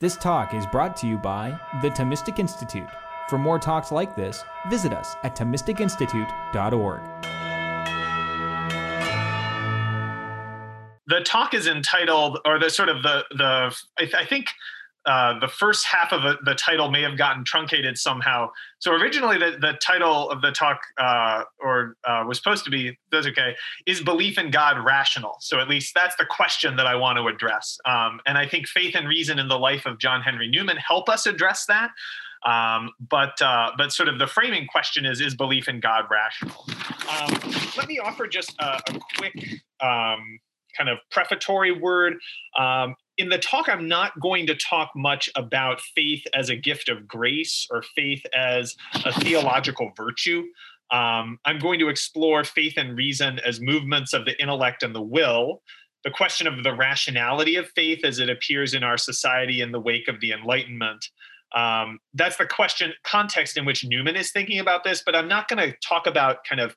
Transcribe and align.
This 0.00 0.16
talk 0.16 0.54
is 0.54 0.64
brought 0.64 0.96
to 0.98 1.08
you 1.08 1.18
by 1.18 1.58
the 1.82 1.90
Thomistic 1.90 2.38
Institute. 2.38 2.88
For 3.28 3.36
more 3.36 3.58
talks 3.58 3.90
like 3.90 4.14
this, 4.14 4.44
visit 4.70 4.92
us 4.92 5.16
at 5.24 5.34
ThomisticInstitute.org. 5.34 7.00
The 11.08 11.20
talk 11.24 11.52
is 11.52 11.66
entitled, 11.66 12.38
or 12.44 12.60
the 12.60 12.70
sort 12.70 12.90
of 12.90 13.02
the 13.02 13.24
the 13.32 13.74
I, 13.98 14.02
th- 14.02 14.14
I 14.14 14.24
think 14.24 14.46
uh, 15.08 15.38
the 15.38 15.48
first 15.48 15.86
half 15.86 16.12
of 16.12 16.22
the, 16.22 16.36
the, 16.44 16.54
title 16.54 16.90
may 16.90 17.00
have 17.00 17.16
gotten 17.16 17.42
truncated 17.42 17.96
somehow. 17.96 18.50
So 18.78 18.92
originally, 18.92 19.38
the, 19.38 19.56
the 19.58 19.72
title 19.80 20.28
of 20.28 20.42
the 20.42 20.50
talk, 20.50 20.80
uh, 20.98 21.44
or 21.58 21.96
uh, 22.04 22.24
was 22.28 22.36
supposed 22.36 22.66
to 22.66 22.70
be, 22.70 22.98
that's 23.10 23.26
okay, 23.26 23.56
is 23.86 24.02
belief 24.02 24.36
in 24.36 24.50
God 24.50 24.84
rational? 24.84 25.36
So 25.40 25.60
at 25.60 25.68
least 25.68 25.94
that's 25.94 26.14
the 26.16 26.26
question 26.26 26.76
that 26.76 26.86
I 26.86 26.94
want 26.94 27.16
to 27.16 27.26
address. 27.26 27.78
Um, 27.86 28.20
and 28.26 28.36
I 28.36 28.46
think 28.46 28.68
faith 28.68 28.94
and 28.94 29.08
reason 29.08 29.38
in 29.38 29.48
the 29.48 29.58
life 29.58 29.86
of 29.86 29.98
John 29.98 30.20
Henry 30.20 30.46
Newman 30.46 30.76
help 30.76 31.08
us 31.08 31.24
address 31.24 31.64
that. 31.66 31.90
Um, 32.44 32.90
but 33.00 33.40
uh, 33.40 33.70
but 33.78 33.92
sort 33.92 34.10
of 34.10 34.18
the 34.18 34.26
framing 34.26 34.66
question 34.66 35.06
is: 35.06 35.20
Is 35.20 35.34
belief 35.34 35.68
in 35.68 35.80
God 35.80 36.04
rational? 36.08 36.66
Um, 37.10 37.52
let 37.76 37.88
me 37.88 37.98
offer 37.98 38.28
just 38.28 38.54
a, 38.60 38.80
a 38.88 39.00
quick 39.16 39.34
um, 39.80 40.38
kind 40.76 40.88
of 40.88 40.98
prefatory 41.10 41.72
word. 41.72 42.18
In 43.18 43.28
the 43.28 43.38
talk, 43.38 43.68
I'm 43.68 43.88
not 43.88 44.18
going 44.20 44.46
to 44.46 44.54
talk 44.54 44.92
much 44.94 45.28
about 45.34 45.80
faith 45.80 46.24
as 46.34 46.48
a 46.50 46.56
gift 46.56 46.88
of 46.88 47.08
grace 47.08 47.66
or 47.68 47.82
faith 47.82 48.24
as 48.32 48.76
a 49.04 49.12
theological 49.20 49.90
virtue. 49.96 50.44
Um, 50.92 51.38
I'm 51.44 51.58
going 51.58 51.80
to 51.80 51.88
explore 51.88 52.44
faith 52.44 52.74
and 52.76 52.96
reason 52.96 53.40
as 53.40 53.60
movements 53.60 54.12
of 54.12 54.24
the 54.24 54.40
intellect 54.40 54.84
and 54.84 54.94
the 54.94 55.02
will, 55.02 55.62
the 56.04 56.12
question 56.12 56.46
of 56.46 56.62
the 56.62 56.74
rationality 56.74 57.56
of 57.56 57.68
faith 57.70 58.04
as 58.04 58.20
it 58.20 58.30
appears 58.30 58.72
in 58.72 58.84
our 58.84 58.96
society 58.96 59.60
in 59.60 59.72
the 59.72 59.80
wake 59.80 60.06
of 60.06 60.20
the 60.20 60.30
Enlightenment. 60.30 61.04
Um, 61.54 61.98
that's 62.14 62.36
the 62.36 62.46
question 62.46 62.92
context 63.04 63.56
in 63.56 63.64
which 63.64 63.84
Newman 63.84 64.16
is 64.16 64.30
thinking 64.30 64.58
about 64.58 64.84
this, 64.84 65.02
but 65.04 65.16
I'm 65.16 65.28
not 65.28 65.48
going 65.48 65.58
to 65.58 65.76
talk 65.80 66.06
about 66.06 66.44
kind 66.44 66.60
of 66.60 66.76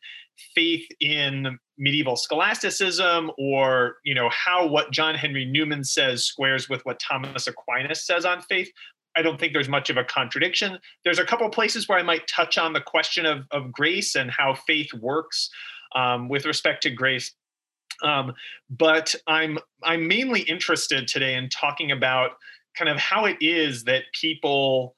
faith 0.56 0.88
in 1.00 1.60
medieval 1.78 2.16
scholasticism 2.16 3.32
or 3.38 3.96
you 4.04 4.14
know 4.14 4.30
how 4.30 4.68
what 4.68 4.92
john 4.92 5.16
henry 5.16 5.46
newman 5.46 5.84
says 5.84 6.26
squares 6.26 6.70
with 6.70 6.84
what 6.86 7.00
thomas 7.00 7.48
aquinas 7.48 8.06
says 8.06 8.26
on 8.26 8.42
faith. 8.42 8.72
I 9.16 9.22
don't 9.22 9.38
think 9.38 9.52
there's 9.52 9.68
much 9.68 9.90
of 9.90 9.98
a 9.98 10.06
contradiction. 10.06 10.78
There's 11.04 11.20
a 11.20 11.26
couple 11.26 11.50
places 11.50 11.88
where 11.88 11.98
i 11.98 12.04
might 12.04 12.28
touch 12.28 12.58
on 12.58 12.74
the 12.74 12.82
question 12.82 13.26
of, 13.26 13.46
of 13.52 13.72
grace 13.72 14.16
and 14.16 14.32
how 14.32 14.54
faith 14.54 14.94
works 14.94 15.50
um, 15.96 16.30
with 16.30 16.46
respect 16.46 16.84
to 16.84 16.90
grace. 16.90 17.34
Um, 18.04 18.34
but 18.70 19.14
i'm 19.28 19.60
i'm 19.84 20.08
mainly 20.08 20.42
interested 20.42 21.08
today 21.08 21.36
in 21.36 21.50
talking 21.50 21.92
about 21.92 22.32
kind 22.78 22.90
of 22.90 22.98
how 22.98 23.26
it 23.26 23.38
is 23.42 23.84
that 23.86 24.04
people 24.14 24.96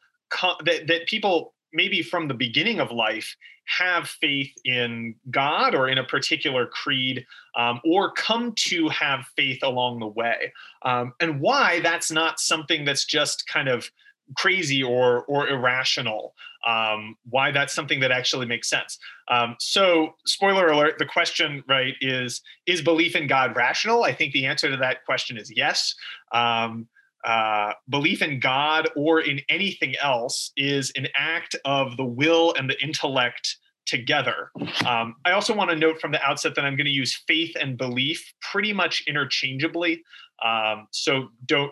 that, 0.65 0.87
that 0.87 1.07
people 1.07 1.53
maybe 1.73 2.01
from 2.01 2.27
the 2.27 2.33
beginning 2.33 2.79
of 2.79 2.91
life 2.91 3.35
have 3.65 4.07
faith 4.07 4.51
in 4.65 5.15
God 5.31 5.73
or 5.73 5.87
in 5.87 5.97
a 5.97 6.03
particular 6.03 6.67
creed, 6.67 7.25
um, 7.57 7.79
or 7.85 8.11
come 8.11 8.53
to 8.55 8.89
have 8.89 9.25
faith 9.35 9.63
along 9.63 9.99
the 9.99 10.07
way, 10.07 10.51
um, 10.83 11.13
and 11.19 11.39
why 11.39 11.79
that's 11.79 12.11
not 12.11 12.39
something 12.39 12.85
that's 12.85 13.05
just 13.05 13.47
kind 13.47 13.69
of 13.69 13.89
crazy 14.35 14.83
or 14.83 15.23
or 15.25 15.47
irrational. 15.47 16.33
Um, 16.65 17.17
why 17.29 17.51
that's 17.51 17.73
something 17.73 17.99
that 17.99 18.11
actually 18.11 18.45
makes 18.45 18.69
sense. 18.69 18.97
Um, 19.29 19.55
so, 19.59 20.15
spoiler 20.25 20.67
alert: 20.67 20.97
the 20.97 21.05
question, 21.05 21.63
right, 21.67 21.93
is 22.01 22.41
is 22.65 22.81
belief 22.81 23.15
in 23.15 23.27
God 23.27 23.55
rational? 23.55 24.03
I 24.03 24.13
think 24.13 24.33
the 24.33 24.45
answer 24.45 24.69
to 24.69 24.77
that 24.77 25.05
question 25.05 25.37
is 25.37 25.51
yes. 25.55 25.95
Um, 26.33 26.87
uh, 27.25 27.73
belief 27.89 28.21
in 28.21 28.39
God 28.39 28.89
or 28.95 29.21
in 29.21 29.39
anything 29.49 29.95
else 30.01 30.51
is 30.57 30.91
an 30.95 31.07
act 31.15 31.55
of 31.65 31.97
the 31.97 32.05
will 32.05 32.53
and 32.57 32.69
the 32.69 32.81
intellect 32.83 33.57
together. 33.85 34.49
Um, 34.85 35.15
I 35.25 35.31
also 35.31 35.53
want 35.53 35.69
to 35.69 35.75
note 35.75 35.99
from 35.99 36.11
the 36.11 36.21
outset 36.23 36.55
that 36.55 36.65
I'm 36.65 36.75
going 36.75 36.85
to 36.85 36.91
use 36.91 37.21
faith 37.27 37.55
and 37.59 37.77
belief 37.77 38.33
pretty 38.41 38.73
much 38.73 39.03
interchangeably. 39.07 40.03
Um, 40.43 40.87
so 40.91 41.29
don't 41.45 41.71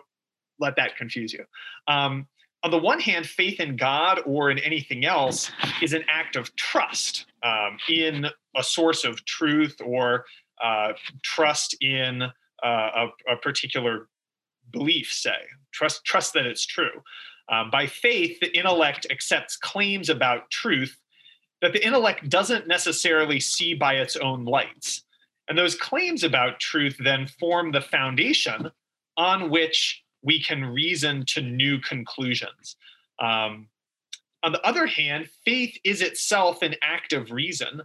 let 0.59 0.75
that 0.75 0.97
confuse 0.97 1.34
you. 1.34 1.44
Um, 1.88 2.28
on 2.63 2.69
the 2.69 2.78
one 2.78 3.00
hand, 3.00 3.25
faith 3.25 3.59
in 3.59 3.75
God 3.75 4.22
or 4.25 4.51
in 4.51 4.59
anything 4.59 5.03
else 5.03 5.51
is 5.81 5.94
an 5.94 6.03
act 6.09 6.35
of 6.35 6.56
trust 6.56 7.25
um, 7.44 7.78
in 7.89 8.28
a 8.56 8.63
source 8.63 9.03
of 9.03 9.23
truth 9.25 9.78
or 9.83 10.25
uh, 10.63 10.94
trust 11.23 11.75
in 11.81 12.22
uh, 12.22 12.28
a, 12.63 13.07
a 13.33 13.38
particular 13.41 14.07
belief, 14.71 15.11
say, 15.11 15.35
trust, 15.71 16.03
trust 16.05 16.33
that 16.33 16.45
it's 16.45 16.65
true. 16.65 17.03
Um, 17.49 17.69
by 17.69 17.87
faith, 17.87 18.39
the 18.39 18.55
intellect 18.57 19.07
accepts 19.09 19.57
claims 19.57 20.09
about 20.09 20.49
truth 20.49 20.97
that 21.61 21.73
the 21.73 21.85
intellect 21.85 22.29
doesn't 22.29 22.67
necessarily 22.67 23.39
see 23.39 23.73
by 23.73 23.95
its 23.95 24.15
own 24.15 24.45
lights. 24.45 25.03
And 25.47 25.57
those 25.57 25.75
claims 25.75 26.23
about 26.23 26.59
truth 26.59 26.95
then 26.99 27.27
form 27.27 27.71
the 27.71 27.81
foundation 27.81 28.71
on 29.17 29.49
which 29.49 30.03
we 30.23 30.41
can 30.41 30.63
reason 30.63 31.25
to 31.27 31.41
new 31.41 31.79
conclusions. 31.79 32.75
Um, 33.19 33.67
on 34.43 34.51
the 34.51 34.65
other 34.65 34.88
hand, 34.88 35.29
faith 35.45 35.77
is 35.83 36.01
itself 36.01 36.61
an 36.61 36.75
act 36.81 37.13
of 37.13 37.31
reason. 37.31 37.81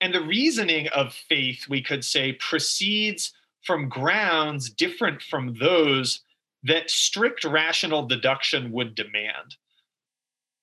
And 0.00 0.14
the 0.14 0.20
reasoning 0.20 0.88
of 0.88 1.14
faith, 1.14 1.66
we 1.68 1.82
could 1.82 2.04
say, 2.04 2.32
proceeds 2.34 3.32
from 3.64 3.88
grounds 3.88 4.70
different 4.70 5.22
from 5.22 5.56
those 5.58 6.20
that 6.62 6.90
strict 6.90 7.44
rational 7.44 8.06
deduction 8.06 8.72
would 8.72 8.94
demand. 8.94 9.56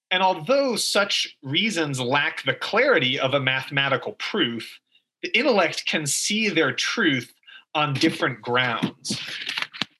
And 0.10 0.22
although 0.22 0.76
such 0.76 1.38
reasons 1.42 2.00
lack 2.00 2.44
the 2.44 2.54
clarity 2.54 3.20
of 3.20 3.34
a 3.34 3.40
mathematical 3.40 4.14
proof, 4.14 4.80
the 5.22 5.36
intellect 5.38 5.86
can 5.86 6.06
see 6.06 6.50
their 6.50 6.74
truth 6.74 7.34
on 7.74 7.94
different 7.94 8.42
grounds. 8.42 9.22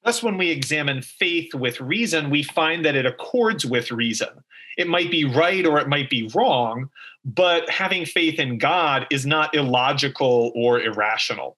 Thus, 0.04 0.24
when 0.24 0.38
we 0.38 0.50
examine 0.50 1.02
faith 1.02 1.54
with 1.54 1.80
reason, 1.80 2.30
we 2.30 2.44
find 2.44 2.84
that 2.84 2.96
it 2.96 3.06
accords 3.06 3.66
with 3.66 3.92
reason. 3.92 4.30
It 4.78 4.88
might 4.88 5.12
be 5.12 5.26
right 5.26 5.66
or 5.66 5.80
it 5.80 5.88
might 5.88 6.10
be 6.10 6.30
wrong, 6.34 6.90
but 7.24 7.70
having 7.70 8.06
faith 8.06 8.40
in 8.40 8.58
God 8.58 9.06
is 9.12 9.26
not 9.26 9.54
illogical 9.54 10.52
or 10.56 10.82
irrational. 10.82 11.56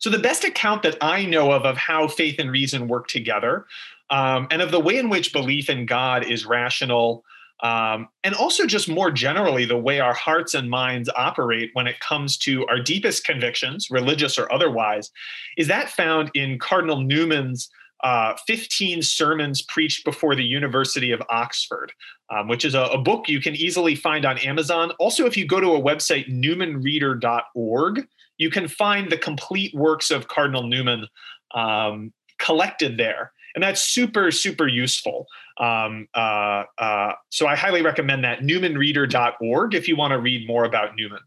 So, 0.00 0.10
the 0.10 0.18
best 0.18 0.44
account 0.44 0.82
that 0.82 0.96
I 1.00 1.24
know 1.24 1.52
of 1.52 1.64
of 1.64 1.76
how 1.76 2.08
faith 2.08 2.38
and 2.38 2.50
reason 2.50 2.88
work 2.88 3.08
together, 3.08 3.66
um, 4.10 4.46
and 4.50 4.62
of 4.62 4.70
the 4.70 4.80
way 4.80 4.98
in 4.98 5.08
which 5.08 5.32
belief 5.32 5.68
in 5.68 5.86
God 5.86 6.24
is 6.24 6.46
rational, 6.46 7.24
um, 7.60 8.08
and 8.22 8.34
also 8.34 8.66
just 8.66 8.88
more 8.88 9.10
generally, 9.10 9.64
the 9.64 9.76
way 9.76 10.00
our 10.00 10.14
hearts 10.14 10.54
and 10.54 10.70
minds 10.70 11.10
operate 11.16 11.70
when 11.72 11.86
it 11.86 11.98
comes 12.00 12.36
to 12.38 12.66
our 12.68 12.80
deepest 12.80 13.24
convictions, 13.24 13.88
religious 13.90 14.38
or 14.38 14.50
otherwise, 14.52 15.10
is 15.56 15.66
that 15.66 15.90
found 15.90 16.30
in 16.34 16.58
Cardinal 16.58 17.00
Newman's 17.00 17.68
uh, 18.04 18.36
15 18.46 19.02
sermons 19.02 19.60
preached 19.62 20.04
before 20.04 20.36
the 20.36 20.44
University 20.44 21.10
of 21.10 21.20
Oxford, 21.30 21.92
um, 22.30 22.46
which 22.46 22.64
is 22.64 22.74
a, 22.74 22.82
a, 22.82 22.98
book 22.98 23.28
you 23.28 23.40
can 23.40 23.56
easily 23.56 23.96
find 23.96 24.24
on 24.24 24.38
Amazon. 24.38 24.92
Also, 25.00 25.26
if 25.26 25.36
you 25.36 25.44
go 25.44 25.58
to 25.58 25.74
a 25.74 25.80
website, 25.80 26.28
newmanreader.org, 26.28 28.06
you 28.38 28.50
can 28.50 28.68
find 28.68 29.10
the 29.10 29.18
complete 29.18 29.74
works 29.74 30.10
of 30.10 30.28
Cardinal 30.28 30.62
Newman 30.62 31.06
um, 31.54 32.12
collected 32.38 32.96
there. 32.96 33.32
And 33.54 33.62
that's 33.62 33.82
super, 33.82 34.30
super 34.30 34.68
useful. 34.68 35.26
Um, 35.58 36.06
uh, 36.14 36.64
uh, 36.78 37.12
so 37.30 37.46
I 37.46 37.56
highly 37.56 37.82
recommend 37.82 38.24
that 38.24 38.40
newmanreader.org 38.40 39.74
if 39.74 39.88
you 39.88 39.96
want 39.96 40.12
to 40.12 40.18
read 40.18 40.46
more 40.46 40.64
about 40.64 40.92
Newman. 40.96 41.20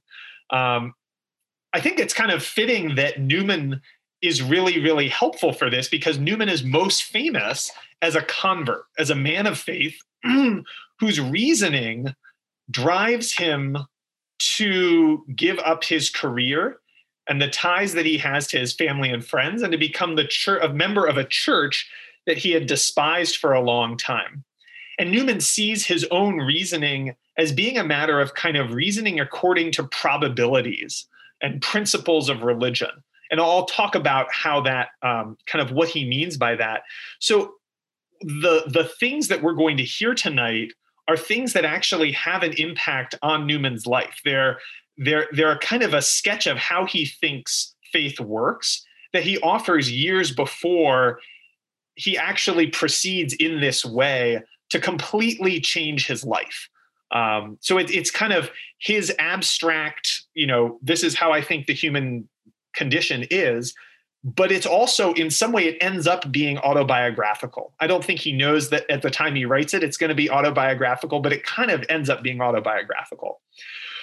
Um, 0.50 0.94
I 1.74 1.82
think 1.82 2.00
it's 2.00 2.14
kind 2.14 2.32
of 2.32 2.44
fitting 2.44 2.96
that 2.96 3.20
Newman 3.20 3.82
is 4.22 4.42
really, 4.42 4.80
really 4.80 5.10
helpful 5.10 5.52
for 5.52 5.70
this 5.70 5.90
because 5.90 6.20
Newman 6.20 6.48
is 6.50 6.64
most 6.64 7.04
famous 7.04 7.72
as 8.02 8.16
a 8.16 8.22
convert, 8.22 8.84
as 8.98 9.10
a 9.10 9.16
man 9.16 9.48
of 9.48 9.58
faith 9.58 9.98
whose 11.00 11.20
reasoning 11.20 12.14
drives 12.70 13.36
him 13.36 13.78
to 14.40 15.24
give 15.36 15.60
up 15.60 15.84
his 15.84 16.10
career 16.10 16.78
and 17.32 17.42
the 17.42 17.48
ties 17.48 17.94
that 17.94 18.06
he 18.06 18.18
has 18.18 18.46
to 18.46 18.60
his 18.60 18.74
family 18.74 19.10
and 19.10 19.26
friends 19.26 19.62
and 19.62 19.72
to 19.72 19.78
become 19.78 20.18
the 20.18 20.28
church, 20.28 20.62
a 20.62 20.68
member 20.68 21.06
of 21.06 21.16
a 21.16 21.24
church 21.24 21.90
that 22.28 22.38
he 22.38 22.52
had 22.52 22.68
despised 22.68 23.38
for 23.38 23.54
a 23.54 23.62
long 23.62 23.96
time. 23.96 24.44
And 25.00 25.14
Newman 25.14 25.40
sees 25.40 25.86
his 25.86 26.06
own 26.12 26.40
reasoning 26.40 27.16
as 27.38 27.54
being 27.54 27.78
a 27.78 27.86
matter 27.86 28.20
of 28.20 28.34
kind 28.34 28.58
of 28.58 28.74
reasoning 28.74 29.22
according 29.22 29.72
to 29.72 29.86
probabilities 29.86 31.08
and 31.42 31.62
principles 31.62 32.28
of 32.28 32.44
religion. 32.44 32.92
And 33.32 33.40
I'll 33.40 33.66
talk 33.66 33.96
about 33.96 34.28
how 34.34 34.60
that 34.64 34.90
um, 35.02 35.38
kind 35.46 35.62
of 35.62 35.72
what 35.72 35.88
he 35.88 36.04
means 36.04 36.36
by 36.36 36.56
that. 36.56 36.82
So 37.20 37.54
the 38.20 38.66
the 38.68 38.92
things 39.00 39.30
that 39.30 39.42
we're 39.42 39.54
going 39.54 39.78
to 39.78 39.86
hear 39.86 40.14
tonight 40.14 40.74
are 41.08 41.16
things 41.16 41.54
that 41.54 41.64
actually 41.64 42.12
have 42.12 42.44
an 42.44 42.54
impact 42.58 43.16
on 43.22 43.48
Newman's 43.48 43.88
life. 43.88 44.20
They're 44.26 44.60
they're 44.98 45.28
they're 45.32 45.58
kind 45.60 45.84
of 45.84 45.94
a 45.94 46.02
sketch 46.02 46.48
of 46.48 46.58
how 46.58 46.86
he 46.86 47.06
thinks 47.06 47.76
faith 47.92 48.20
works 48.20 48.86
that 49.14 49.24
he 49.24 49.38
offers 49.40 49.92
years 49.92 50.32
before 50.32 51.20
he 51.96 52.18
actually 52.18 52.68
proceeds 52.68 53.34
in 53.34 53.60
this 53.60 53.84
way 53.84 54.42
to 54.70 54.80
completely 54.80 55.60
change 55.60 56.08
his 56.08 56.24
life. 56.24 56.70
Um, 57.12 57.58
so 57.60 57.78
it, 57.78 57.92
it's 57.92 58.10
kind 58.10 58.32
of 58.32 58.50
his 58.80 59.14
abstract, 59.20 60.24
you 60.34 60.48
know, 60.48 60.80
this 60.82 61.04
is 61.04 61.14
how 61.14 61.32
I 61.32 61.42
think 61.42 61.66
the 61.66 61.74
human 61.74 62.30
condition 62.74 63.26
is, 63.30 63.74
but 64.24 64.52
it's 64.52 64.66
also 64.66 65.12
in 65.14 65.30
some 65.30 65.52
way 65.52 65.68
it 65.68 65.78
ends 65.82 66.08
up 66.08 66.32
being 66.32 66.58
autobiographical. 66.60 67.74
I 67.82 67.88
don't 67.88 68.04
think 68.04 68.20
he 68.20 68.32
knows 68.32 68.70
that 68.70 68.90
at 68.90 69.02
the 69.02 69.10
time 69.10 69.36
he 69.36 69.46
writes 69.46 69.74
it, 69.74 69.84
it's 69.84 69.98
going 69.98 70.10
to 70.10 70.16
be 70.16 70.30
autobiographical, 70.30 71.20
but 71.20 71.34
it 71.34 71.44
kind 71.44 71.70
of 71.70 71.84
ends 71.90 72.10
up 72.10 72.24
being 72.24 72.40
autobiographical. 72.40 73.42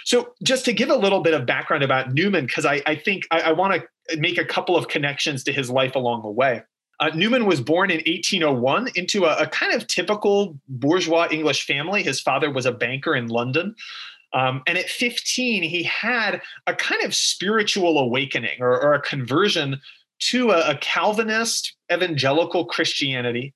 So, 0.09 0.33
just 0.43 0.65
to 0.65 0.73
give 0.73 0.89
a 0.89 0.97
little 0.97 1.21
bit 1.21 1.35
of 1.35 1.45
background 1.45 1.83
about 1.85 2.15
Newman, 2.15 2.47
because 2.47 2.65
I, 2.65 2.81
I, 2.87 2.95
think 2.95 3.27
I, 3.31 3.41
I 3.41 3.53
want 3.53 3.83
to 4.09 4.17
make 4.17 4.39
a 4.39 4.45
couple 4.45 4.75
of 4.75 4.89
connections 4.89 5.45
to 5.45 5.53
his 5.53 5.69
life 5.69 5.95
along 5.97 6.23
the 6.23 6.31
way. 6.31 6.63
Uh, 6.99 7.11
Newman 7.15 7.45
was 7.45 7.61
born 7.61 7.91
in 7.91 7.99
1801 7.99 8.89
into 8.95 9.27
a, 9.27 9.37
a, 9.37 9.47
kind 9.47 9.75
of 9.75 9.87
typical 9.87 10.59
bourgeois 10.67 11.29
English 11.31 11.67
family. 11.67 12.03
His 12.03 12.23
father 12.23 12.51
was 12.51 12.65
a 12.65 12.73
banker 12.73 13.15
in 13.15 13.27
London. 13.27 13.75
Um, 14.33 14.63
and 14.67 14.79
at 14.79 14.89
15, 14.89 15.63
he 15.63 15.83
had 15.83 16.41
a 16.67 16.73
kind 16.73 17.05
of 17.05 17.15
spiritual 17.15 17.99
awakening 17.99 18.63
or, 18.63 18.81
or 18.81 18.95
a 18.95 19.03
conversion 19.03 19.79
to 20.31 20.53
a, 20.53 20.71
a 20.71 20.79
Calvinist 20.79 21.77
evangelical 21.93 22.65
Christianity. 22.65 23.53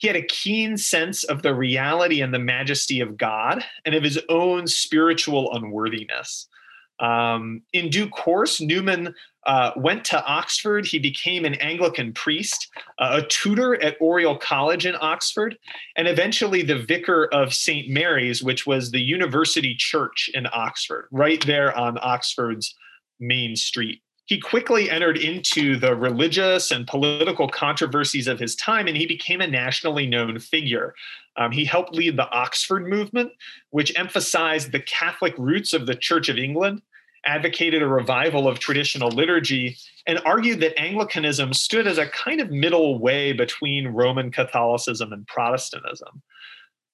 He 0.00 0.06
had 0.06 0.16
a 0.16 0.22
keen 0.22 0.78
sense 0.78 1.24
of 1.24 1.42
the 1.42 1.54
reality 1.54 2.22
and 2.22 2.32
the 2.32 2.38
majesty 2.38 3.00
of 3.00 3.18
God 3.18 3.62
and 3.84 3.94
of 3.94 4.02
his 4.02 4.18
own 4.30 4.66
spiritual 4.66 5.52
unworthiness. 5.52 6.48
Um, 7.00 7.62
in 7.74 7.90
due 7.90 8.08
course, 8.08 8.62
Newman 8.62 9.14
uh, 9.46 9.72
went 9.76 10.04
to 10.06 10.24
Oxford. 10.24 10.86
He 10.86 10.98
became 10.98 11.44
an 11.44 11.54
Anglican 11.54 12.14
priest, 12.14 12.68
uh, 12.98 13.20
a 13.22 13.26
tutor 13.26 13.82
at 13.82 14.00
Oriel 14.00 14.38
College 14.38 14.86
in 14.86 14.96
Oxford, 15.00 15.58
and 15.96 16.08
eventually 16.08 16.62
the 16.62 16.78
vicar 16.78 17.28
of 17.32 17.52
St. 17.52 17.88
Mary's, 17.90 18.42
which 18.42 18.66
was 18.66 18.90
the 18.90 19.00
university 19.00 19.74
church 19.74 20.30
in 20.32 20.46
Oxford, 20.52 21.08
right 21.10 21.44
there 21.46 21.76
on 21.76 21.98
Oxford's 22.00 22.74
main 23.18 23.54
street. 23.54 24.02
He 24.30 24.38
quickly 24.38 24.88
entered 24.88 25.18
into 25.18 25.76
the 25.76 25.96
religious 25.96 26.70
and 26.70 26.86
political 26.86 27.48
controversies 27.48 28.28
of 28.28 28.38
his 28.38 28.54
time, 28.54 28.86
and 28.86 28.96
he 28.96 29.04
became 29.04 29.40
a 29.40 29.46
nationally 29.48 30.06
known 30.06 30.38
figure. 30.38 30.94
Um, 31.36 31.50
he 31.50 31.64
helped 31.64 31.96
lead 31.96 32.16
the 32.16 32.30
Oxford 32.30 32.86
movement, 32.86 33.32
which 33.70 33.92
emphasized 33.98 34.70
the 34.70 34.78
Catholic 34.78 35.34
roots 35.36 35.72
of 35.72 35.86
the 35.86 35.96
Church 35.96 36.28
of 36.28 36.38
England 36.38 36.80
advocated 37.26 37.82
a 37.82 37.88
revival 37.88 38.46
of 38.46 38.60
traditional 38.60 39.10
liturgy 39.10 39.76
and 40.06 40.20
argued 40.24 40.60
that 40.60 40.78
Anglicanism 40.78 41.52
stood 41.52 41.88
as 41.88 41.98
a 41.98 42.06
kind 42.06 42.40
of 42.40 42.52
middle 42.52 43.00
way 43.00 43.32
between 43.32 43.88
Roman 43.88 44.30
Catholicism 44.30 45.12
and 45.12 45.26
Protestantism. 45.26 46.22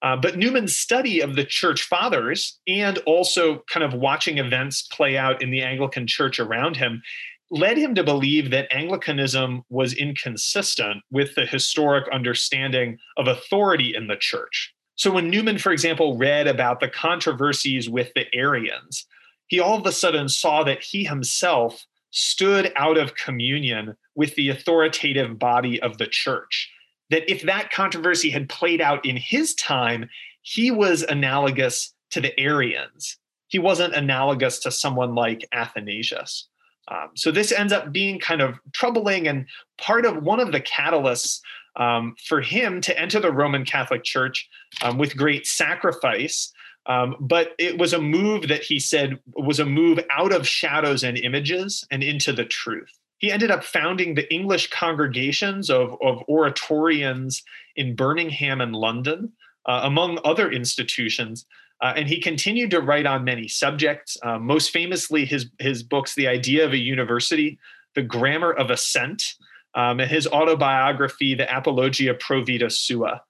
Uh, 0.03 0.17
but 0.17 0.37
Newman's 0.37 0.77
study 0.77 1.21
of 1.21 1.37
the 1.37 1.45
church 1.45 1.83
fathers 1.83 2.59
and 2.67 2.99
also 2.99 3.65
kind 3.71 3.83
of 3.83 3.95
watching 3.95 4.39
events 4.39 4.83
play 4.83 5.17
out 5.17 5.43
in 5.43 5.51
the 5.51 5.63
Anglican 5.63 6.07
church 6.07 6.39
around 6.39 6.77
him 6.77 7.03
led 7.51 7.77
him 7.77 7.95
to 7.95 8.05
believe 8.05 8.51
that 8.51 8.73
Anglicanism 8.73 9.63
was 9.69 9.95
inconsistent 9.95 11.03
with 11.11 11.35
the 11.35 11.47
historic 11.47 12.09
understanding 12.13 12.99
of 13.17 13.29
authority 13.29 13.95
in 13.95 14.09
the 14.09 14.17
church. 14.17 14.75
So 14.97 15.13
when 15.13 15.31
Newman, 15.31 15.59
for 15.59 15.73
example, 15.73 16.17
read 16.17 16.47
about 16.47 16.81
the 16.81 16.89
controversies 16.89 17.89
with 17.89 18.11
the 18.15 18.27
Arians, 18.35 19.07
he 19.49 19.61
all 19.61 19.79
of 19.79 19.87
a 19.87 19.93
sudden 19.93 20.29
saw 20.29 20.65
that 20.65 20.83
he 20.83 21.05
himself 21.05 21.87
stood 22.11 22.73
out 22.77 22.97
of 22.97 23.15
communion 23.15 23.97
with 24.15 24.35
the 24.35 24.49
authoritative 24.49 25.39
body 25.39 25.81
of 25.83 25.99
the 25.99 26.07
church. 26.07 26.71
That 27.11 27.31
if 27.31 27.43
that 27.43 27.71
controversy 27.71 28.31
had 28.31 28.49
played 28.49 28.81
out 28.81 29.05
in 29.05 29.17
his 29.17 29.55
time, 29.55 30.09
he 30.43 30.71
was 30.71 31.03
analogous 31.03 31.95
to 32.11 32.21
the 32.21 32.39
Arians. 32.39 33.17
He 33.49 33.59
wasn't 33.59 33.95
analogous 33.95 34.59
to 34.61 34.71
someone 34.71 35.15
like 35.15 35.47
Athanasius. 35.53 36.49
Um, 36.89 37.11
so 37.15 37.31
this 37.31 37.53
ends 37.53 37.73
up 37.73 37.93
being 37.93 38.19
kind 38.19 38.41
of 38.41 38.59
troubling 38.73 39.27
and 39.27 39.47
part 39.79 40.05
of 40.05 40.23
one 40.23 40.41
of 40.41 40.53
the 40.53 40.61
catalysts 40.61 41.41
um, 41.77 42.15
for 42.27 42.41
him 42.41 42.81
to 42.83 42.99
enter 42.99 43.21
the 43.21 43.33
Roman 43.33 43.65
Catholic 43.65 44.05
Church 44.05 44.49
um, 44.83 44.99
with 44.99 45.17
great 45.17 45.47
sacrifice 45.47 46.53
um, 46.87 47.17
but 47.21 47.53
it 47.59 47.79
was 47.79 47.93
a 47.93 48.01
move 48.01 48.49
that 48.49 48.63
he 48.63 48.79
said 48.79 49.19
was 49.35 49.59
a 49.59 49.67
move 49.67 49.99
out 50.11 50.33
of 50.33 50.47
shadows 50.47 51.03
and 51.03 51.19
images 51.19 51.85
and 51.91 52.03
into 52.03 52.33
the 52.33 52.45
truth. 52.45 52.99
He 53.19 53.33
ended 53.33 53.51
up 53.51 53.65
founding 53.65 54.15
the 54.15 54.33
English 54.33 54.71
congregations 54.71 55.71
of, 55.71 55.97
of 56.03 56.23
oratorians 56.29 57.43
in 57.75 57.97
Birmingham 57.97 58.61
and 58.61 58.75
London, 58.75 59.33
uh, 59.67 59.81
among 59.85 60.19
other 60.25 60.51
institutions. 60.51 61.47
Uh, 61.83 61.93
and 61.97 62.09
he 62.09 62.21
continued 62.21 62.71
to 62.71 62.81
write 62.81 63.07
on 63.07 63.25
many 63.25 63.49
subjects, 63.49 64.17
uh, 64.23 64.39
most 64.39 64.71
famously 64.71 65.25
his, 65.25 65.47
his 65.59 65.83
books, 65.83 66.15
The 66.15 66.29
Idea 66.29 66.65
of 66.65 66.73
a 66.73 66.79
University, 66.79 67.59
The 67.95 68.03
Grammar 68.03 68.53
of 68.53 68.71
Assent, 68.71 69.35
um, 69.75 70.01
and 70.01 70.11
his 70.11 70.27
autobiography, 70.27 71.35
The 71.35 71.55
Apologia 71.55 72.15
Pro 72.15 72.43
Vita 72.45 72.71
Sua. 72.71 73.21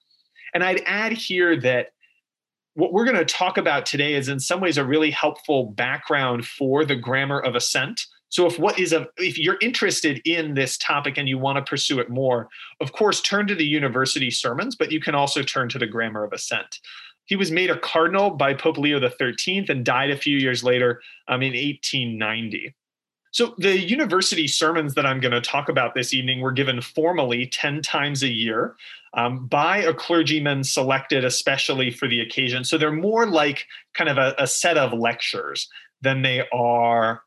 And 0.53 0.63
I'd 0.63 0.81
add 0.85 1.11
here 1.11 1.59
that 1.61 1.89
what 2.73 2.93
we're 2.93 3.05
going 3.05 3.17
to 3.17 3.25
talk 3.25 3.57
about 3.57 3.85
today 3.85 4.13
is 4.13 4.29
in 4.29 4.39
some 4.39 4.61
ways 4.61 4.77
a 4.77 4.85
really 4.85 5.11
helpful 5.11 5.65
background 5.65 6.45
for 6.45 6.85
the 6.85 6.95
grammar 6.95 7.39
of 7.39 7.55
assent 7.55 8.05
so 8.29 8.45
if 8.45 8.59
what 8.59 8.79
is 8.79 8.93
a 8.93 9.07
if 9.17 9.37
you're 9.37 9.57
interested 9.61 10.21
in 10.25 10.53
this 10.53 10.77
topic 10.77 11.17
and 11.17 11.29
you 11.29 11.37
want 11.37 11.57
to 11.57 11.69
pursue 11.69 11.99
it 11.99 12.09
more 12.09 12.47
of 12.81 12.91
course 12.91 13.21
turn 13.21 13.47
to 13.47 13.55
the 13.55 13.65
university 13.65 14.31
sermons 14.31 14.75
but 14.75 14.91
you 14.91 14.99
can 14.99 15.15
also 15.15 15.41
turn 15.41 15.69
to 15.69 15.79
the 15.79 15.87
grammar 15.87 16.23
of 16.23 16.33
assent 16.33 16.79
he 17.25 17.35
was 17.35 17.51
made 17.51 17.69
a 17.69 17.79
cardinal 17.79 18.31
by 18.31 18.53
pope 18.53 18.77
leo 18.77 18.99
xiii 18.99 19.65
and 19.69 19.85
died 19.85 20.09
a 20.09 20.17
few 20.17 20.37
years 20.37 20.63
later 20.63 21.01
um, 21.27 21.41
in 21.41 21.53
1890 21.53 22.73
so 23.31 23.53
the 23.57 23.77
university 23.77 24.47
sermons 24.47 24.93
that 24.93 25.05
i'm 25.05 25.19
going 25.19 25.31
to 25.31 25.41
talk 25.41 25.69
about 25.69 25.93
this 25.93 26.13
evening 26.13 26.41
were 26.41 26.51
given 26.51 26.81
formally 26.81 27.47
10 27.47 27.81
times 27.81 28.23
a 28.23 28.29
year 28.29 28.75
um, 29.17 29.47
by 29.47 29.79
a 29.79 29.93
clergyman 29.93 30.63
selected 30.63 31.25
especially 31.25 31.91
for 31.91 32.07
the 32.07 32.21
occasion. 32.21 32.63
So 32.63 32.77
they're 32.77 32.91
more 32.91 33.25
like 33.25 33.65
kind 33.93 34.09
of 34.09 34.17
a, 34.17 34.35
a 34.37 34.47
set 34.47 34.77
of 34.77 34.93
lectures 34.93 35.67
than 36.01 36.21
they 36.21 36.47
are 36.53 37.23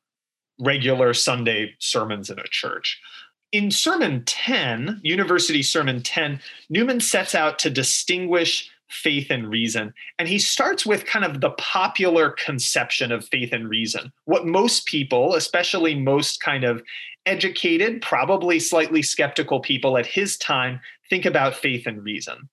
regular 0.60 1.14
Sunday 1.14 1.74
sermons 1.78 2.30
in 2.30 2.38
a 2.38 2.48
church. 2.48 3.00
In 3.52 3.70
Sermon 3.70 4.22
10, 4.26 5.00
University 5.02 5.62
Sermon 5.62 6.02
10, 6.02 6.40
Newman 6.68 7.00
sets 7.00 7.34
out 7.34 7.58
to 7.60 7.70
distinguish 7.70 8.70
faith 8.88 9.30
and 9.30 9.48
reason. 9.48 9.94
And 10.18 10.28
he 10.28 10.38
starts 10.38 10.84
with 10.84 11.06
kind 11.06 11.24
of 11.24 11.40
the 11.40 11.50
popular 11.50 12.30
conception 12.30 13.12
of 13.12 13.26
faith 13.26 13.52
and 13.52 13.68
reason. 13.68 14.12
What 14.24 14.46
most 14.46 14.86
people, 14.86 15.34
especially 15.34 15.94
most 15.94 16.40
kind 16.40 16.64
of 16.64 16.82
educated, 17.26 18.02
probably 18.02 18.58
slightly 18.58 19.02
skeptical 19.02 19.60
people 19.60 19.96
at 19.96 20.06
his 20.06 20.36
time, 20.36 20.80
think 21.08 21.24
about 21.24 21.54
faith 21.54 21.86
and 21.86 22.02
reason. 22.04 22.48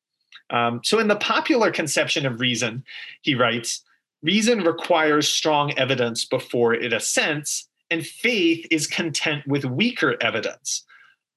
Um, 0.50 0.82
so, 0.84 1.00
in 1.00 1.08
the 1.08 1.16
popular 1.18 1.72
conception 1.72 2.26
of 2.26 2.40
reason, 2.40 2.84
he 3.22 3.36
writes, 3.36 3.84
reason 4.24 4.62
requires 4.62 5.28
strong 5.28 5.78
evidence 5.78 6.26
before 6.26 6.74
it 6.74 6.94
assents, 6.94 7.67
and 7.90 8.06
faith 8.06 8.66
is 8.72 8.88
content 8.88 9.48
with 9.48 9.66
weaker 9.66 10.18
evidence. 10.22 10.84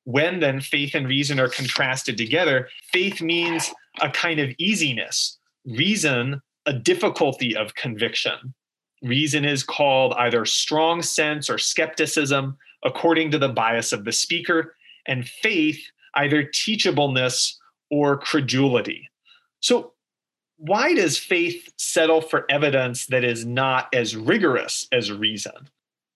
When 0.05 0.41
then 0.41 0.61
faith 0.61 0.95
and 0.95 1.07
reason 1.07 1.39
are 1.39 1.49
contrasted 1.49 2.17
together, 2.17 2.69
faith 2.93 3.21
means 3.21 3.71
a 4.01 4.11
kind 4.11 4.41
of 4.41 4.51
easiness, 4.59 5.39
reason, 5.65 6.41
a 6.67 6.73
difficulty 6.73 7.55
of 7.57 7.75
conviction. 7.75 8.55
Reason 9.03 9.45
is 9.45 9.63
called 9.63 10.15
either 10.15 10.45
strong 10.45 11.03
sense 11.03 11.49
or 11.49 11.59
skepticism, 11.59 12.57
according 12.85 13.31
to 13.31 13.39
the 13.39 13.49
bias 13.49 13.93
of 13.93 14.05
the 14.05 14.13
speaker, 14.13 14.75
and 15.07 15.29
faith 15.29 15.81
either 16.15 16.45
teachableness 16.45 17.55
or 17.91 18.19
credulity. 18.19 19.09
So, 19.61 19.93
why 20.57 20.95
does 20.95 21.17
faith 21.17 21.73
settle 21.79 22.21
for 22.21 22.45
evidence 22.51 23.07
that 23.07 23.25
is 23.25 23.47
not 23.47 23.89
as 23.95 24.15
rigorous 24.15 24.87
as 24.93 25.11
reason? 25.11 25.71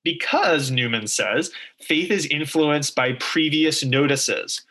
Because, 0.05 0.71
Newman 0.71 1.07
says, 1.07 1.51
faith 1.81 2.11
is 2.11 2.27
influenced 2.27 2.95
by 2.95 3.15
previous 3.15 3.83
notices, 3.83 4.63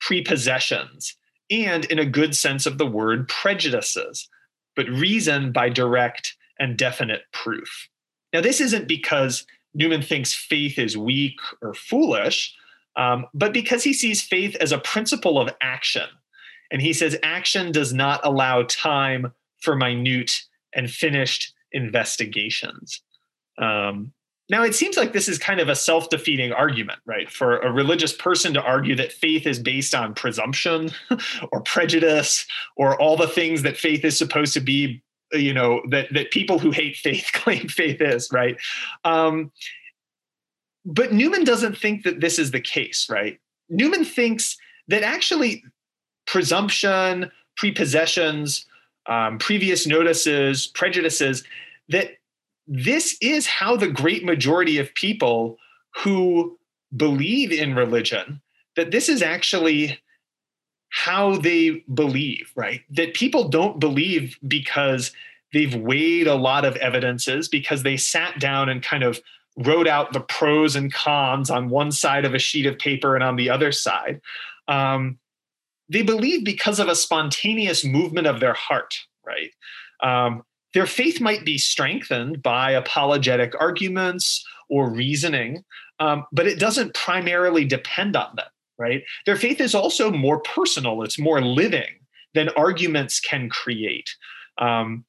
prepossessions, 0.00 1.16
and, 1.50 1.84
in 1.86 1.98
a 1.98 2.04
good 2.04 2.36
sense 2.36 2.66
of 2.66 2.76
the 2.76 2.86
word, 2.86 3.28
prejudices, 3.28 4.28
but 4.74 4.88
reason 4.88 5.52
by 5.52 5.68
direct 5.68 6.36
and 6.58 6.76
definite 6.76 7.22
proof. 7.32 7.88
Now, 8.32 8.40
this 8.40 8.60
isn't 8.60 8.88
because 8.88 9.46
Newman 9.74 10.02
thinks 10.02 10.34
faith 10.34 10.78
is 10.78 10.96
weak 10.96 11.38
or 11.62 11.74
foolish, 11.74 12.54
um, 12.96 13.26
but 13.32 13.52
because 13.52 13.84
he 13.84 13.92
sees 13.92 14.20
faith 14.20 14.56
as 14.56 14.72
a 14.72 14.78
principle 14.78 15.40
of 15.40 15.54
action. 15.60 16.08
And 16.70 16.82
he 16.82 16.92
says 16.92 17.18
action 17.22 17.72
does 17.72 17.92
not 17.92 18.20
allow 18.24 18.62
time 18.64 19.32
for 19.58 19.76
minute 19.76 20.42
and 20.74 20.90
finished 20.90 21.52
investigations. 21.72 23.02
Um, 23.58 24.12
Now, 24.50 24.64
it 24.64 24.74
seems 24.74 24.96
like 24.96 25.12
this 25.12 25.28
is 25.28 25.38
kind 25.38 25.60
of 25.60 25.68
a 25.68 25.76
self 25.76 26.10
defeating 26.10 26.52
argument, 26.52 26.98
right? 27.06 27.30
For 27.30 27.60
a 27.60 27.70
religious 27.70 28.12
person 28.12 28.52
to 28.54 28.62
argue 28.62 28.96
that 28.96 29.12
faith 29.12 29.46
is 29.46 29.60
based 29.60 29.94
on 29.94 30.12
presumption 30.12 30.90
or 31.52 31.60
prejudice 31.60 32.46
or 32.76 33.00
all 33.00 33.16
the 33.16 33.28
things 33.28 33.62
that 33.62 33.76
faith 33.76 34.04
is 34.04 34.18
supposed 34.18 34.52
to 34.54 34.60
be, 34.60 35.02
you 35.32 35.54
know, 35.54 35.80
that, 35.90 36.12
that 36.12 36.32
people 36.32 36.58
who 36.58 36.72
hate 36.72 36.96
faith 36.96 37.30
claim 37.32 37.68
faith 37.68 38.00
is, 38.00 38.28
right? 38.32 38.56
Um, 39.04 39.52
but 40.84 41.12
Newman 41.12 41.44
doesn't 41.44 41.78
think 41.78 42.02
that 42.02 42.20
this 42.20 42.36
is 42.36 42.50
the 42.50 42.60
case, 42.60 43.08
right? 43.08 43.38
Newman 43.68 44.04
thinks 44.04 44.56
that 44.88 45.04
actually 45.04 45.62
presumption, 46.26 47.30
prepossessions, 47.56 48.64
um, 49.06 49.38
previous 49.38 49.86
notices, 49.86 50.66
prejudices, 50.66 51.44
that 51.88 52.16
this 52.72 53.16
is 53.20 53.48
how 53.48 53.74
the 53.74 53.88
great 53.88 54.24
majority 54.24 54.78
of 54.78 54.94
people 54.94 55.58
who 55.96 56.56
believe 56.96 57.50
in 57.50 57.74
religion, 57.74 58.40
that 58.76 58.92
this 58.92 59.08
is 59.08 59.22
actually 59.22 59.98
how 60.90 61.36
they 61.36 61.84
believe, 61.92 62.52
right? 62.54 62.82
That 62.90 63.14
people 63.14 63.48
don't 63.48 63.80
believe 63.80 64.38
because 64.46 65.10
they've 65.52 65.74
weighed 65.74 66.28
a 66.28 66.36
lot 66.36 66.64
of 66.64 66.76
evidences, 66.76 67.48
because 67.48 67.82
they 67.82 67.96
sat 67.96 68.38
down 68.38 68.68
and 68.68 68.82
kind 68.82 69.02
of 69.02 69.20
wrote 69.56 69.88
out 69.88 70.12
the 70.12 70.20
pros 70.20 70.76
and 70.76 70.92
cons 70.92 71.50
on 71.50 71.70
one 71.70 71.90
side 71.90 72.24
of 72.24 72.34
a 72.34 72.38
sheet 72.38 72.66
of 72.66 72.78
paper 72.78 73.16
and 73.16 73.24
on 73.24 73.34
the 73.34 73.50
other 73.50 73.72
side. 73.72 74.20
Um, 74.68 75.18
they 75.88 76.02
believe 76.02 76.44
because 76.44 76.78
of 76.78 76.88
a 76.88 76.94
spontaneous 76.94 77.84
movement 77.84 78.28
of 78.28 78.38
their 78.38 78.54
heart, 78.54 78.94
right? 79.26 79.50
Um, 80.04 80.44
their 80.74 80.86
faith 80.86 81.20
might 81.20 81.44
be 81.44 81.58
strengthened 81.58 82.42
by 82.42 82.72
apologetic 82.72 83.54
arguments 83.60 84.44
or 84.68 84.90
reasoning, 84.90 85.64
um, 85.98 86.24
but 86.32 86.46
it 86.46 86.58
doesn't 86.58 86.94
primarily 86.94 87.64
depend 87.64 88.16
on 88.16 88.36
them, 88.36 88.46
right? 88.78 89.02
Their 89.26 89.36
faith 89.36 89.60
is 89.60 89.74
also 89.74 90.10
more 90.10 90.40
personal, 90.40 91.02
it's 91.02 91.18
more 91.18 91.40
living 91.40 92.00
than 92.34 92.48
arguments 92.50 93.20
can 93.20 93.48
create. 93.48 94.08
Um, 94.58 95.04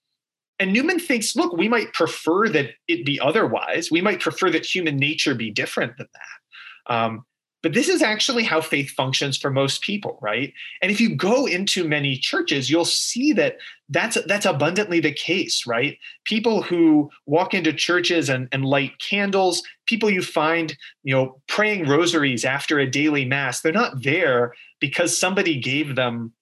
and 0.60 0.74
Newman 0.74 1.00
thinks, 1.00 1.36
look, 1.36 1.54
we 1.54 1.68
might 1.68 1.94
prefer 1.94 2.48
that 2.50 2.72
it 2.88 3.06
be 3.06 3.20
otherwise. 3.20 3.90
We 3.90 4.02
might 4.02 4.20
prefer 4.20 4.52
that 4.52 4.66
human 4.66 4.98
nature 4.98 5.34
be 5.34 5.50
different 5.50 5.98
than 5.98 6.08
that. 6.14 6.94
Um, 6.94 7.26
but 7.64 7.74
this 7.74 7.90
is 7.90 8.02
actually 8.02 8.44
how 8.44 8.60
faith 8.60 8.90
functions 8.92 9.38
for 9.38 9.52
most 9.52 9.82
people, 9.82 10.18
right? 10.22 10.54
And 10.82 10.92
if 10.92 11.00
you 11.00 11.16
go 11.16 11.46
into 11.46 11.88
many 11.88 12.18
churches, 12.18 12.70
you'll 12.70 12.86
see 12.86 13.34
that 13.34 13.58
that's 13.90 14.18
that's 14.26 14.46
abundantly 14.46 15.00
the 15.00 15.12
case, 15.12 15.68
right? 15.68 15.98
People 16.26 16.64
who 16.64 17.12
walk 17.26 17.54
into 17.54 17.72
churches 17.72 18.30
and, 18.30 18.48
and 18.52 18.66
light 18.66 18.94
candles, 19.00 19.62
people 19.86 20.10
you 20.10 20.22
find, 20.22 20.76
you 21.04 21.14
know, 21.14 21.40
praying 21.48 21.88
rosaries 21.88 22.46
after 22.46 22.80
a 22.80 22.90
daily 22.90 23.26
mass, 23.26 23.62
they're 23.62 23.72
not 23.72 24.02
there 24.02 24.54
because 24.80 25.18
somebody 25.18 25.60
gave 25.60 25.96
them 25.96 26.34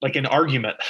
like 0.00 0.16
an 0.16 0.26
argument. 0.26 0.76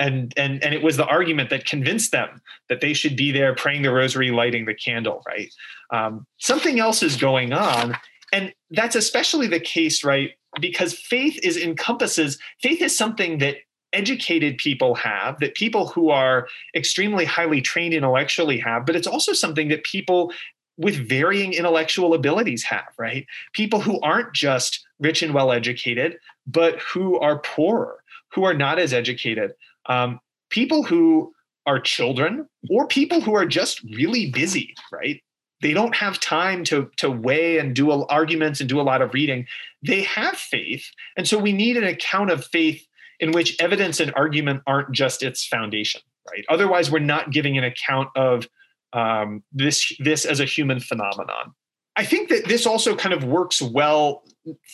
And, 0.00 0.32
and 0.36 0.62
and 0.62 0.72
it 0.72 0.84
was 0.84 0.96
the 0.96 1.06
argument 1.06 1.50
that 1.50 1.66
convinced 1.66 2.12
them 2.12 2.40
that 2.68 2.80
they 2.80 2.94
should 2.94 3.16
be 3.16 3.32
there 3.32 3.52
praying 3.56 3.82
the 3.82 3.90
rosary 3.90 4.30
lighting 4.30 4.64
the 4.64 4.72
candle 4.72 5.24
right 5.26 5.52
um, 5.90 6.24
something 6.38 6.78
else 6.78 7.02
is 7.02 7.16
going 7.16 7.52
on 7.52 7.96
and 8.32 8.52
that's 8.70 8.96
especially 8.96 9.46
the 9.46 9.60
case 9.60 10.04
right 10.04 10.32
because 10.60 10.94
faith 10.94 11.38
is 11.42 11.56
encompasses 11.56 12.38
faith 12.62 12.80
is 12.80 12.96
something 12.96 13.38
that 13.38 13.56
educated 13.92 14.58
people 14.58 14.94
have 14.94 15.38
that 15.40 15.54
people 15.54 15.88
who 15.88 16.10
are 16.10 16.46
extremely 16.74 17.24
highly 17.24 17.60
trained 17.60 17.94
intellectually 17.94 18.58
have 18.58 18.84
but 18.84 18.96
it's 18.96 19.06
also 19.06 19.32
something 19.32 19.68
that 19.68 19.82
people 19.84 20.32
with 20.76 21.08
varying 21.08 21.54
intellectual 21.54 22.14
abilities 22.14 22.62
have 22.62 22.88
right? 22.98 23.26
People 23.52 23.80
who 23.80 24.00
aren't 24.00 24.32
just 24.32 24.86
rich 25.00 25.22
and 25.22 25.34
well 25.34 25.50
educated 25.50 26.18
but 26.46 26.78
who 26.80 27.18
are 27.18 27.38
poorer 27.40 28.02
who 28.32 28.44
are 28.44 28.54
not 28.54 28.78
as 28.78 28.92
educated. 28.92 29.52
Um, 29.86 30.20
people 30.50 30.82
who 30.82 31.32
are 31.66 31.80
children 31.80 32.48
or 32.70 32.86
people 32.86 33.20
who 33.20 33.34
are 33.34 33.46
just 33.46 33.82
really 33.82 34.30
busy 34.30 34.74
right 34.92 35.22
they 35.60 35.72
don't 35.72 35.96
have 35.96 36.20
time 36.20 36.64
to 36.64 36.90
to 36.96 37.10
weigh 37.10 37.58
and 37.58 37.74
do 37.74 37.90
arguments 37.90 38.60
and 38.60 38.68
do 38.68 38.80
a 38.80 38.82
lot 38.82 39.02
of 39.02 39.14
reading. 39.14 39.46
They 39.82 40.02
have 40.02 40.36
faith 40.36 40.90
and 41.16 41.26
so 41.26 41.38
we 41.38 41.52
need 41.52 41.76
an 41.76 41.84
account 41.84 42.30
of 42.30 42.44
faith 42.44 42.86
in 43.20 43.32
which 43.32 43.56
evidence 43.60 44.00
and 44.00 44.12
argument 44.14 44.62
aren't 44.66 44.92
just 44.92 45.22
its 45.22 45.46
foundation 45.46 46.00
right? 46.30 46.44
Otherwise 46.48 46.90
we're 46.90 46.98
not 46.98 47.30
giving 47.30 47.58
an 47.58 47.64
account 47.64 48.08
of 48.16 48.48
um, 48.92 49.42
this 49.52 49.92
this 49.98 50.24
as 50.24 50.40
a 50.40 50.44
human 50.44 50.80
phenomenon. 50.80 51.54
I 51.96 52.04
think 52.04 52.28
that 52.28 52.46
this 52.46 52.64
also 52.66 52.94
kind 52.94 53.12
of 53.12 53.24
works 53.24 53.60
well 53.60 54.22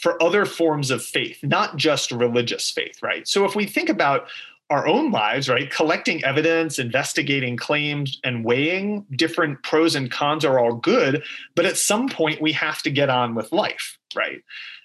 for 0.03 0.23
other 0.23 0.45
forms 0.45 0.91
of 0.91 1.03
faith 1.03 1.39
not 1.43 1.77
just 1.77 2.13
religious 2.13 2.71
faith 2.71 3.03
right? 3.03 3.27
So 3.27 3.45
if 3.45 3.57
we 3.57 3.67
think 3.67 3.89
about 3.89 4.29
our 4.75 4.89
own 4.89 5.13
lives, 5.13 5.49
right? 5.49 5.71
Collecting 5.71 6.25
evidence, 6.25 6.81
investigating 6.81 7.57
claims, 7.57 8.19
and 8.25 8.45
weighing 8.45 9.07
different 9.15 9.63
pros 9.63 9.95
and 9.95 10.11
cons 10.11 10.45
are 10.45 10.59
all 10.59 10.75
good. 10.75 11.23
But 11.55 11.65
at 11.65 11.77
some 11.77 12.09
point, 12.09 12.43
we 12.43 12.51
have 12.53 12.83
to 12.83 12.91
get 12.91 13.09
on 13.09 13.37
with 13.37 13.53
life, 13.53 13.97
right? 14.17 14.43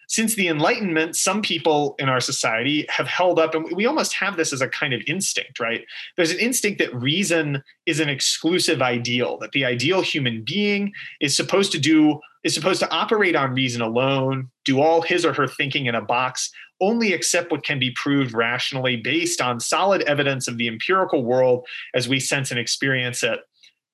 Since 0.08 0.36
the 0.36 0.48
Enlightenment, 0.48 1.15
some 1.15 1.41
people 1.41 1.96
in 1.98 2.08
our 2.08 2.19
society 2.19 2.86
have 2.89 3.08
held 3.08 3.39
up, 3.39 3.55
and 3.55 3.65
we 3.75 3.88
almost 3.88 4.13
have 4.13 4.38
this 4.38 4.53
as 4.53 4.62
a 4.62 4.67
kind 4.67 4.93
of 4.93 5.01
instinct, 5.08 5.60
right? 5.60 5.86
There's 6.17 6.31
an 6.31 6.39
instinct 6.39 6.77
that 6.79 6.93
reason 6.93 7.63
is 7.88 8.00
an 8.00 8.10
exclusive 8.10 8.84
ideal, 8.84 9.39
that 9.39 9.53
the 9.53 9.65
ideal 9.65 10.01
human 10.01 10.43
being 10.43 10.93
is 11.19 11.36
supposed 11.36 11.72
to 11.72 11.79
do 11.79 12.19
is 12.43 12.53
supposed 12.53 12.79
to 12.79 12.89
operate 12.91 13.36
on 13.36 13.53
reason 13.53 13.81
alone, 13.81 14.50
do 14.65 14.81
all 14.81 15.01
his 15.01 15.25
or 15.25 15.34
her 15.34 15.48
thinking 15.48 15.88
in 15.88 15.96
a 15.96 16.01
box, 16.01 16.51
only 16.81 17.13
accept 17.13 17.51
what 17.51 17.63
can 17.63 17.79
be 17.79 17.91
proved 17.91 18.33
rationally 18.33 18.95
based 18.98 19.41
on 19.41 19.59
solid 19.59 20.01
evidence 20.03 20.48
of 20.48 20.57
the 20.57 20.67
empirical 20.67 21.24
world 21.24 21.67
as 21.93 22.07
we 22.07 22.19
sense 22.19 22.51
and 22.51 22.59
experience 22.59 23.24
it. 23.24 23.39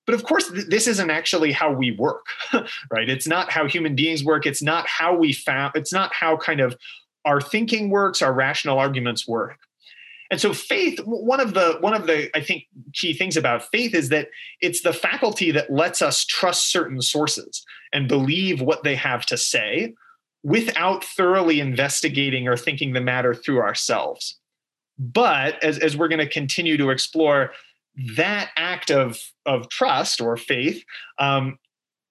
But 0.05 0.15
of 0.15 0.23
course, 0.23 0.49
th- 0.49 0.67
this 0.67 0.87
isn't 0.87 1.09
actually 1.09 1.51
how 1.51 1.71
we 1.71 1.91
work, 1.91 2.25
right? 2.91 3.09
It's 3.09 3.27
not 3.27 3.51
how 3.51 3.67
human 3.67 3.95
beings 3.95 4.23
work. 4.23 4.45
It's 4.45 4.61
not 4.61 4.87
how 4.87 5.15
we 5.15 5.33
found, 5.33 5.75
it's 5.75 5.93
not 5.93 6.13
how 6.13 6.37
kind 6.37 6.59
of 6.59 6.77
our 7.25 7.41
thinking 7.41 7.89
works, 7.89 8.21
our 8.21 8.33
rational 8.33 8.77
arguments 8.77 9.27
work. 9.27 9.57
And 10.31 10.41
so 10.41 10.53
faith, 10.53 10.99
one 11.05 11.39
of 11.39 11.53
the 11.53 11.77
one 11.81 11.93
of 11.93 12.07
the 12.07 12.35
I 12.35 12.41
think 12.41 12.65
key 12.93 13.13
things 13.13 13.37
about 13.37 13.69
faith 13.71 13.93
is 13.93 14.09
that 14.09 14.29
it's 14.59 14.81
the 14.81 14.93
faculty 14.93 15.51
that 15.51 15.71
lets 15.71 16.01
us 16.01 16.25
trust 16.25 16.71
certain 16.71 17.01
sources 17.01 17.63
and 17.93 18.07
believe 18.07 18.59
what 18.59 18.83
they 18.83 18.95
have 18.95 19.25
to 19.27 19.37
say 19.37 19.93
without 20.45 21.03
thoroughly 21.03 21.59
investigating 21.59 22.47
or 22.47 22.55
thinking 22.55 22.93
the 22.93 23.01
matter 23.01 23.33
through 23.33 23.59
ourselves. 23.59 24.39
But 24.99 25.61
as, 25.63 25.79
as 25.79 25.97
we're 25.97 26.07
going 26.07 26.19
to 26.19 26.29
continue 26.29 26.77
to 26.77 26.91
explore, 26.91 27.51
that 28.15 28.51
act 28.55 28.91
of, 28.91 29.19
of 29.47 29.69
trust 29.69 30.21
or 30.21 30.37
faith 30.37 30.85
um, 31.17 31.57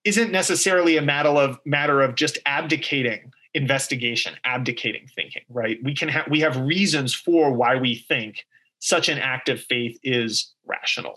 isn't 0.03 0.33
necessarily 0.33 0.97
a 0.97 1.03
matter 1.03 1.29
of 1.29 1.61
matter 1.65 2.03
of 2.03 2.17
just 2.17 2.39
abdicating 2.45 3.31
investigation, 3.55 4.35
abdicating 4.45 5.07
thinking, 5.15 5.43
right? 5.49 5.79
We 5.85 5.95
can 5.95 6.09
have 6.09 6.27
we 6.29 6.41
have 6.41 6.57
reasons 6.57 7.15
for 7.15 7.53
why 7.53 7.77
we 7.77 8.05
think 8.09 8.45
such 8.81 9.09
an 9.09 9.19
act 9.19 9.49
of 9.49 9.61
faith 9.61 9.97
is 10.03 10.53
rational. 10.67 11.15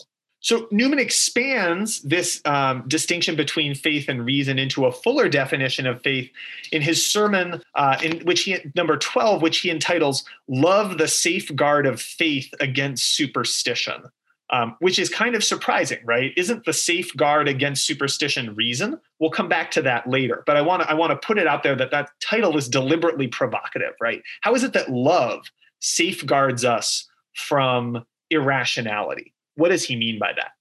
So 0.47 0.65
Newman 0.71 0.97
expands 0.97 1.99
this 2.03 2.39
um, 2.45 2.85
distinction 2.87 3.35
between 3.35 3.75
faith 3.75 4.07
and 4.07 4.23
reason 4.23 4.57
into 4.57 4.85
a 4.85 4.93
fuller 4.93 5.27
definition 5.27 5.85
of 5.85 6.01
faith 6.01 6.31
in 6.71 6.81
his 6.81 7.05
sermon, 7.05 7.61
uh, 7.75 7.97
in 8.01 8.19
which 8.19 8.43
he 8.43 8.55
number 8.73 8.95
twelve, 8.95 9.41
which 9.41 9.57
he 9.57 9.69
entitles 9.69 10.23
"Love 10.47 10.99
the 10.99 11.07
Safeguard 11.09 11.85
of 11.85 12.01
Faith 12.01 12.53
Against 12.61 13.13
Superstition." 13.13 14.03
Um, 14.49 14.77
which 14.79 14.97
is 14.97 15.09
kind 15.09 15.35
of 15.35 15.43
surprising, 15.43 15.99
right? 16.05 16.31
Isn't 16.37 16.63
the 16.63 16.71
safeguard 16.71 17.49
against 17.49 17.85
superstition 17.85 18.55
reason? 18.55 19.01
We'll 19.19 19.31
come 19.31 19.49
back 19.49 19.71
to 19.71 19.81
that 19.81 20.07
later, 20.07 20.43
but 20.45 20.55
I 20.55 20.61
want 20.61 20.83
to 20.83 20.89
I 20.89 20.93
want 20.93 21.11
to 21.11 21.27
put 21.27 21.37
it 21.37 21.47
out 21.47 21.63
there 21.63 21.75
that 21.75 21.91
that 21.91 22.11
title 22.21 22.55
is 22.55 22.69
deliberately 22.69 23.27
provocative, 23.27 23.95
right? 23.99 24.21
How 24.39 24.55
is 24.55 24.63
it 24.63 24.71
that 24.71 24.89
love 24.89 25.51
safeguards 25.81 26.63
us 26.63 27.05
from 27.33 28.05
irrationality? 28.29 29.33
What 29.57 29.69
does 29.69 29.83
he 29.83 29.95
mean 29.95 30.17
by 30.17 30.31
that? 30.33 30.51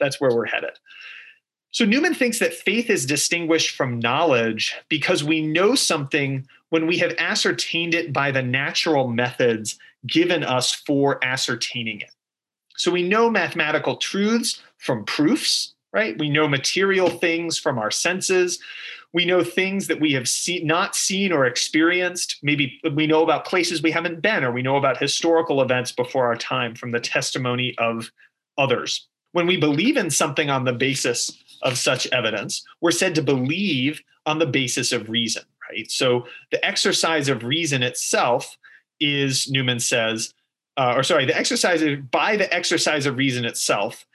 That's 0.00 0.20
where 0.20 0.34
we're 0.34 0.46
headed. 0.46 0.72
So 1.70 1.84
Newman 1.84 2.14
thinks 2.14 2.38
that 2.38 2.54
faith 2.54 2.90
is 2.90 3.06
distinguished 3.06 3.76
from 3.76 3.98
knowledge 4.00 4.74
because 4.88 5.22
we 5.22 5.42
know 5.42 5.74
something 5.74 6.46
when 6.70 6.86
we 6.86 6.98
have 6.98 7.14
ascertained 7.18 7.94
it 7.94 8.12
by 8.12 8.30
the 8.30 8.42
natural 8.42 9.08
methods 9.08 9.78
given 10.06 10.42
us 10.42 10.74
for 10.74 11.22
ascertaining 11.24 12.00
it. 12.00 12.10
So 12.76 12.90
we 12.90 13.02
know 13.02 13.28
mathematical 13.28 13.96
truths 13.96 14.62
from 14.78 15.04
proofs, 15.04 15.74
right? 15.92 16.18
We 16.18 16.30
know 16.30 16.48
material 16.48 17.10
things 17.10 17.58
from 17.58 17.78
our 17.78 17.90
senses. 17.90 18.58
We 19.12 19.24
know 19.24 19.42
things 19.42 19.88
that 19.88 20.00
we 20.00 20.12
have 20.12 20.28
see, 20.28 20.62
not 20.62 20.94
seen 20.94 21.32
or 21.32 21.44
experienced. 21.44 22.38
Maybe 22.42 22.80
we 22.94 23.06
know 23.06 23.22
about 23.22 23.46
places 23.46 23.82
we 23.82 23.90
haven't 23.90 24.20
been, 24.20 24.44
or 24.44 24.52
we 24.52 24.62
know 24.62 24.76
about 24.76 24.98
historical 24.98 25.60
events 25.60 25.92
before 25.92 26.26
our 26.26 26.36
time 26.36 26.74
from 26.74 26.92
the 26.92 27.00
testimony 27.00 27.74
of 27.78 28.10
others. 28.58 29.06
When 29.32 29.46
we 29.46 29.56
believe 29.56 29.96
in 29.96 30.10
something 30.10 30.50
on 30.50 30.64
the 30.64 30.72
basis 30.72 31.42
of 31.62 31.78
such 31.78 32.06
evidence 32.08 32.64
we're 32.80 32.90
said 32.90 33.14
to 33.16 33.22
believe 33.22 34.02
on 34.26 34.38
the 34.38 34.46
basis 34.46 34.92
of 34.92 35.08
reason, 35.08 35.42
right? 35.70 35.90
So 35.90 36.26
the 36.50 36.64
exercise 36.64 37.28
of 37.28 37.44
reason 37.44 37.82
itself 37.82 38.56
is, 39.00 39.50
Newman 39.50 39.80
says, 39.80 40.34
uh, 40.76 40.94
or 40.96 41.02
sorry, 41.02 41.24
the 41.24 41.36
exercise 41.36 41.82
of, 41.82 42.10
by 42.10 42.36
the 42.36 42.52
exercise 42.54 43.06
of 43.06 43.16
reason 43.16 43.44
itself 43.44 44.06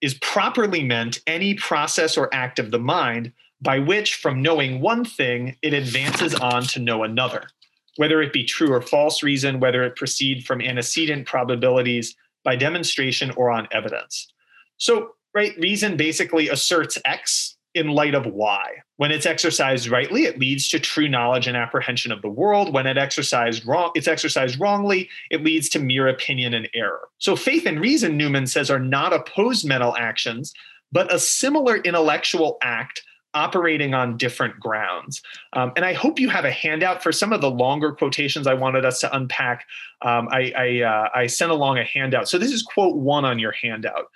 is 0.00 0.14
properly 0.14 0.84
meant 0.84 1.20
any 1.26 1.54
process 1.54 2.16
or 2.16 2.32
act 2.32 2.58
of 2.58 2.70
the 2.70 2.78
mind 2.78 3.32
by 3.60 3.78
which, 3.78 4.16
from 4.16 4.42
knowing 4.42 4.80
one 4.80 5.04
thing, 5.04 5.56
it 5.62 5.72
advances 5.72 6.34
on 6.34 6.62
to 6.64 6.78
know 6.78 7.02
another, 7.02 7.48
whether 7.96 8.20
it 8.20 8.32
be 8.32 8.44
true 8.44 8.72
or 8.72 8.82
false 8.82 9.22
reason, 9.22 9.60
whether 9.60 9.82
it 9.82 9.96
proceed 9.96 10.44
from 10.44 10.60
antecedent 10.60 11.26
probabilities 11.26 12.14
by 12.44 12.56
demonstration 12.56 13.30
or 13.36 13.50
on 13.50 13.68
evidence. 13.72 14.32
So, 14.76 15.12
right, 15.34 15.56
reason 15.58 15.96
basically 15.96 16.48
asserts 16.48 16.98
X 17.04 17.56
in 17.74 17.88
light 17.88 18.14
of 18.14 18.26
Y. 18.26 18.70
When 18.96 19.10
it's 19.10 19.26
exercised 19.26 19.88
rightly, 19.88 20.24
it 20.24 20.38
leads 20.38 20.68
to 20.68 20.78
true 20.78 21.08
knowledge 21.08 21.48
and 21.48 21.56
apprehension 21.56 22.12
of 22.12 22.22
the 22.22 22.28
world. 22.28 22.72
When 22.72 22.86
it 22.86 22.96
exercised 22.96 23.66
wrong, 23.66 23.90
it's 23.96 24.06
exercised 24.06 24.60
wrongly, 24.60 25.10
it 25.30 25.42
leads 25.42 25.68
to 25.70 25.80
mere 25.80 26.06
opinion 26.06 26.54
and 26.54 26.68
error. 26.72 27.08
So 27.18 27.34
faith 27.34 27.66
and 27.66 27.80
reason, 27.80 28.16
Newman 28.16 28.46
says, 28.46 28.70
are 28.70 28.78
not 28.78 29.12
opposed 29.12 29.66
mental 29.66 29.96
actions, 29.96 30.52
but 30.92 31.12
a 31.12 31.18
similar 31.18 31.78
intellectual 31.78 32.58
act 32.62 33.02
operating 33.34 33.94
on 33.94 34.16
different 34.16 34.58
grounds. 34.60 35.22
Um, 35.52 35.72
and 35.76 35.84
I 35.84 35.92
hope 35.92 36.18
you 36.18 36.28
have 36.28 36.44
a 36.44 36.50
handout 36.50 37.02
for 37.02 37.12
some 37.12 37.32
of 37.32 37.40
the 37.40 37.50
longer 37.50 37.92
quotations 37.92 38.46
I 38.46 38.54
wanted 38.54 38.84
us 38.84 39.00
to 39.00 39.14
unpack. 39.14 39.66
Um, 40.02 40.28
I, 40.30 40.52
I, 40.56 40.82
uh, 40.82 41.08
I 41.14 41.26
sent 41.26 41.50
along 41.50 41.78
a 41.78 41.84
handout. 41.84 42.28
So 42.28 42.38
this 42.38 42.52
is 42.52 42.62
quote 42.62 42.96
one 42.96 43.24
on 43.24 43.38
your 43.38 43.52
handout. 43.52 44.06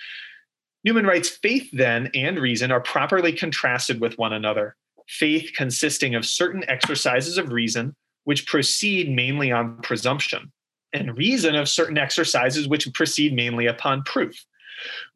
Newman 0.85 1.07
writes 1.07 1.29
Faith, 1.29 1.69
then, 1.73 2.11
and 2.15 2.39
reason 2.39 2.71
are 2.71 2.81
properly 2.81 3.33
contrasted 3.33 4.01
with 4.01 4.17
one 4.19 4.33
another. 4.33 4.77
Faith 5.09 5.53
consisting 5.57 6.15
of 6.15 6.25
certain 6.25 6.65
exercises 6.69 7.39
of 7.39 7.53
reason, 7.53 7.95
which 8.25 8.47
proceed 8.47 9.11
mainly 9.11 9.51
on 9.51 9.81
presumption, 9.83 10.53
and 10.93 11.17
reason 11.17 11.57
of 11.57 11.69
certain 11.69 11.99
exercises 11.99 12.69
which 12.69 12.93
proceed 12.95 13.35
mainly 13.35 13.67
upon 13.67 14.03
proof. 14.05 14.45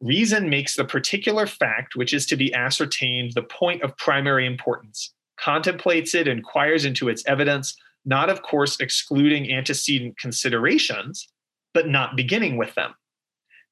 Reason 0.01 0.49
makes 0.49 0.75
the 0.75 0.85
particular 0.85 1.47
fact 1.47 1.95
which 1.95 2.13
is 2.13 2.25
to 2.27 2.35
be 2.35 2.53
ascertained 2.53 3.33
the 3.33 3.43
point 3.43 3.81
of 3.81 3.97
primary 3.97 4.45
importance, 4.45 5.13
contemplates 5.37 6.13
it, 6.13 6.27
inquires 6.27 6.85
into 6.85 7.09
its 7.09 7.23
evidence, 7.25 7.75
not, 8.05 8.29
of 8.29 8.41
course, 8.41 8.79
excluding 8.79 9.51
antecedent 9.51 10.17
considerations, 10.17 11.27
but 11.73 11.87
not 11.87 12.15
beginning 12.15 12.57
with 12.57 12.75
them. 12.75 12.93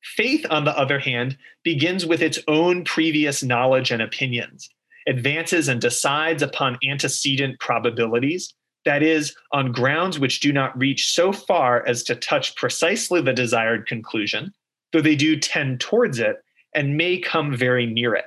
Faith, 0.03 0.45
on 0.49 0.65
the 0.65 0.77
other 0.77 0.99
hand, 0.99 1.37
begins 1.63 2.05
with 2.05 2.21
its 2.21 2.39
own 2.47 2.83
previous 2.83 3.43
knowledge 3.43 3.91
and 3.91 4.01
opinions, 4.01 4.69
advances 5.07 5.67
and 5.67 5.79
decides 5.79 6.41
upon 6.41 6.77
antecedent 6.87 7.59
probabilities, 7.59 8.53
that 8.85 9.03
is, 9.03 9.35
on 9.51 9.71
grounds 9.71 10.17
which 10.17 10.39
do 10.39 10.51
not 10.51 10.77
reach 10.77 11.13
so 11.13 11.31
far 11.31 11.85
as 11.85 12.03
to 12.03 12.15
touch 12.15 12.55
precisely 12.55 13.21
the 13.21 13.33
desired 13.33 13.85
conclusion, 13.85 14.51
though 14.91 15.01
they 15.01 15.15
do 15.15 15.37
tend 15.37 15.79
towards 15.79 16.19
it 16.19 16.43
and 16.73 16.97
may 16.97 17.17
come 17.17 17.55
very 17.55 17.85
near 17.85 18.13
it. 18.13 18.25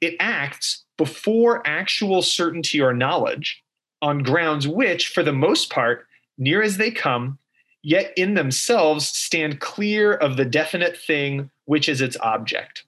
It 0.00 0.16
acts 0.20 0.84
before 0.96 1.66
actual 1.66 2.22
certainty 2.22 2.80
or 2.80 2.92
knowledge 2.92 3.62
on 4.00 4.22
grounds 4.22 4.68
which, 4.68 5.08
for 5.08 5.22
the 5.22 5.32
most 5.32 5.70
part, 5.70 6.06
near 6.36 6.62
as 6.62 6.76
they 6.76 6.90
come, 6.90 7.38
yet 7.82 8.12
in 8.16 8.34
themselves 8.34 9.08
stand 9.08 9.60
clear 9.60 10.12
of 10.12 10.36
the 10.36 10.44
definite 10.44 10.96
thing 10.96 11.50
which 11.64 11.88
is 11.88 12.00
its 12.00 12.16
object. 12.20 12.84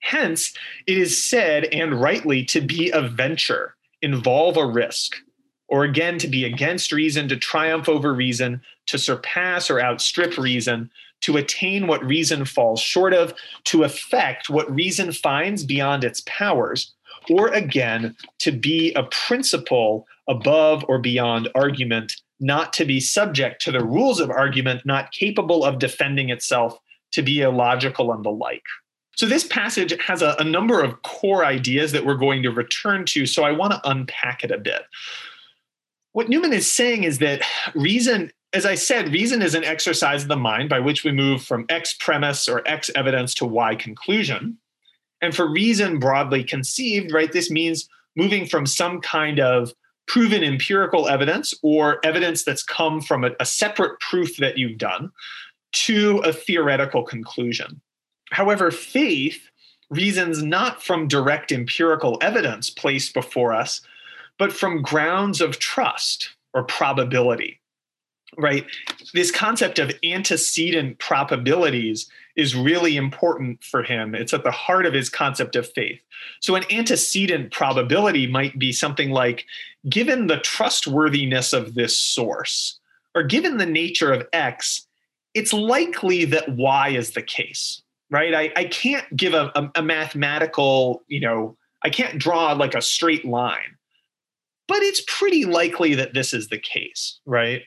Hence, 0.00 0.54
it 0.86 0.96
is 0.96 1.22
said, 1.22 1.64
and 1.64 2.00
rightly, 2.00 2.44
to 2.46 2.60
be 2.60 2.90
a 2.90 3.02
venture, 3.02 3.76
involve 4.02 4.56
a 4.56 4.66
risk, 4.66 5.16
or 5.68 5.84
again, 5.84 6.18
to 6.18 6.26
be 6.26 6.44
against 6.44 6.90
reason, 6.90 7.28
to 7.28 7.36
triumph 7.36 7.88
over 7.88 8.12
reason, 8.12 8.62
to 8.86 8.98
surpass 8.98 9.70
or 9.70 9.80
outstrip 9.80 10.36
reason, 10.36 10.90
to 11.22 11.36
attain 11.36 11.86
what 11.86 12.04
reason 12.04 12.44
falls 12.44 12.80
short 12.80 13.12
of, 13.12 13.34
to 13.64 13.84
effect 13.84 14.48
what 14.48 14.72
reason 14.74 15.12
finds 15.12 15.64
beyond 15.64 16.04
its 16.04 16.22
powers, 16.26 16.94
or 17.28 17.48
again, 17.48 18.16
to 18.38 18.52
be 18.52 18.92
a 18.94 19.04
principle 19.04 20.06
above 20.28 20.84
or 20.88 20.98
beyond 20.98 21.48
argument 21.54 22.16
not 22.40 22.72
to 22.72 22.84
be 22.84 22.98
subject 22.98 23.60
to 23.62 23.70
the 23.70 23.84
rules 23.84 24.18
of 24.18 24.30
argument, 24.30 24.86
not 24.86 25.12
capable 25.12 25.64
of 25.64 25.78
defending 25.78 26.30
itself, 26.30 26.78
to 27.12 27.22
be 27.22 27.42
illogical 27.42 28.12
and 28.12 28.24
the 28.24 28.30
like. 28.30 28.62
So, 29.16 29.26
this 29.26 29.46
passage 29.46 29.92
has 30.00 30.22
a, 30.22 30.34
a 30.38 30.44
number 30.44 30.82
of 30.82 31.02
core 31.02 31.44
ideas 31.44 31.92
that 31.92 32.06
we're 32.06 32.14
going 32.14 32.42
to 32.42 32.50
return 32.50 33.04
to. 33.06 33.26
So, 33.26 33.44
I 33.44 33.52
want 33.52 33.72
to 33.72 33.90
unpack 33.90 34.42
it 34.42 34.50
a 34.50 34.58
bit. 34.58 34.82
What 36.12 36.28
Newman 36.28 36.52
is 36.52 36.70
saying 36.70 37.04
is 37.04 37.18
that 37.18 37.42
reason, 37.74 38.32
as 38.52 38.66
I 38.66 38.74
said, 38.74 39.12
reason 39.12 39.42
is 39.42 39.54
an 39.54 39.64
exercise 39.64 40.22
of 40.22 40.28
the 40.28 40.36
mind 40.36 40.68
by 40.68 40.80
which 40.80 41.04
we 41.04 41.12
move 41.12 41.42
from 41.42 41.66
X 41.68 41.94
premise 41.94 42.48
or 42.48 42.66
X 42.66 42.90
evidence 42.94 43.34
to 43.34 43.46
Y 43.46 43.74
conclusion. 43.76 44.58
And 45.20 45.34
for 45.34 45.48
reason 45.48 45.98
broadly 45.98 46.42
conceived, 46.42 47.12
right, 47.12 47.30
this 47.30 47.50
means 47.50 47.88
moving 48.16 48.46
from 48.46 48.66
some 48.66 49.00
kind 49.00 49.38
of 49.38 49.72
proven 50.08 50.42
empirical 50.42 51.08
evidence 51.08 51.54
or 51.62 52.04
evidence 52.04 52.42
that's 52.42 52.64
come 52.64 53.00
from 53.00 53.24
a, 53.24 53.30
a 53.38 53.44
separate 53.44 54.00
proof 54.00 54.36
that 54.38 54.58
you've 54.58 54.78
done 54.78 55.10
to 55.72 56.18
a 56.18 56.32
theoretical 56.32 57.04
conclusion. 57.04 57.80
However, 58.32 58.72
faith 58.72 59.48
reasons 59.90 60.42
not 60.42 60.82
from 60.82 61.06
direct 61.06 61.52
empirical 61.52 62.18
evidence 62.20 62.70
placed 62.70 63.14
before 63.14 63.52
us, 63.52 63.80
but 64.38 64.52
from 64.52 64.82
grounds 64.82 65.40
of 65.40 65.58
trust 65.58 66.30
or 66.54 66.64
probability, 66.64 67.60
right? 68.36 68.64
This 69.14 69.30
concept 69.30 69.78
of 69.78 69.92
antecedent 70.04 70.98
probabilities 70.98 72.08
is 72.36 72.54
really 72.54 72.96
important 72.96 73.62
for 73.62 73.82
him. 73.82 74.14
It's 74.14 74.32
at 74.32 74.44
the 74.44 74.50
heart 74.50 74.86
of 74.86 74.94
his 74.94 75.08
concept 75.08 75.56
of 75.56 75.70
faith. 75.72 76.00
So, 76.40 76.54
an 76.54 76.64
antecedent 76.70 77.52
probability 77.52 78.26
might 78.26 78.58
be 78.58 78.72
something 78.72 79.10
like 79.10 79.44
given 79.88 80.26
the 80.26 80.38
trustworthiness 80.38 81.52
of 81.52 81.74
this 81.74 81.96
source, 81.96 82.78
or 83.14 83.22
given 83.22 83.56
the 83.56 83.66
nature 83.66 84.12
of 84.12 84.26
X, 84.32 84.86
it's 85.34 85.52
likely 85.52 86.24
that 86.26 86.48
Y 86.48 86.90
is 86.90 87.12
the 87.12 87.22
case, 87.22 87.82
right? 88.10 88.34
I, 88.34 88.52
I 88.56 88.64
can't 88.64 89.16
give 89.16 89.34
a, 89.34 89.50
a, 89.54 89.70
a 89.76 89.82
mathematical, 89.82 91.02
you 91.08 91.20
know, 91.20 91.56
I 91.82 91.90
can't 91.90 92.18
draw 92.18 92.52
like 92.52 92.74
a 92.74 92.82
straight 92.82 93.24
line, 93.24 93.76
but 94.68 94.82
it's 94.82 95.02
pretty 95.06 95.44
likely 95.44 95.94
that 95.94 96.14
this 96.14 96.34
is 96.34 96.48
the 96.48 96.58
case, 96.58 97.20
right? 97.24 97.62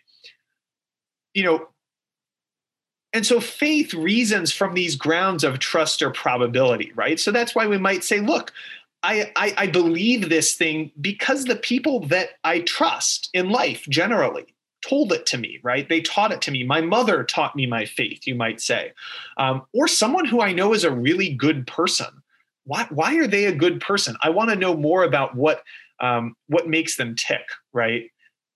You 1.33 1.43
know, 1.43 1.67
and 3.13 3.25
so 3.25 3.39
faith 3.39 3.93
reasons 3.93 4.51
from 4.51 4.73
these 4.73 4.95
grounds 4.95 5.43
of 5.43 5.59
trust 5.59 6.01
or 6.01 6.09
probability, 6.09 6.91
right? 6.95 7.19
So 7.19 7.31
that's 7.31 7.53
why 7.53 7.67
we 7.67 7.77
might 7.77 8.03
say, 8.03 8.19
look, 8.19 8.51
I, 9.03 9.31
I, 9.35 9.53
I 9.57 9.67
believe 9.67 10.29
this 10.29 10.55
thing 10.55 10.91
because 10.99 11.45
the 11.45 11.55
people 11.55 11.99
that 12.07 12.29
I 12.43 12.61
trust 12.61 13.29
in 13.33 13.49
life 13.49 13.85
generally 13.87 14.45
told 14.83 15.13
it 15.13 15.25
to 15.27 15.37
me, 15.37 15.59
right? 15.63 15.87
They 15.87 16.01
taught 16.01 16.31
it 16.31 16.41
to 16.43 16.51
me. 16.51 16.63
My 16.63 16.81
mother 16.81 17.23
taught 17.23 17.55
me 17.55 17.65
my 17.65 17.85
faith, 17.85 18.25
you 18.25 18.35
might 18.35 18.59
say, 18.59 18.93
um, 19.37 19.63
or 19.73 19.87
someone 19.87 20.25
who 20.25 20.41
I 20.41 20.51
know 20.51 20.73
is 20.73 20.83
a 20.83 20.91
really 20.91 21.29
good 21.29 21.67
person. 21.67 22.07
Why, 22.65 22.87
why 22.89 23.17
are 23.17 23.27
they 23.27 23.45
a 23.45 23.55
good 23.55 23.79
person? 23.79 24.15
I 24.21 24.29
want 24.29 24.49
to 24.49 24.55
know 24.55 24.75
more 24.75 25.03
about 25.03 25.35
what 25.35 25.63
um, 25.99 26.35
what 26.47 26.67
makes 26.67 26.97
them 26.97 27.15
tick, 27.15 27.45
right? 27.71 28.11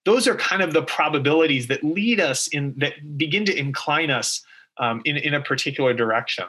Those 0.08 0.26
are 0.26 0.36
kind 0.36 0.62
of 0.62 0.72
the 0.72 0.84
probabilities 0.84 1.68
that 1.68 1.84
lead 1.84 2.22
us 2.22 2.48
in 2.48 2.76
that 2.78 3.18
begin 3.18 3.44
to 3.44 3.54
incline 3.54 4.10
us 4.10 4.42
um, 4.78 5.02
in, 5.04 5.18
in 5.18 5.34
a 5.34 5.42
particular 5.42 5.94
direction 5.94 6.46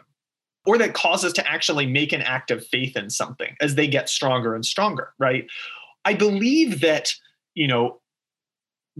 or 0.65 0.79
that 0.79 0.95
cause 0.95 1.25
us 1.25 1.33
to 1.33 1.51
actually 1.51 1.85
make 1.85 2.13
an 2.13 2.23
act 2.23 2.53
of 2.53 2.65
faith 2.65 2.97
in 2.97 3.11
something 3.11 3.57
as 3.61 3.75
they 3.75 3.89
get 3.89 4.09
stronger 4.09 4.55
and 4.55 4.65
stronger 4.65 5.13
right? 5.19 5.49
I 6.05 6.15
believe 6.15 6.83
that 6.83 7.13
you 7.57 7.67
know 7.67 8.01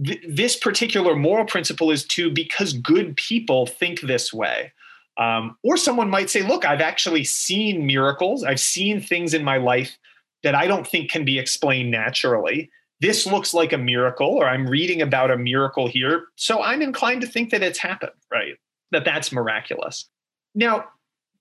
th- 0.05 0.25
this 0.27 0.57
particular 0.57 1.15
moral 1.15 1.45
principle 1.45 1.89
is 1.89 2.05
to 2.07 2.29
because 2.29 2.73
good 2.73 3.15
people 3.15 3.65
think 3.65 4.01
this 4.01 4.33
way. 4.33 4.73
Um, 5.17 5.55
or 5.63 5.77
someone 5.77 6.09
might 6.09 6.29
say 6.29 6.41
look 6.41 6.65
i've 6.65 6.81
actually 6.81 7.23
seen 7.23 7.85
miracles. 7.85 8.43
I've 8.43 8.59
seen 8.59 8.99
things 8.99 9.33
in 9.33 9.45
my 9.45 9.55
life 9.55 9.97
that 10.43 10.53
i 10.53 10.67
don't 10.67 10.85
think 10.85 11.09
can 11.09 11.23
be 11.23 11.39
explained 11.39 11.91
naturally 11.91 12.69
this 13.01 13.25
looks 13.25 13.53
like 13.53 13.73
a 13.73 13.77
miracle 13.77 14.27
or 14.27 14.47
i'm 14.47 14.67
reading 14.67 15.01
about 15.01 15.31
a 15.31 15.37
miracle 15.37 15.87
here 15.87 16.27
so 16.35 16.61
i'm 16.61 16.81
inclined 16.81 17.21
to 17.21 17.27
think 17.27 17.49
that 17.49 17.63
it's 17.63 17.79
happened 17.79 18.11
right 18.31 18.55
that 18.91 19.05
that's 19.05 19.31
miraculous. 19.31 20.09
Now, 20.55 20.85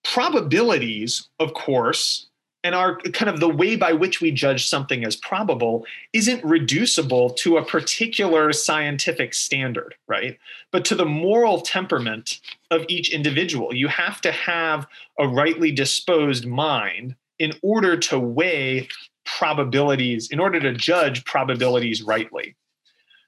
probabilities, 0.04 1.28
of 1.38 1.54
course, 1.54 2.26
and 2.64 2.74
our 2.74 2.98
kind 2.98 3.30
of 3.30 3.40
the 3.40 3.48
way 3.48 3.76
by 3.76 3.92
which 3.92 4.20
we 4.20 4.32
judge 4.32 4.66
something 4.66 5.04
as 5.04 5.16
probable 5.16 5.86
isn't 6.12 6.44
reducible 6.44 7.30
to 7.30 7.56
a 7.56 7.64
particular 7.64 8.52
scientific 8.52 9.32
standard, 9.32 9.94
right? 10.08 10.38
But 10.72 10.84
to 10.86 10.94
the 10.94 11.06
moral 11.06 11.60
temperament 11.60 12.40
of 12.70 12.84
each 12.88 13.12
individual. 13.12 13.74
You 13.74 13.88
have 13.88 14.20
to 14.22 14.32
have 14.32 14.86
a 15.18 15.28
rightly 15.28 15.70
disposed 15.70 16.46
mind 16.46 17.14
in 17.38 17.52
order 17.62 17.96
to 17.96 18.18
weigh 18.18 18.88
probabilities, 19.36 20.28
in 20.30 20.40
order 20.40 20.60
to 20.60 20.72
judge 20.72 21.24
probabilities 21.24 22.02
rightly. 22.02 22.56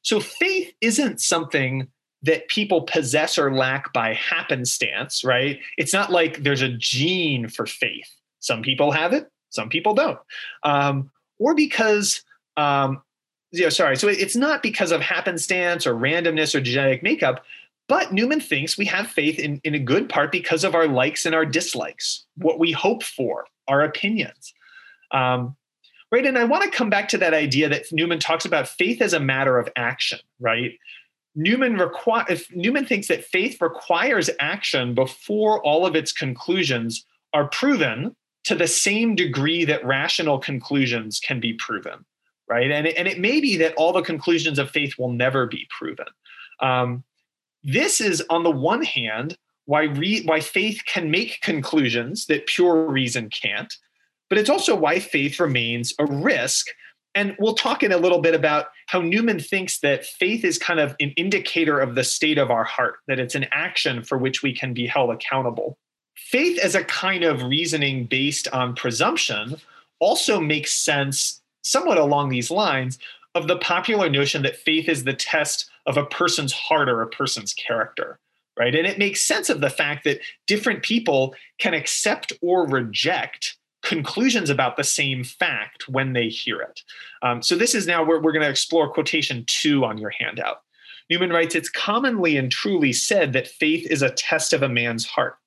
So 0.02 0.20
faith 0.20 0.72
isn't 0.80 1.20
something 1.20 1.88
that 2.22 2.48
people 2.48 2.82
possess 2.82 3.38
or 3.38 3.54
lack 3.54 3.92
by 3.92 4.14
happenstance, 4.14 5.24
right? 5.24 5.58
It's 5.78 5.92
not 5.92 6.10
like 6.10 6.42
there's 6.42 6.62
a 6.62 6.68
gene 6.68 7.48
for 7.48 7.66
faith. 7.66 8.10
Some 8.40 8.62
people 8.62 8.92
have 8.92 9.12
it, 9.12 9.30
some 9.50 9.68
people 9.68 9.94
don't. 9.94 10.18
Um, 10.62 11.10
or 11.38 11.54
because, 11.54 12.22
um, 12.56 13.02
you 13.52 13.62
know, 13.62 13.68
sorry, 13.68 13.96
so 13.96 14.08
it's 14.08 14.36
not 14.36 14.62
because 14.62 14.92
of 14.92 15.00
happenstance 15.00 15.86
or 15.86 15.94
randomness 15.94 16.54
or 16.54 16.60
genetic 16.60 17.02
makeup, 17.02 17.42
but 17.88 18.12
Newman 18.12 18.40
thinks 18.40 18.78
we 18.78 18.84
have 18.86 19.08
faith 19.08 19.38
in, 19.38 19.60
in 19.64 19.74
a 19.74 19.78
good 19.78 20.08
part 20.08 20.30
because 20.30 20.62
of 20.62 20.74
our 20.74 20.86
likes 20.86 21.26
and 21.26 21.34
our 21.34 21.44
dislikes, 21.44 22.24
what 22.36 22.58
we 22.58 22.70
hope 22.70 23.02
for, 23.02 23.46
our 23.66 23.82
opinions. 23.82 24.54
Um, 25.10 25.56
right? 26.10 26.26
And 26.26 26.38
I 26.38 26.44
want 26.44 26.64
to 26.64 26.76
come 26.76 26.90
back 26.90 27.08
to 27.10 27.18
that 27.18 27.34
idea 27.34 27.68
that 27.68 27.84
Newman 27.92 28.18
talks 28.18 28.44
about 28.44 28.68
faith 28.68 29.00
as 29.00 29.12
a 29.12 29.20
matter 29.20 29.58
of 29.58 29.68
action, 29.76 30.18
right? 30.38 30.72
Newman 31.34 31.80
Newman 32.50 32.86
thinks 32.86 33.08
that 33.08 33.24
faith 33.24 33.60
requires 33.60 34.30
action 34.40 34.94
before 34.94 35.64
all 35.64 35.86
of 35.86 35.94
its 35.94 36.12
conclusions 36.12 37.04
are 37.32 37.48
proven 37.48 38.16
to 38.44 38.54
the 38.54 38.66
same 38.66 39.14
degree 39.14 39.64
that 39.64 39.84
rational 39.84 40.38
conclusions 40.38 41.20
can 41.20 41.40
be 41.40 41.52
proven, 41.52 42.04
right? 42.48 42.70
And 42.70 42.86
it, 42.86 42.96
and 42.96 43.06
it 43.06 43.20
may 43.20 43.40
be 43.40 43.56
that 43.58 43.74
all 43.76 43.92
the 43.92 44.02
conclusions 44.02 44.58
of 44.58 44.70
faith 44.70 44.94
will 44.98 45.12
never 45.12 45.46
be 45.46 45.66
proven. 45.70 46.06
Um, 46.60 47.04
this 47.62 48.00
is, 48.00 48.24
on 48.30 48.42
the 48.42 48.50
one 48.50 48.82
hand, 48.82 49.36
why 49.66 49.84
re, 49.84 50.22
why 50.24 50.40
faith 50.40 50.82
can 50.86 51.10
make 51.10 51.40
conclusions 51.42 52.26
that 52.26 52.46
pure 52.46 52.90
reason 52.90 53.30
can't, 53.30 53.72
but 54.30 54.38
it's 54.38 54.48
also 54.48 54.74
why 54.74 54.98
faith 55.00 55.38
remains 55.38 55.92
a 55.98 56.06
risk. 56.06 56.68
And 57.14 57.36
we'll 57.40 57.54
talk 57.56 57.82
in 57.82 57.90
a 57.90 57.98
little 57.98 58.20
bit 58.20 58.34
about 58.34 58.66
how 58.86 59.00
Newman 59.00 59.40
thinks 59.40 59.80
that 59.80 60.06
faith 60.06 60.44
is 60.44 60.56
kind 60.56 60.78
of 60.78 60.94
an 61.00 61.10
indicator 61.16 61.80
of 61.80 61.96
the 61.96 62.04
state 62.04 62.38
of 62.38 62.50
our 62.50 62.64
heart, 62.64 63.00
that 63.08 63.18
it's 63.18 63.34
an 63.34 63.46
action 63.50 64.04
for 64.04 64.16
which 64.16 64.42
we 64.42 64.54
can 64.54 64.72
be 64.72 64.86
held 64.86 65.10
accountable. 65.10 65.76
Faith 66.16 66.58
as 66.60 66.76
a 66.76 66.84
kind 66.84 67.24
of 67.24 67.42
reasoning 67.42 68.06
based 68.06 68.46
on 68.52 68.76
presumption 68.76 69.56
also 69.98 70.40
makes 70.40 70.72
sense 70.72 71.42
somewhat 71.64 71.98
along 71.98 72.28
these 72.28 72.50
lines 72.50 72.98
of 73.34 73.48
the 73.48 73.58
popular 73.58 74.08
notion 74.08 74.42
that 74.42 74.56
faith 74.56 74.88
is 74.88 75.04
the 75.04 75.12
test 75.12 75.68
of 75.86 75.96
a 75.96 76.06
person's 76.06 76.52
heart 76.52 76.88
or 76.88 77.02
a 77.02 77.08
person's 77.08 77.52
character 77.52 78.18
right 78.58 78.74
and 78.74 78.86
it 78.86 78.98
makes 78.98 79.20
sense 79.20 79.48
of 79.48 79.60
the 79.60 79.70
fact 79.70 80.04
that 80.04 80.20
different 80.46 80.82
people 80.82 81.34
can 81.58 81.74
accept 81.74 82.32
or 82.42 82.66
reject 82.66 83.56
conclusions 83.90 84.50
about 84.50 84.76
the 84.76 84.84
same 84.84 85.24
fact 85.24 85.88
when 85.88 86.12
they 86.12 86.28
hear 86.28 86.60
it. 86.60 86.80
Um, 87.22 87.42
so 87.42 87.56
this 87.56 87.74
is 87.74 87.88
now 87.88 88.04
where 88.04 88.20
we're 88.20 88.30
going 88.30 88.44
to 88.44 88.48
explore 88.48 88.88
quotation 88.88 89.44
two 89.48 89.84
on 89.84 89.98
your 89.98 90.10
handout. 90.10 90.58
Newman 91.10 91.30
writes, 91.30 91.56
It's 91.56 91.68
commonly 91.68 92.36
and 92.36 92.52
truly 92.52 92.92
said 92.92 93.32
that 93.32 93.48
faith 93.48 93.84
is 93.90 94.00
a 94.00 94.12
test 94.12 94.52
of 94.52 94.62
a 94.62 94.68
man's 94.68 95.06
heart. 95.06 95.38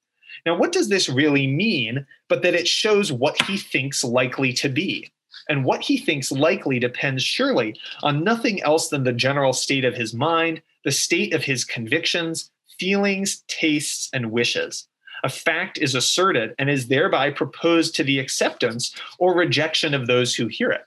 Now, 0.45 0.57
what 0.57 0.73
does 0.73 0.89
this 0.89 1.07
really 1.07 1.47
mean? 1.47 2.05
But 2.27 2.41
that 2.41 2.53
it 2.53 2.67
shows 2.67 3.13
what 3.13 3.41
he 3.43 3.55
thinks 3.55 4.03
likely 4.03 4.51
to 4.55 4.67
be. 4.67 5.09
And 5.47 5.63
what 5.63 5.81
he 5.81 5.97
thinks 5.97 6.29
likely 6.29 6.79
depends 6.79 7.23
surely 7.23 7.79
on 8.01 8.25
nothing 8.25 8.61
else 8.61 8.89
than 8.89 9.05
the 9.05 9.13
general 9.13 9.53
state 9.53 9.85
of 9.85 9.95
his 9.95 10.13
mind, 10.13 10.61
the 10.83 10.91
state 10.91 11.33
of 11.33 11.45
his 11.45 11.63
convictions, 11.63 12.51
feelings, 12.77 13.41
tastes, 13.47 14.09
and 14.11 14.31
wishes 14.31 14.89
a 15.23 15.29
fact 15.29 15.77
is 15.77 15.95
asserted 15.95 16.53
and 16.59 16.69
is 16.69 16.87
thereby 16.87 17.31
proposed 17.31 17.95
to 17.95 18.03
the 18.03 18.19
acceptance 18.19 18.93
or 19.17 19.33
rejection 19.33 19.93
of 19.93 20.05
those 20.05 20.35
who 20.35 20.47
hear 20.47 20.69
it. 20.69 20.85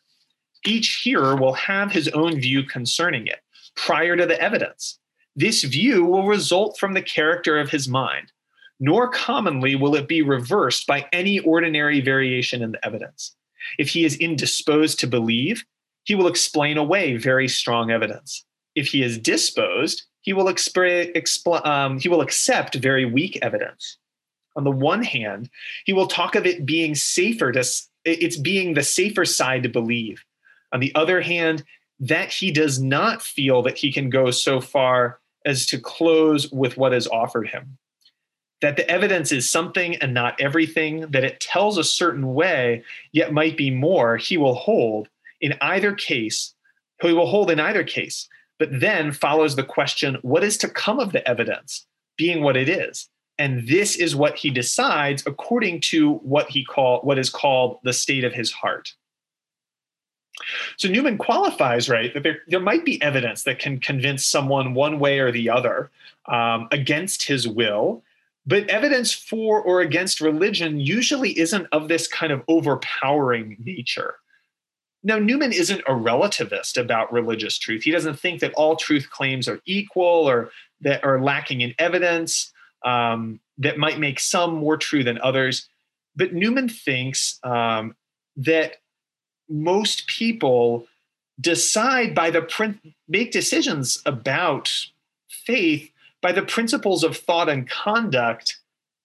Each 0.64 1.00
hearer 1.02 1.36
will 1.36 1.54
have 1.54 1.90
his 1.90 2.08
own 2.08 2.38
view 2.38 2.62
concerning 2.62 3.26
it 3.26 3.40
prior 3.74 4.16
to 4.16 4.26
the 4.26 4.40
evidence. 4.40 4.98
This 5.34 5.64
view 5.64 6.04
will 6.04 6.26
result 6.26 6.78
from 6.78 6.94
the 6.94 7.02
character 7.02 7.58
of 7.58 7.70
his 7.70 7.88
mind, 7.88 8.32
nor 8.78 9.08
commonly 9.08 9.74
will 9.74 9.94
it 9.94 10.08
be 10.08 10.22
reversed 10.22 10.86
by 10.86 11.06
any 11.12 11.38
ordinary 11.40 12.00
variation 12.00 12.62
in 12.62 12.72
the 12.72 12.84
evidence. 12.84 13.34
If 13.78 13.88
he 13.88 14.04
is 14.04 14.16
indisposed 14.16 15.00
to 15.00 15.06
believe, 15.06 15.64
he 16.04 16.14
will 16.14 16.28
explain 16.28 16.78
away 16.78 17.16
very 17.16 17.48
strong 17.48 17.90
evidence. 17.90 18.44
If 18.74 18.88
he 18.88 19.02
is 19.02 19.18
disposed, 19.18 20.04
he 20.20 20.32
will, 20.32 20.52
um, 21.64 21.98
he 21.98 22.08
will 22.08 22.20
accept 22.20 22.74
very 22.76 23.04
weak 23.04 23.38
evidence 23.42 23.98
on 24.56 24.64
the 24.64 24.70
one 24.70 25.02
hand, 25.02 25.50
he 25.84 25.92
will 25.92 26.06
talk 26.06 26.34
of 26.34 26.46
it 26.46 26.66
being 26.66 26.94
safer 26.94 27.52
to 27.52 27.64
it's 28.04 28.36
being 28.36 28.74
the 28.74 28.84
safer 28.84 29.24
side 29.24 29.64
to 29.64 29.68
believe. 29.68 30.24
On 30.72 30.80
the 30.80 30.94
other 30.94 31.20
hand, 31.20 31.64
that 31.98 32.32
he 32.32 32.52
does 32.52 32.80
not 32.80 33.22
feel 33.22 33.62
that 33.62 33.78
he 33.78 33.92
can 33.92 34.10
go 34.10 34.30
so 34.30 34.60
far 34.60 35.18
as 35.44 35.66
to 35.66 35.78
close 35.78 36.50
with 36.52 36.76
what 36.76 36.94
is 36.94 37.08
offered 37.08 37.48
him. 37.48 37.78
That 38.60 38.76
the 38.76 38.88
evidence 38.88 39.32
is 39.32 39.50
something 39.50 39.96
and 39.96 40.14
not 40.14 40.40
everything, 40.40 41.00
that 41.10 41.24
it 41.24 41.40
tells 41.40 41.78
a 41.78 41.84
certain 41.84 42.34
way, 42.34 42.84
yet 43.12 43.32
might 43.32 43.56
be 43.56 43.70
more, 43.70 44.16
he 44.16 44.36
will 44.36 44.54
hold 44.54 45.08
in 45.40 45.54
either 45.60 45.92
case, 45.92 46.54
he 47.02 47.12
will 47.12 47.26
hold 47.26 47.50
in 47.50 47.60
either 47.60 47.84
case. 47.84 48.28
But 48.58 48.80
then 48.80 49.12
follows 49.12 49.54
the 49.54 49.62
question 49.62 50.16
what 50.22 50.42
is 50.42 50.56
to 50.58 50.68
come 50.68 50.98
of 50.98 51.12
the 51.12 51.26
evidence, 51.28 51.86
being 52.16 52.42
what 52.42 52.56
it 52.56 52.68
is? 52.68 53.08
And 53.38 53.66
this 53.68 53.96
is 53.96 54.16
what 54.16 54.36
he 54.36 54.50
decides 54.50 55.22
according 55.26 55.80
to 55.80 56.14
what 56.14 56.48
he 56.48 56.64
call 56.64 57.00
what 57.02 57.18
is 57.18 57.30
called 57.30 57.78
the 57.82 57.92
state 57.92 58.24
of 58.24 58.32
his 58.32 58.52
heart. 58.52 58.94
So 60.76 60.88
newman 60.88 61.18
qualifies 61.18 61.88
right 61.88 62.12
that 62.14 62.22
there, 62.22 62.38
there 62.48 62.60
might 62.60 62.84
be 62.84 63.00
evidence 63.02 63.44
that 63.44 63.58
can 63.58 63.80
convince 63.80 64.24
someone 64.24 64.74
one 64.74 64.98
way 64.98 65.18
or 65.18 65.32
the 65.32 65.48
other 65.48 65.90
um, 66.26 66.68
against 66.70 67.22
his 67.24 67.48
will. 67.48 68.02
But 68.48 68.68
evidence 68.68 69.12
for 69.12 69.60
or 69.60 69.80
against 69.80 70.20
religion 70.20 70.78
usually 70.78 71.36
isn't 71.36 71.66
of 71.72 71.88
this 71.88 72.06
kind 72.06 72.32
of 72.32 72.42
overpowering 72.46 73.56
nature. 73.64 74.16
Now, 75.02 75.18
Newman 75.18 75.52
isn't 75.52 75.80
a 75.80 75.92
relativist 75.92 76.80
about 76.80 77.12
religious 77.12 77.58
truth. 77.58 77.82
He 77.82 77.90
doesn't 77.90 78.18
think 78.18 78.40
that 78.40 78.52
all 78.54 78.76
truth 78.76 79.10
claims 79.10 79.48
are 79.48 79.60
equal 79.64 80.28
or 80.28 80.50
that 80.80 81.02
are 81.04 81.20
lacking 81.20 81.60
in 81.60 81.74
evidence 81.78 82.52
um, 82.84 83.40
that 83.58 83.78
might 83.78 83.98
make 83.98 84.20
some 84.20 84.54
more 84.54 84.76
true 84.76 85.04
than 85.04 85.18
others. 85.20 85.68
But 86.14 86.32
Newman 86.32 86.68
thinks 86.68 87.38
um, 87.42 87.94
that 88.36 88.76
most 89.48 90.06
people 90.06 90.86
decide 91.40 92.14
by 92.14 92.30
the 92.30 92.42
print, 92.42 92.78
make 93.08 93.30
decisions 93.30 94.02
about 94.06 94.70
faith 95.28 95.90
by 96.22 96.32
the 96.32 96.42
principles 96.42 97.04
of 97.04 97.16
thought 97.16 97.48
and 97.48 97.68
conduct 97.68 98.58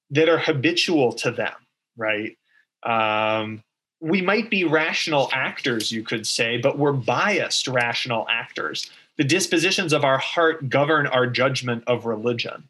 that 0.10 0.30
are 0.30 0.40
habitual 0.40 1.14
to 1.14 1.32
them, 1.32 1.54
right? 1.96 2.38
Um, 2.84 3.64
we 4.00 4.22
might 4.22 4.50
be 4.50 4.64
rational 4.64 5.30
actors, 5.32 5.92
you 5.92 6.04
could 6.04 6.26
say, 6.26 6.58
but 6.58 6.78
we're 6.78 6.94
biased 6.94 7.68
rational 7.68 8.26
actors. 8.30 8.90
The 9.18 9.24
dispositions 9.24 9.94
of 9.94 10.04
our 10.04 10.18
heart 10.18 10.70
govern 10.70 11.06
our 11.06 11.28
judgment 11.28 11.84
of 11.86 12.06
religion. 12.06 12.70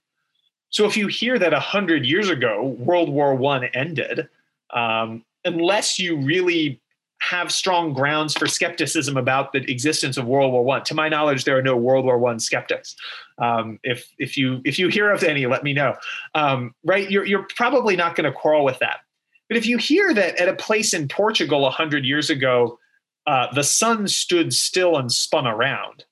So 0.72 0.86
if 0.86 0.98
you 0.98 1.08
hear 1.08 1.38
that 1.38 1.52
100 1.52 2.06
years 2.06 2.30
ago, 2.30 2.76
World 2.80 3.10
War 3.10 3.36
One 3.36 3.66
ended, 3.66 4.28
um, 4.72 5.24
unless 5.46 6.00
you 6.00 6.18
really 6.18 6.82
have 7.22 7.52
strong 7.52 7.94
grounds 7.94 8.36
for 8.36 8.48
skepticism 8.48 9.16
about 9.16 9.54
the 9.54 9.60
existence 9.72 10.18
of 10.18 10.26
World 10.26 10.52
War 10.52 10.64
One. 10.64 10.84
To 10.86 10.96
my 10.96 11.08
knowledge, 11.08 11.44
there 11.44 11.58
are 11.58 11.62
no 11.62 11.78
World 11.78 12.04
War 12.06 12.18
One 12.18 12.40
skeptics. 12.40 12.96
Um, 13.38 13.80
if 13.84 14.12
if 14.18 14.36
you 14.38 14.62
if 14.66 14.80
you 14.80 14.88
hear 14.88 15.12
of 15.12 15.24
any, 15.24 15.46
let 15.46 15.64
me 15.64 15.74
know. 15.74 15.96
Um, 16.34 16.74
right, 16.84 17.10
you're 17.10 17.26
you're 17.26 17.46
probably 17.56 17.96
not 17.96 18.16
going 18.16 18.26
to 18.26 18.32
quarrel 18.32 18.66
with 18.66 18.80
that. 18.80 19.02
But 19.50 19.58
if 19.58 19.68
you 19.68 19.78
hear 19.78 20.14
that 20.14 20.38
at 20.38 20.50
a 20.50 20.56
place 20.56 20.94
in 20.94 21.08
Portugal 21.08 21.70
hundred 21.70 22.06
years 22.06 22.30
ago, 22.30 22.80
uh, 23.28 23.54
the 23.54 23.64
sun 23.64 24.08
stood 24.08 24.52
still 24.52 24.98
and 24.98 25.12
spun 25.12 25.46
around, 25.46 26.06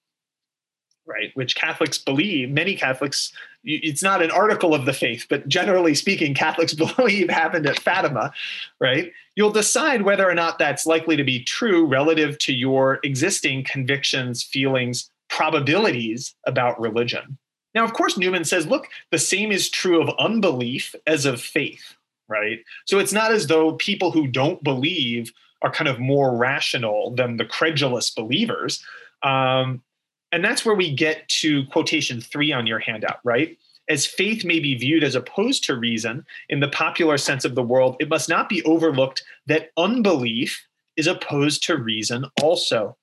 right? 1.07 1.31
Which 1.33 1.55
Catholics 1.55 1.97
believe, 1.97 2.51
many 2.51 2.75
Catholics 2.75 3.33
it's 3.63 4.03
not 4.03 4.21
an 4.21 4.31
article 4.31 4.73
of 4.73 4.85
the 4.85 4.93
faith, 4.93 5.25
but 5.29 5.47
generally 5.47 5.93
speaking, 5.93 6.33
Catholics 6.33 6.73
believe 6.97 7.29
happened 7.29 7.65
at 7.65 7.79
Fatima, 7.79 8.31
right? 8.79 9.11
You'll 9.35 9.51
decide 9.51 10.03
whether 10.03 10.29
or 10.29 10.35
not 10.35 10.59
that's 10.59 10.85
likely 10.85 11.15
to 11.15 11.23
be 11.23 11.43
true 11.43 11.85
relative 11.85 12.37
to 12.39 12.53
your 12.53 12.99
existing 13.03 13.63
convictions, 13.63 14.43
feelings, 14.43 15.09
probabilities 15.29 16.35
about 16.45 16.79
religion. 16.79 17.37
Now, 17.75 17.83
of 17.85 17.93
course, 17.93 18.17
Newman 18.17 18.45
says, 18.45 18.65
look, 18.65 18.87
the 19.11 19.19
same 19.19 19.51
is 19.51 19.69
true 19.69 20.01
of 20.01 20.09
unbelief 20.17 20.95
as 21.05 21.25
of 21.25 21.39
faith, 21.39 21.95
right? 22.27 22.59
So 22.85 22.97
it's 22.97 23.13
not 23.13 23.31
as 23.31 23.47
though 23.47 23.73
people 23.73 24.11
who 24.11 24.27
don't 24.27 24.63
believe 24.63 25.31
are 25.61 25.71
kind 25.71 25.87
of 25.87 25.99
more 25.99 26.35
rational 26.35 27.11
than 27.11 27.37
the 27.37 27.45
credulous 27.45 28.09
believers. 28.09 28.83
Um, 29.21 29.83
and 30.31 30.43
that's 30.43 30.65
where 30.65 30.75
we 30.75 30.93
get 30.93 31.27
to 31.27 31.65
quotation 31.67 32.21
three 32.21 32.51
on 32.51 32.67
your 32.67 32.79
handout, 32.79 33.19
right? 33.23 33.57
as 33.89 34.05
faith 34.05 34.45
may 34.45 34.59
be 34.59 34.75
viewed 34.75 35.03
as 35.03 35.15
opposed 35.15 35.63
to 35.63 35.75
reason 35.75 36.25
in 36.47 36.59
the 36.59 36.67
popular 36.67 37.17
sense 37.17 37.43
of 37.43 37.55
the 37.55 37.63
world, 37.63 37.97
it 37.99 38.07
must 38.07 38.29
not 38.29 38.47
be 38.47 38.63
overlooked 38.63 39.23
that 39.47 39.71
unbelief 39.77 40.65
is 40.95 41.07
opposed 41.07 41.63
to 41.63 41.75
reason 41.75 42.25
also. 42.41 42.95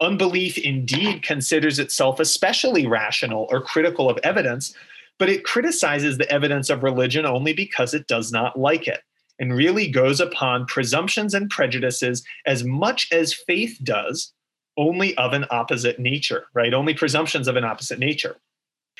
Unbelief 0.00 0.56
indeed 0.56 1.22
considers 1.22 1.78
itself 1.78 2.18
especially 2.18 2.86
rational 2.86 3.46
or 3.50 3.60
critical 3.60 4.08
of 4.08 4.18
evidence, 4.24 4.74
but 5.18 5.28
it 5.28 5.44
criticizes 5.44 6.16
the 6.16 6.30
evidence 6.32 6.70
of 6.70 6.82
religion 6.82 7.26
only 7.26 7.52
because 7.52 7.92
it 7.92 8.06
does 8.06 8.32
not 8.32 8.58
like 8.58 8.88
it 8.88 9.02
and 9.38 9.54
really 9.54 9.88
goes 9.88 10.20
upon 10.20 10.64
presumptions 10.66 11.34
and 11.34 11.50
prejudices 11.50 12.24
as 12.46 12.64
much 12.64 13.12
as 13.12 13.34
faith 13.34 13.78
does, 13.82 14.32
only 14.80 15.16
of 15.18 15.34
an 15.34 15.44
opposite 15.50 15.98
nature, 15.98 16.46
right? 16.54 16.72
Only 16.72 16.94
presumptions 16.94 17.46
of 17.46 17.56
an 17.56 17.64
opposite 17.64 17.98
nature. 17.98 18.36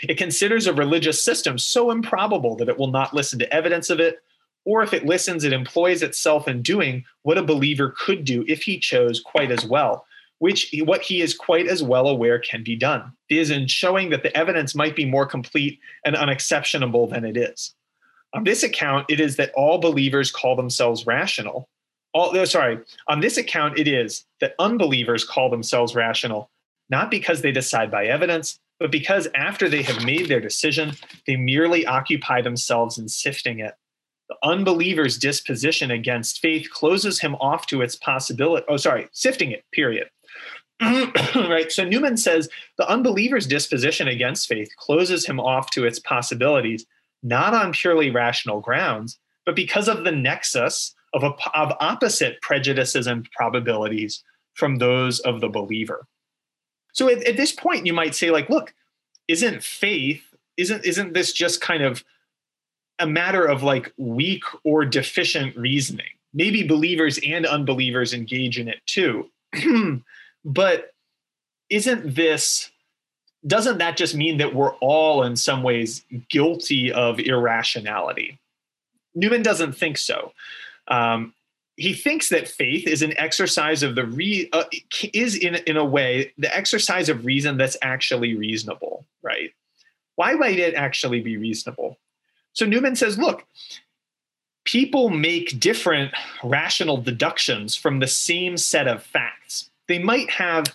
It 0.02 0.18
considers 0.18 0.66
a 0.66 0.74
religious 0.74 1.24
system 1.24 1.58
so 1.58 1.90
improbable 1.90 2.54
that 2.56 2.68
it 2.68 2.78
will 2.78 2.90
not 2.90 3.14
listen 3.14 3.38
to 3.38 3.52
evidence 3.52 3.88
of 3.90 3.98
it, 3.98 4.22
or 4.66 4.82
if 4.82 4.92
it 4.92 5.06
listens, 5.06 5.42
it 5.42 5.54
employs 5.54 6.02
itself 6.02 6.46
in 6.46 6.60
doing 6.62 7.04
what 7.22 7.38
a 7.38 7.42
believer 7.42 7.94
could 7.98 8.24
do 8.24 8.44
if 8.46 8.62
he 8.62 8.78
chose 8.78 9.20
quite 9.20 9.50
as 9.50 9.64
well, 9.64 10.04
which 10.38 10.72
what 10.84 11.00
he 11.00 11.22
is 11.22 11.34
quite 11.34 11.66
as 11.66 11.82
well 11.82 12.08
aware 12.08 12.38
can 12.38 12.62
be 12.62 12.76
done, 12.76 13.12
is 13.30 13.50
in 13.50 13.66
showing 13.66 14.10
that 14.10 14.22
the 14.22 14.36
evidence 14.36 14.74
might 14.74 14.94
be 14.94 15.06
more 15.06 15.26
complete 15.26 15.80
and 16.04 16.14
unexceptionable 16.14 17.06
than 17.06 17.24
it 17.24 17.36
is. 17.36 17.74
On 18.34 18.44
this 18.44 18.62
account, 18.62 19.06
it 19.08 19.18
is 19.18 19.36
that 19.36 19.52
all 19.54 19.78
believers 19.78 20.30
call 20.30 20.56
themselves 20.56 21.06
rational. 21.06 21.68
All, 22.12 22.44
sorry, 22.46 22.80
on 23.08 23.20
this 23.20 23.36
account, 23.36 23.78
it 23.78 23.86
is 23.86 24.24
that 24.40 24.54
unbelievers 24.58 25.24
call 25.24 25.48
themselves 25.48 25.94
rational, 25.94 26.50
not 26.88 27.10
because 27.10 27.42
they 27.42 27.52
decide 27.52 27.90
by 27.90 28.06
evidence, 28.06 28.58
but 28.80 28.90
because 28.90 29.28
after 29.34 29.68
they 29.68 29.82
have 29.82 30.04
made 30.04 30.28
their 30.28 30.40
decision, 30.40 30.92
they 31.26 31.36
merely 31.36 31.86
occupy 31.86 32.40
themselves 32.42 32.98
in 32.98 33.08
sifting 33.08 33.60
it. 33.60 33.74
The 34.28 34.36
unbeliever's 34.42 35.18
disposition 35.18 35.90
against 35.90 36.40
faith 36.40 36.68
closes 36.70 37.20
him 37.20 37.34
off 37.36 37.66
to 37.66 37.82
its 37.82 37.96
possibility. 37.96 38.64
Oh, 38.68 38.76
sorry, 38.76 39.08
sifting 39.12 39.50
it, 39.50 39.64
period. 39.72 40.08
right. 40.80 41.70
So 41.70 41.84
Newman 41.84 42.16
says 42.16 42.48
the 42.78 42.88
unbeliever's 42.88 43.46
disposition 43.46 44.08
against 44.08 44.48
faith 44.48 44.70
closes 44.78 45.26
him 45.26 45.38
off 45.38 45.70
to 45.72 45.84
its 45.84 45.98
possibilities, 45.98 46.86
not 47.22 47.52
on 47.52 47.72
purely 47.72 48.10
rational 48.10 48.60
grounds, 48.60 49.18
but 49.44 49.54
because 49.54 49.88
of 49.88 50.04
the 50.04 50.12
nexus 50.12 50.94
of, 51.12 51.22
a, 51.22 51.32
of 51.54 51.72
opposite 51.80 52.40
prejudices 52.40 53.06
and 53.06 53.28
probabilities 53.32 54.22
from 54.54 54.76
those 54.76 55.20
of 55.20 55.40
the 55.40 55.48
believer. 55.48 56.06
So 56.92 57.08
at, 57.08 57.24
at 57.24 57.36
this 57.36 57.52
point, 57.52 57.86
you 57.86 57.92
might 57.92 58.14
say, 58.14 58.30
like, 58.30 58.48
look, 58.48 58.74
isn't 59.28 59.62
faith, 59.62 60.22
isn't 60.56 60.84
isn't 60.84 61.14
this 61.14 61.32
just 61.32 61.60
kind 61.60 61.82
of 61.82 62.04
a 62.98 63.06
matter 63.06 63.44
of 63.44 63.62
like 63.62 63.92
weak 63.96 64.42
or 64.64 64.84
deficient 64.84 65.56
reasoning? 65.56 66.10
Maybe 66.34 66.62
believers 66.66 67.18
and 67.24 67.46
unbelievers 67.46 68.12
engage 68.12 68.58
in 68.58 68.68
it 68.68 68.80
too. 68.86 69.30
but 70.44 70.92
isn't 71.70 72.14
this 72.14 72.70
doesn't 73.46 73.78
that 73.78 73.96
just 73.96 74.14
mean 74.14 74.36
that 74.38 74.54
we're 74.54 74.74
all 74.76 75.22
in 75.22 75.34
some 75.34 75.62
ways 75.62 76.04
guilty 76.28 76.92
of 76.92 77.18
irrationality? 77.18 78.38
Newman 79.14 79.42
doesn't 79.42 79.72
think 79.72 79.96
so. 79.96 80.32
Um, 80.88 81.34
he 81.76 81.94
thinks 81.94 82.28
that 82.28 82.46
faith 82.46 82.86
is 82.86 83.00
an 83.00 83.16
exercise 83.18 83.82
of 83.82 83.94
the 83.94 84.04
re 84.04 84.48
uh, 84.52 84.64
is 85.14 85.34
in 85.34 85.54
in 85.66 85.76
a 85.76 85.84
way 85.84 86.32
the 86.36 86.54
exercise 86.54 87.08
of 87.08 87.24
reason 87.24 87.56
that's 87.56 87.76
actually 87.80 88.34
reasonable, 88.34 89.06
right? 89.22 89.52
Why 90.16 90.34
might 90.34 90.58
it 90.58 90.74
actually 90.74 91.20
be 91.20 91.38
reasonable? 91.38 91.98
So 92.52 92.66
Newman 92.66 92.96
says, 92.96 93.16
look, 93.16 93.46
people 94.64 95.08
make 95.08 95.58
different 95.58 96.12
rational 96.44 96.98
deductions 96.98 97.74
from 97.74 97.98
the 97.98 98.06
same 98.06 98.56
set 98.56 98.86
of 98.86 99.02
facts. 99.02 99.70
They 99.88 99.98
might 99.98 100.28
have 100.30 100.66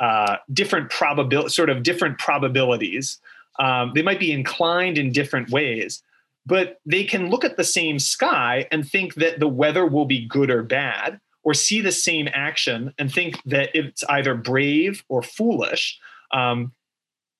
uh, 0.00 0.36
different 0.52 0.90
probability, 0.90 1.50
sort 1.50 1.70
of 1.70 1.82
different 1.82 2.18
probabilities. 2.18 3.18
Um, 3.58 3.92
they 3.94 4.02
might 4.02 4.18
be 4.18 4.32
inclined 4.32 4.98
in 4.98 5.12
different 5.12 5.50
ways, 5.50 6.02
but 6.46 6.80
they 6.84 7.04
can 7.04 7.30
look 7.30 7.44
at 7.44 7.56
the 7.56 7.64
same 7.64 7.98
sky 7.98 8.66
and 8.70 8.88
think 8.88 9.14
that 9.14 9.40
the 9.40 9.48
weather 9.48 9.86
will 9.86 10.04
be 10.04 10.26
good 10.26 10.50
or 10.50 10.62
bad, 10.62 11.20
or 11.42 11.54
see 11.54 11.80
the 11.80 11.92
same 11.92 12.28
action 12.32 12.92
and 12.98 13.12
think 13.12 13.42
that 13.44 13.70
it's 13.74 14.02
either 14.04 14.34
brave 14.34 15.04
or 15.08 15.22
foolish, 15.22 15.98
um, 16.32 16.72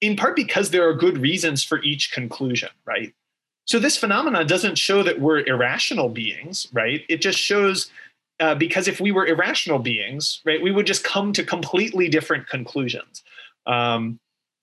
in 0.00 0.14
part 0.16 0.36
because 0.36 0.70
there 0.70 0.86
are 0.88 0.94
good 0.94 1.18
reasons 1.18 1.64
for 1.64 1.82
each 1.82 2.12
conclusion, 2.12 2.68
right? 2.84 3.14
So 3.66 3.78
this 3.78 3.96
phenomenon 3.96 4.46
doesn't 4.46 4.76
show 4.76 5.02
that 5.02 5.20
we're 5.20 5.46
irrational 5.46 6.10
beings, 6.10 6.68
right? 6.72 7.02
It 7.08 7.22
just 7.22 7.38
shows 7.38 7.90
uh, 8.40 8.54
because 8.54 8.88
if 8.88 9.00
we 9.00 9.10
were 9.10 9.26
irrational 9.26 9.78
beings, 9.78 10.40
right, 10.44 10.62
we 10.62 10.70
would 10.70 10.86
just 10.86 11.04
come 11.04 11.32
to 11.32 11.42
completely 11.42 12.08
different 12.08 12.46
conclusions. 12.48 13.22
Um, 13.66 14.18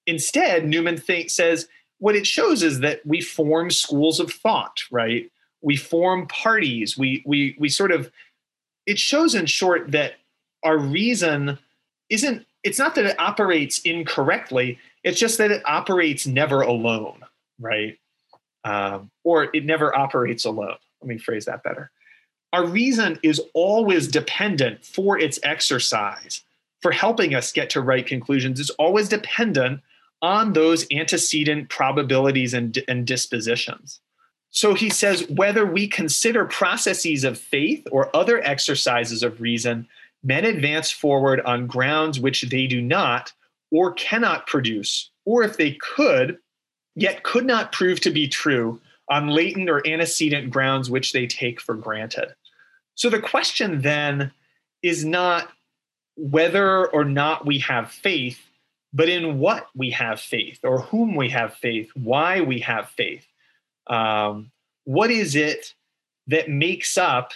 instead, 0.06 0.65
Newman 0.65 1.01
says 1.27 1.67
what 2.02 2.16
it 2.16 2.26
shows 2.26 2.64
is 2.64 2.80
that 2.80 3.06
we 3.06 3.22
form 3.22 3.70
schools 3.70 4.20
of 4.20 4.34
thought, 4.34 4.82
right? 4.90 5.32
We 5.62 5.78
form 5.78 6.28
parties. 6.28 6.98
We 6.98 7.24
we 7.26 7.56
we 7.60 7.70
sort 7.70 7.92
of 7.92 8.12
it 8.88 9.00
shows 9.00 9.36
in 9.36 9.46
short 9.46 9.92
that 9.92 10.16
our 10.64 10.78
reason 10.78 11.60
isn't 12.10 12.46
it's 12.64 12.80
not 12.80 12.96
that 12.96 13.06
it 13.06 13.20
operates 13.20 13.80
incorrectly 13.82 14.80
it's 15.04 15.20
just 15.20 15.38
that 15.38 15.52
it 15.52 15.62
operates 15.66 16.28
never 16.28 16.62
alone 16.62 17.20
right 17.60 17.98
um, 18.64 19.10
or 19.24 19.50
it 19.56 19.66
never 19.66 19.96
operates 19.96 20.46
alone 20.46 20.76
let 21.02 21.08
me 21.08 21.18
phrase 21.18 21.46
that 21.46 21.64
better 21.64 21.92
our 22.54 22.66
reason 22.66 23.18
is 23.24 23.42
always 23.54 24.08
dependent 24.08 24.84
for 24.84 25.18
its 25.18 25.40
exercise 25.44 26.44
for 26.82 26.92
helping 26.92 27.34
us 27.34 27.52
get 27.52 27.70
to 27.70 27.82
right 27.82 28.06
conclusions 28.06 28.60
is 28.60 28.72
always 28.72 29.08
dependent 29.08 29.82
on 30.22 30.54
those 30.54 30.86
antecedent 30.92 31.70
probabilities 31.70 32.54
and, 32.54 32.78
and 32.88 33.08
dispositions. 33.08 34.00
So 34.52 34.74
he 34.74 34.90
says 34.90 35.28
whether 35.30 35.66
we 35.66 35.88
consider 35.88 36.46
processes 36.46 37.24
of 37.24 37.40
faith 37.40 37.88
or 37.92 38.16
other 38.16 38.42
exercises 38.44 39.24
of 39.24 39.42
reason, 39.42 39.88
men 40.24 40.46
advance 40.46 40.92
forward 40.92 41.42
on 41.42 41.68
grounds 41.68 42.20
which 42.20 42.44
they 42.44 42.68
do 42.68 42.82
not 42.82 43.34
or 43.72 43.94
cannot 43.94 44.48
produce, 44.48 45.10
or 45.26 45.44
if 45.44 45.58
they 45.58 45.72
could, 45.74 46.38
yet 46.96 47.24
could 47.24 47.46
not 47.46 47.72
prove 47.72 48.02
to 48.02 48.12
be 48.12 48.28
true 48.28 48.80
on 49.10 49.30
latent 49.30 49.70
or 49.70 49.86
antecedent 49.88 50.50
grounds 50.50 50.90
which 50.90 51.14
they 51.14 51.26
take 51.26 51.62
for 51.62 51.76
granted. 51.76 52.34
So 52.96 53.10
the 53.10 53.22
question 53.22 53.82
then 53.82 54.32
is 54.84 55.06
not 55.06 55.50
whether 56.18 56.88
or 56.88 57.06
not 57.06 57.46
we 57.46 57.60
have 57.60 57.92
faith, 57.92 58.51
but 58.93 59.10
in 59.10 59.39
what 59.39 59.67
we 59.75 59.91
have 59.91 60.19
faith 60.19 60.60
or 60.63 60.82
whom 60.82 61.15
we 61.15 61.30
have 61.30 61.54
faith, 61.56 61.91
why 61.95 62.41
we 62.41 62.60
have 62.60 62.89
faith. 62.89 63.25
Um, 63.88 64.51
what 64.84 65.12
is 65.12 65.36
it 65.36 65.73
that 66.27 66.49
makes 66.49 66.97
up 66.97 67.32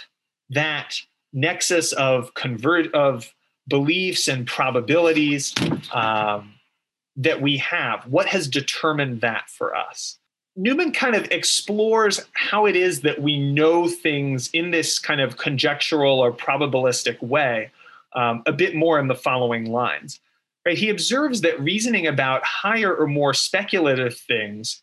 that 0.50 0.96
nexus 1.34 1.94
of 1.94 2.34
convert 2.34 2.94
of 2.94 3.34
beliefs 3.68 4.28
and 4.28 4.46
probabilities 4.46 5.54
um, 5.94 6.54
that 7.16 7.42
we 7.42 7.58
have? 7.58 8.06
What 8.08 8.28
has 8.28 8.48
determined 8.48 9.22
that 9.22 9.50
for 9.50 9.76
us? 9.76 10.18
Newman 10.58 10.94
kind 10.94 11.16
of 11.16 11.30
explores 11.32 12.26
how 12.34 12.66
it 12.66 12.78
is 12.78 13.02
that 13.02 13.22
we 13.22 13.40
know 13.40 13.90
things 13.90 14.50
in 14.54 14.72
this 14.72 15.00
kind 15.00 15.20
of 15.20 15.38
conjectural 15.38 16.20
or 16.20 16.32
probabilistic 16.32 17.22
way 17.22 17.72
um, 18.14 18.42
a 18.46 18.54
bit 18.54 18.74
more 18.74 18.98
in 18.98 19.08
the 19.08 19.16
following 19.16 19.72
lines 19.72 20.22
right? 20.66 20.78
He 20.78 20.90
observes 20.90 21.42
that 21.42 21.60
reasoning 21.60 22.08
about 22.08 22.44
higher 22.44 22.94
or 22.96 23.08
more 23.08 23.34
speculative 23.34 24.18
things 24.18 24.82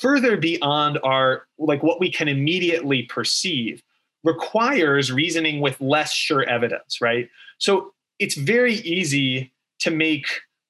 further 0.00 0.36
beyond 0.36 0.98
our 1.02 1.46
like 1.58 1.82
what 1.82 2.00
we 2.00 2.10
can 2.10 2.28
immediately 2.28 3.02
perceive 3.02 3.82
requires 4.24 5.12
reasoning 5.12 5.60
with 5.60 5.80
less 5.80 6.12
sure 6.12 6.48
evidence, 6.48 7.00
right? 7.00 7.28
So 7.58 7.92
it's 8.18 8.36
very 8.36 8.74
easy 8.74 9.52
to 9.80 9.90
make 9.90 10.26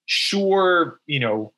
sure, 0.07 1.01
you 1.07 1.21
know, 1.21 1.53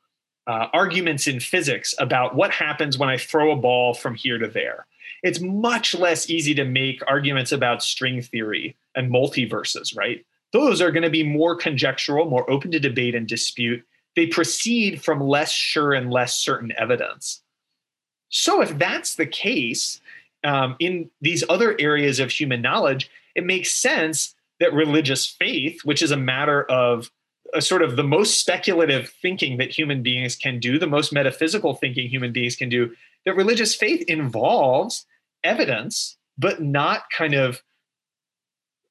uh, 0.46 0.66
arguments 0.72 1.26
in 1.26 1.40
physics 1.40 1.94
about 1.98 2.34
what 2.34 2.50
happens 2.50 2.98
when 2.98 3.08
I 3.08 3.16
throw 3.16 3.52
a 3.52 3.56
ball 3.56 3.94
from 3.94 4.14
here 4.14 4.38
to 4.38 4.48
there. 4.48 4.86
It's 5.22 5.40
much 5.40 5.94
less 5.94 6.28
easy 6.28 6.54
to 6.54 6.64
make 6.64 7.00
arguments 7.06 7.50
about 7.52 7.82
string 7.82 8.20
theory 8.20 8.76
and 8.94 9.10
multiverses, 9.10 9.96
right? 9.96 10.24
Those 10.54 10.80
are 10.80 10.92
going 10.92 11.02
to 11.02 11.10
be 11.10 11.24
more 11.24 11.56
conjectural, 11.56 12.30
more 12.30 12.48
open 12.48 12.70
to 12.70 12.78
debate 12.78 13.16
and 13.16 13.26
dispute. 13.26 13.84
They 14.14 14.28
proceed 14.28 15.02
from 15.02 15.20
less 15.20 15.50
sure 15.50 15.92
and 15.92 16.12
less 16.12 16.38
certain 16.38 16.72
evidence. 16.78 17.42
So, 18.28 18.62
if 18.62 18.78
that's 18.78 19.16
the 19.16 19.26
case 19.26 20.00
um, 20.44 20.76
in 20.78 21.10
these 21.20 21.42
other 21.48 21.74
areas 21.80 22.20
of 22.20 22.30
human 22.30 22.62
knowledge, 22.62 23.10
it 23.34 23.44
makes 23.44 23.74
sense 23.74 24.36
that 24.60 24.72
religious 24.72 25.26
faith, 25.26 25.80
which 25.84 26.00
is 26.00 26.12
a 26.12 26.16
matter 26.16 26.62
of 26.62 27.10
a 27.52 27.60
sort 27.60 27.82
of 27.82 27.96
the 27.96 28.04
most 28.04 28.40
speculative 28.40 29.08
thinking 29.20 29.56
that 29.58 29.76
human 29.76 30.04
beings 30.04 30.36
can 30.36 30.60
do, 30.60 30.78
the 30.78 30.86
most 30.86 31.12
metaphysical 31.12 31.74
thinking 31.74 32.08
human 32.08 32.32
beings 32.32 32.54
can 32.54 32.68
do, 32.68 32.94
that 33.24 33.34
religious 33.34 33.74
faith 33.74 34.04
involves 34.06 35.04
evidence, 35.42 36.16
but 36.38 36.62
not 36.62 37.04
kind 37.10 37.34
of 37.34 37.60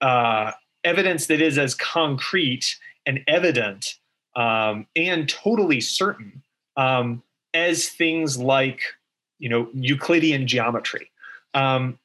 uh, 0.02 0.52
evidence 0.84 1.28
that 1.28 1.42
is 1.42 1.58
as 1.58 1.76
concrete 1.76 2.78
and 3.06 3.22
evident 3.28 3.96
um, 4.36 4.88
and 4.96 5.30
totally 5.30 5.82
certain 5.82 6.44
um, 6.78 7.22
as 7.54 7.90
things 7.90 8.38
like, 8.38 8.82
you 9.40 9.50
know, 9.50 9.68
Euclidean 9.74 10.48
geometry. 10.48 11.12
Um, 11.54 12.00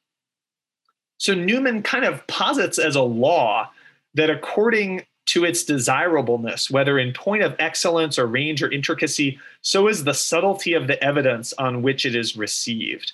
so 1.17 1.33
Newman 1.33 1.83
kind 1.83 2.05
of 2.05 2.25
posits 2.27 2.77
as 2.77 2.95
a 2.95 3.01
law 3.01 3.69
that 4.13 4.29
according 4.29 5.05
to 5.27 5.45
its 5.45 5.63
desirableness, 5.63 6.71
whether 6.71 6.97
in 6.97 7.13
point 7.13 7.43
of 7.43 7.55
excellence 7.59 8.17
or 8.17 8.25
range 8.25 8.63
or 8.63 8.71
intricacy, 8.71 9.39
so 9.61 9.87
is 9.87 10.03
the 10.03 10.13
subtlety 10.13 10.73
of 10.73 10.87
the 10.87 11.01
evidence 11.03 11.53
on 11.53 11.83
which 11.83 12.05
it 12.05 12.15
is 12.15 12.35
received, 12.35 13.13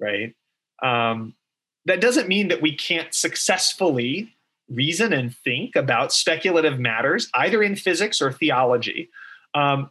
right? 0.00 0.34
Um, 0.82 1.34
that 1.84 2.00
doesn't 2.00 2.28
mean 2.28 2.48
that 2.48 2.62
we 2.62 2.74
can't 2.74 3.14
successfully 3.14 4.34
reason 4.74 5.12
and 5.12 5.34
think 5.36 5.76
about 5.76 6.12
speculative 6.12 6.78
matters, 6.78 7.28
either 7.34 7.62
in 7.62 7.76
physics 7.76 8.20
or 8.20 8.32
theology. 8.32 9.08
Um, 9.54 9.90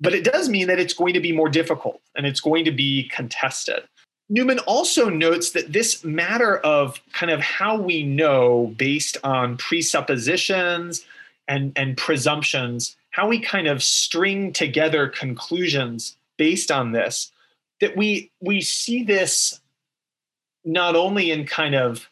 but 0.00 0.14
it 0.14 0.24
does 0.24 0.48
mean 0.48 0.66
that 0.66 0.80
it's 0.80 0.94
going 0.94 1.14
to 1.14 1.20
be 1.20 1.32
more 1.32 1.48
difficult 1.48 2.00
and 2.16 2.26
it's 2.26 2.40
going 2.40 2.64
to 2.64 2.72
be 2.72 3.08
contested. 3.08 3.84
Newman 4.28 4.58
also 4.60 5.08
notes 5.08 5.50
that 5.50 5.72
this 5.72 6.02
matter 6.04 6.58
of 6.58 7.00
kind 7.12 7.30
of 7.30 7.40
how 7.40 7.76
we 7.76 8.02
know 8.02 8.72
based 8.76 9.16
on 9.22 9.56
presuppositions 9.58 11.04
and, 11.48 11.72
and 11.76 11.96
presumptions, 11.96 12.96
how 13.10 13.28
we 13.28 13.38
kind 13.38 13.66
of 13.66 13.82
string 13.82 14.52
together 14.52 15.08
conclusions 15.08 16.16
based 16.36 16.70
on 16.70 16.92
this, 16.92 17.30
that 17.80 17.96
we 17.96 18.30
we 18.40 18.60
see 18.60 19.04
this 19.04 19.60
not 20.64 20.96
only 20.96 21.30
in 21.30 21.44
kind 21.44 21.74
of 21.74 22.08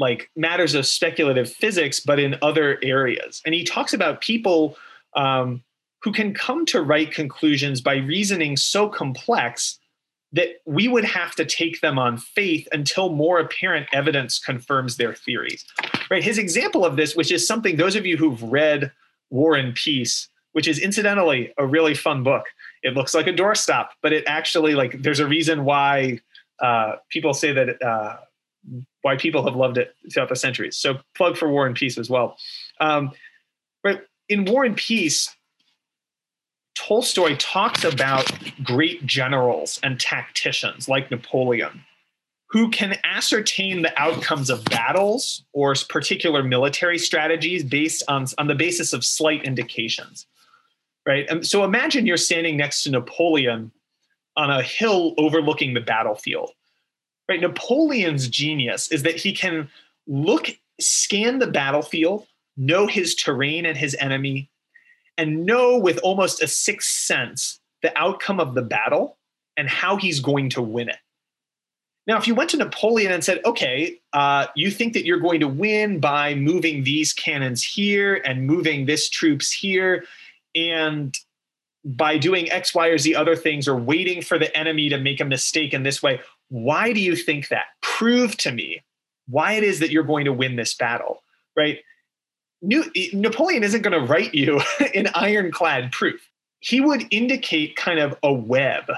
like 0.00 0.30
matters 0.34 0.74
of 0.74 0.86
speculative 0.86 1.52
physics, 1.52 2.00
but 2.00 2.18
in 2.18 2.36
other 2.40 2.78
areas. 2.82 3.42
And 3.44 3.54
he 3.54 3.64
talks 3.64 3.92
about 3.92 4.22
people 4.22 4.76
um, 5.14 5.62
who 6.02 6.10
can 6.10 6.32
come 6.32 6.64
to 6.66 6.80
right 6.80 7.12
conclusions 7.12 7.82
by 7.82 7.96
reasoning 7.96 8.56
so 8.56 8.88
complex 8.88 9.78
that 10.32 10.48
we 10.64 10.88
would 10.88 11.04
have 11.04 11.34
to 11.34 11.44
take 11.44 11.80
them 11.82 11.98
on 11.98 12.16
faith 12.16 12.66
until 12.72 13.10
more 13.10 13.40
apparent 13.40 13.88
evidence 13.92 14.38
confirms 14.38 14.96
their 14.96 15.12
theories. 15.12 15.64
Right? 16.10 16.24
His 16.24 16.38
example 16.38 16.84
of 16.84 16.96
this, 16.96 17.14
which 17.14 17.30
is 17.30 17.46
something 17.46 17.76
those 17.76 17.96
of 17.96 18.06
you 18.06 18.16
who've 18.16 18.42
read 18.42 18.90
War 19.28 19.54
and 19.54 19.74
Peace, 19.74 20.28
which 20.52 20.66
is 20.66 20.78
incidentally 20.78 21.52
a 21.58 21.66
really 21.66 21.94
fun 21.94 22.22
book. 22.22 22.46
It 22.82 22.94
looks 22.94 23.12
like 23.12 23.26
a 23.26 23.32
doorstop, 23.32 23.88
but 24.02 24.12
it 24.12 24.24
actually 24.26 24.74
like 24.74 25.02
there's 25.02 25.20
a 25.20 25.26
reason 25.26 25.64
why 25.64 26.20
uh, 26.60 26.96
people 27.10 27.34
say 27.34 27.52
that 27.52 27.82
uh, 27.82 28.16
why 29.02 29.16
people 29.16 29.44
have 29.44 29.56
loved 29.56 29.78
it 29.78 29.94
throughout 30.12 30.28
the 30.28 30.36
centuries. 30.36 30.76
So 30.76 30.98
plug 31.16 31.36
for 31.36 31.48
War 31.48 31.66
and 31.66 31.74
Peace 31.74 31.98
as 31.98 32.10
well. 32.10 32.36
Um, 32.80 33.12
but 33.82 34.06
in 34.28 34.44
War 34.44 34.64
and 34.64 34.76
Peace, 34.76 35.34
Tolstoy 36.74 37.36
talks 37.36 37.84
about 37.84 38.30
great 38.62 39.04
generals 39.06 39.80
and 39.82 39.98
tacticians 39.98 40.88
like 40.88 41.10
Napoleon 41.10 41.84
who 42.50 42.68
can 42.68 42.98
ascertain 43.04 43.82
the 43.82 44.00
outcomes 44.00 44.50
of 44.50 44.64
battles 44.64 45.44
or 45.52 45.74
particular 45.88 46.42
military 46.42 46.98
strategies 46.98 47.62
based 47.62 48.02
on, 48.08 48.26
on 48.38 48.48
the 48.48 48.54
basis 48.54 48.92
of 48.92 49.04
slight 49.04 49.44
indications. 49.44 50.26
Right. 51.06 51.26
And 51.30 51.46
so 51.46 51.64
imagine 51.64 52.06
you're 52.06 52.16
standing 52.16 52.56
next 52.56 52.82
to 52.82 52.90
Napoleon 52.90 53.70
on 54.36 54.50
a 54.50 54.62
hill 54.62 55.14
overlooking 55.16 55.74
the 55.74 55.80
battlefield. 55.80 56.50
Right. 57.30 57.40
Napoleon's 57.40 58.26
genius 58.26 58.90
is 58.90 59.04
that 59.04 59.14
he 59.14 59.32
can 59.32 59.68
look, 60.08 60.48
scan 60.80 61.38
the 61.38 61.46
battlefield, 61.46 62.26
know 62.56 62.88
his 62.88 63.14
terrain 63.14 63.64
and 63.66 63.78
his 63.78 63.94
enemy, 64.00 64.50
and 65.16 65.46
know 65.46 65.78
with 65.78 65.98
almost 65.98 66.42
a 66.42 66.48
sixth 66.48 66.90
sense 66.90 67.60
the 67.82 67.96
outcome 67.96 68.40
of 68.40 68.56
the 68.56 68.62
battle 68.62 69.16
and 69.56 69.68
how 69.68 69.96
he's 69.96 70.18
going 70.18 70.50
to 70.50 70.60
win 70.60 70.88
it. 70.88 70.96
Now, 72.08 72.18
if 72.18 72.26
you 72.26 72.34
went 72.34 72.50
to 72.50 72.56
Napoleon 72.56 73.12
and 73.12 73.22
said, 73.22 73.40
okay, 73.44 74.00
uh, 74.12 74.48
you 74.56 74.68
think 74.68 74.94
that 74.94 75.04
you're 75.04 75.20
going 75.20 75.38
to 75.38 75.46
win 75.46 76.00
by 76.00 76.34
moving 76.34 76.82
these 76.82 77.12
cannons 77.12 77.62
here 77.62 78.16
and 78.24 78.44
moving 78.44 78.86
this 78.86 79.08
troops 79.08 79.52
here, 79.52 80.04
and 80.56 81.16
by 81.84 82.18
doing 82.18 82.50
X, 82.50 82.74
Y, 82.74 82.88
or 82.88 82.98
Z 82.98 83.14
other 83.14 83.36
things, 83.36 83.68
or 83.68 83.76
waiting 83.76 84.20
for 84.20 84.36
the 84.36 84.54
enemy 84.58 84.88
to 84.88 84.98
make 84.98 85.20
a 85.20 85.24
mistake 85.24 85.72
in 85.72 85.84
this 85.84 86.02
way, 86.02 86.18
why 86.50 86.92
do 86.92 87.00
you 87.00 87.16
think 87.16 87.48
that? 87.48 87.64
Prove 87.80 88.36
to 88.38 88.52
me 88.52 88.82
why 89.28 89.52
it 89.52 89.64
is 89.64 89.78
that 89.78 89.90
you're 89.90 90.02
going 90.02 90.24
to 90.24 90.32
win 90.32 90.56
this 90.56 90.74
battle, 90.74 91.22
right? 91.56 91.78
New, 92.62 92.84
Napoleon 93.12 93.62
isn't 93.62 93.82
going 93.82 93.98
to 93.98 94.06
write 94.06 94.34
you 94.34 94.60
an 94.94 95.08
ironclad 95.14 95.92
proof. 95.92 96.20
He 96.58 96.80
would 96.80 97.06
indicate 97.10 97.76
kind 97.76 97.98
of 97.98 98.18
a 98.22 98.32
web. 98.32 98.90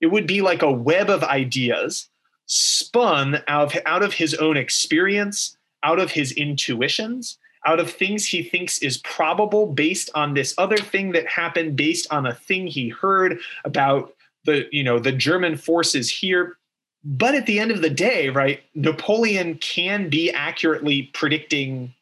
It 0.00 0.06
would 0.08 0.26
be 0.26 0.40
like 0.40 0.62
a 0.62 0.72
web 0.72 1.10
of 1.10 1.22
ideas 1.22 2.08
spun 2.46 3.42
out 3.46 3.74
of, 3.74 3.82
out 3.86 4.02
of 4.02 4.14
his 4.14 4.34
own 4.34 4.56
experience, 4.56 5.56
out 5.82 6.00
of 6.00 6.10
his 6.10 6.32
intuitions, 6.32 7.38
out 7.66 7.80
of 7.80 7.90
things 7.90 8.26
he 8.26 8.42
thinks 8.42 8.78
is 8.78 8.98
probable 8.98 9.66
based 9.66 10.10
on 10.14 10.34
this 10.34 10.54
other 10.58 10.76
thing 10.76 11.12
that 11.12 11.26
happened, 11.26 11.76
based 11.76 12.06
on 12.10 12.26
a 12.26 12.34
thing 12.34 12.66
he 12.66 12.88
heard 12.88 13.38
about 13.64 14.14
the, 14.44 14.66
you 14.72 14.82
know, 14.82 14.98
the 14.98 15.12
German 15.12 15.56
forces 15.56 16.10
here. 16.10 16.58
But 17.04 17.34
at 17.34 17.44
the 17.44 17.58
end 17.58 17.70
of 17.70 17.82
the 17.82 17.90
day, 17.90 18.30
right, 18.30 18.62
Napoleon 18.74 19.56
can 19.58 20.08
be 20.08 20.30
accurately 20.30 21.10
predicting 21.12 21.94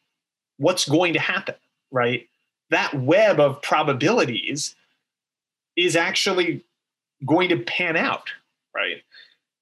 what's 0.57 0.87
going 0.87 1.13
to 1.13 1.19
happen, 1.19 1.55
right? 1.91 2.27
That 2.69 2.93
web 2.93 3.39
of 3.39 3.61
probabilities 3.61 4.75
is 5.75 5.95
actually 5.95 6.63
going 7.25 7.49
to 7.49 7.57
pan 7.57 7.97
out, 7.97 8.29
right? 8.73 9.03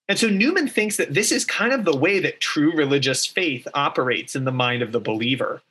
And 0.07 0.19
so 0.19 0.27
Newman 0.27 0.67
thinks 0.67 0.97
that 0.97 1.13
this 1.13 1.31
is 1.31 1.45
kind 1.45 1.73
of 1.73 1.85
the 1.85 1.95
way 1.95 2.19
that 2.19 2.41
true 2.41 2.75
religious 2.75 3.25
faith 3.25 3.67
operates 3.73 4.35
in 4.35 4.45
the 4.45 4.51
mind 4.51 4.83
of 4.83 4.91
the 4.91 4.99
believer, 4.99 5.61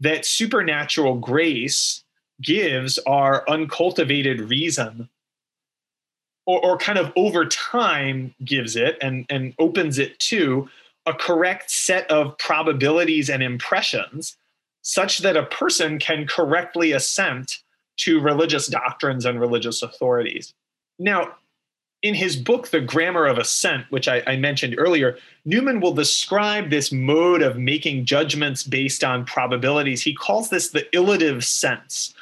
that 0.00 0.26
supernatural 0.26 1.16
grace 1.16 2.04
gives 2.42 2.98
our 3.06 3.48
uncultivated 3.48 4.40
reason 4.40 5.08
or, 6.46 6.64
or 6.64 6.78
kind 6.78 6.98
of 6.98 7.12
over 7.16 7.44
time 7.44 8.34
gives 8.44 8.76
it 8.76 8.96
and, 9.02 9.26
and 9.28 9.52
opens 9.58 9.98
it 9.98 10.18
to 10.20 10.68
a 11.04 11.12
correct 11.12 11.70
set 11.70 12.10
of 12.10 12.36
probabilities 12.38 13.28
and 13.28 13.42
impressions 13.42 14.36
such 14.82 15.18
that 15.18 15.36
a 15.36 15.46
person 15.46 15.98
can 15.98 16.26
correctly 16.26 16.92
assent 16.92 17.58
to 17.96 18.20
religious 18.20 18.66
doctrines 18.66 19.24
and 19.24 19.40
religious 19.40 19.82
authorities. 19.82 20.54
Now, 20.98 21.34
in 22.02 22.14
his 22.14 22.36
book, 22.36 22.68
The 22.68 22.80
Grammar 22.80 23.26
of 23.26 23.38
Assent, 23.38 23.90
which 23.90 24.06
I, 24.06 24.22
I, 24.26 24.36
mentioned 24.36 24.76
earlier, 24.78 25.18
Newman 25.44 25.80
will 25.80 25.94
describe 25.94 26.70
this 26.70 26.92
mode 26.92 27.42
of 27.42 27.58
making 27.58 28.04
judgments 28.04 28.62
based 28.62 29.02
on 29.02 29.24
probabilities. 29.24 30.02
He 30.02 30.14
calls 30.14 30.50
this 30.50 30.70
the 30.70 30.86
illative 30.92 31.42
sense. 31.42 32.14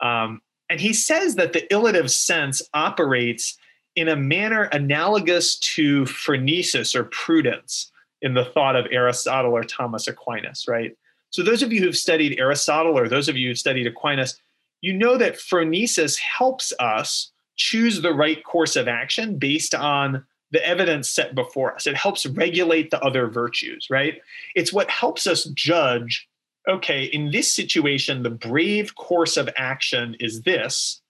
Um, 0.00 0.42
and 0.68 0.80
he 0.80 0.92
says 0.92 1.36
that 1.36 1.52
the 1.52 1.62
illative 1.70 2.10
sense 2.10 2.60
operates 2.74 3.56
in 4.00 4.08
a 4.08 4.16
manner 4.16 4.62
analogous 4.72 5.58
to 5.58 6.04
phronesis 6.04 6.94
or 6.94 7.04
prudence 7.04 7.92
in 8.22 8.32
the 8.32 8.46
thought 8.46 8.74
of 8.74 8.86
Aristotle 8.90 9.52
or 9.52 9.62
Thomas 9.62 10.08
Aquinas, 10.08 10.64
right? 10.66 10.96
So, 11.28 11.42
those 11.42 11.62
of 11.62 11.70
you 11.70 11.80
who've 11.80 11.96
studied 11.96 12.40
Aristotle 12.40 12.98
or 12.98 13.08
those 13.08 13.28
of 13.28 13.36
you 13.36 13.48
who've 13.48 13.58
studied 13.58 13.86
Aquinas, 13.86 14.40
you 14.80 14.94
know 14.94 15.18
that 15.18 15.34
phronesis 15.34 16.18
helps 16.18 16.72
us 16.80 17.30
choose 17.56 18.00
the 18.00 18.14
right 18.14 18.42
course 18.42 18.74
of 18.74 18.88
action 18.88 19.38
based 19.38 19.74
on 19.74 20.24
the 20.50 20.66
evidence 20.66 21.10
set 21.10 21.34
before 21.34 21.74
us. 21.74 21.86
It 21.86 21.94
helps 21.94 22.24
regulate 22.24 22.90
the 22.90 23.02
other 23.02 23.26
virtues, 23.26 23.88
right? 23.90 24.22
It's 24.54 24.72
what 24.72 24.88
helps 24.88 25.26
us 25.26 25.44
judge 25.44 26.26
okay, 26.68 27.04
in 27.04 27.30
this 27.30 27.52
situation, 27.52 28.22
the 28.22 28.30
brave 28.30 28.94
course 28.94 29.36
of 29.36 29.48
action 29.56 30.14
is 30.20 30.42
this, 30.42 31.00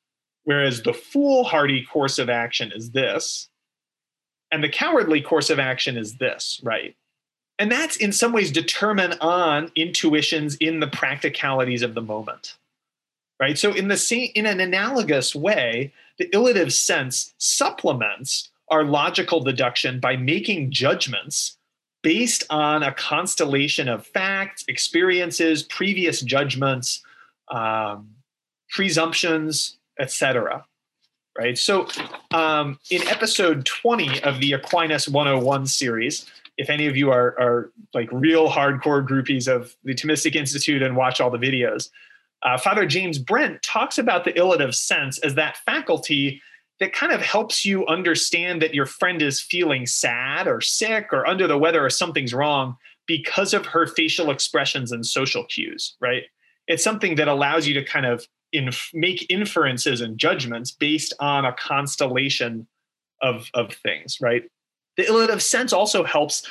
whereas 0.45 0.83
the 0.83 0.95
foolhardy 0.95 1.85
course 1.85 2.19
of 2.19 2.31
action 2.31 2.73
is 2.73 2.91
this, 2.91 3.49
and 4.51 4.65
the 4.65 4.69
cowardly 4.69 5.21
course 5.21 5.51
of 5.51 5.59
action 5.59 5.97
is 5.97 6.17
this, 6.17 6.61
right? 6.63 6.97
And 7.59 7.71
that's 7.71 7.97
in 7.97 8.13
some 8.13 8.33
ways 8.33 8.51
determined 8.51 9.19
on 9.21 9.71
intuitions 9.77 10.57
in 10.57 10.81
the 10.81 10.87
practicalities 10.87 11.83
of 11.83 11.95
the 11.95 12.03
moment. 12.03 12.57
Right. 13.39 13.57
So 13.57 13.73
in 13.73 13.89
the 13.89 13.97
same 13.97 14.31
in 14.35 14.45
an 14.45 14.61
analogous 14.61 15.35
way, 15.35 15.93
the 16.19 16.29
illative 16.29 16.73
sense 16.73 17.33
supplements 17.39 18.51
our 18.69 18.85
logical 18.85 19.41
deduction 19.41 19.99
by 19.99 20.17
making 20.17 20.71
judgments 20.71 21.57
based 22.03 22.45
on 22.51 22.83
a 22.83 22.93
constellation 22.93 23.89
of 23.89 24.07
facts, 24.07 24.65
experiences, 24.69 25.63
previous 25.63 26.21
judgments, 26.21 27.03
um, 27.49 28.11
presumptions, 28.71 29.79
etc. 30.01 30.65
right? 31.39 31.57
So, 31.57 31.87
um, 32.33 32.79
in 32.91 33.07
episode 33.09 33.65
20 33.67 34.23
of 34.23 34.41
the 34.41 34.53
Aquinas 34.55 35.09
101 35.09 35.67
series, 35.67 36.27
if 36.57 36.69
any 36.69 36.87
of 36.87 36.97
you 36.97 37.11
are, 37.11 37.39
are 37.41 37.71
like 37.95 38.09
real 38.13 38.49
hardcore 38.49 39.07
groupies 39.07 39.49
of 39.49 39.75
the 39.85 39.95
Thomistic 39.95 40.35
Institute 40.35 40.83
and 40.83 40.97
watch 40.97 41.21
all 41.21 41.31
the 41.31 41.39
videos, 41.39 41.89
uh, 42.43 42.59
Father 42.59 42.87
James 42.87 43.19
Brent 43.19 43.63
talks 43.63 43.99
about 43.99 44.25
the 44.25 44.33
illative 44.33 44.75
sense 44.75 45.19
as 45.19 45.35
that 45.35 45.59
faculty 45.59 46.43
that 46.81 46.95
kind 46.95 47.13
of 47.13 47.21
helps 47.21 47.65
you 47.65 47.87
understand 47.87 48.63
that 48.63 48.75
your 48.75 48.87
friend 48.87 49.21
is 49.21 49.41
feeling 49.41 49.87
sad 49.87 50.49
or 50.49 50.63
sick 50.63 51.13
or 51.13 51.27
under 51.27 51.47
the 51.47 51.59
weather 51.59 51.85
or 51.85 51.91
something's 51.91 52.33
wrong 52.33 52.77
because 53.07 53.53
of 53.53 53.67
her 53.67 53.87
facial 53.87 54.31
expressions 54.31 54.91
and 54.91 55.05
social 55.05 55.45
cues, 55.45 55.97
right? 56.01 56.23
It's 56.67 56.83
something 56.85 57.17
that 57.17 57.29
allows 57.29 57.67
you 57.67 57.75
to 57.75 57.85
kind 57.85 58.07
of 58.07 58.27
inf- 58.53 58.91
make 58.93 59.31
inferences 59.31 60.01
and 60.01 60.19
judgments 60.19 60.71
based 60.71 61.15
on 61.21 61.45
a 61.45 61.53
constellation 61.53 62.67
of, 63.23 63.51
of 63.55 63.73
things, 63.73 64.21
right? 64.21 64.45
The 64.97 65.05
illative 65.05 65.41
sense 65.41 65.73
also 65.73 66.05
helps 66.05 66.47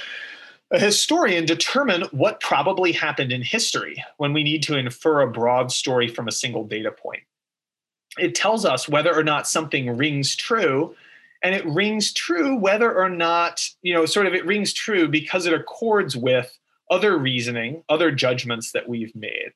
a 0.72 0.80
historian 0.80 1.46
determine 1.46 2.04
what 2.12 2.40
probably 2.40 2.92
happened 2.92 3.32
in 3.32 3.42
history 3.42 4.04
when 4.18 4.34
we 4.34 4.44
need 4.44 4.64
to 4.64 4.78
infer 4.78 5.22
a 5.22 5.32
broad 5.32 5.72
story 5.72 6.08
from 6.08 6.28
a 6.28 6.32
single 6.32 6.64
data 6.64 6.92
point. 6.92 7.24
It 8.18 8.36
tells 8.36 8.66
us 8.66 8.88
whether 8.88 9.16
or 9.16 9.24
not 9.24 9.48
something 9.48 9.96
rings 9.98 10.36
true, 10.36 10.96
and 11.42 11.56
it 11.56 11.66
rings 11.66 12.14
true 12.14 12.56
whether 12.56 12.94
or 12.94 13.10
not, 13.10 13.68
you 13.82 13.94
know, 13.94 14.06
sort 14.06 14.28
of 14.28 14.34
it 14.34 14.46
rings 14.46 14.74
true 14.74 15.08
because 15.08 15.46
it 15.46 15.54
accords 15.54 16.16
with 16.16 16.58
other 16.92 17.18
reasoning, 17.18 17.84
other 17.88 18.12
judgments 18.12 18.72
that 18.72 18.90
we've 18.90 19.16
made. 19.16 19.52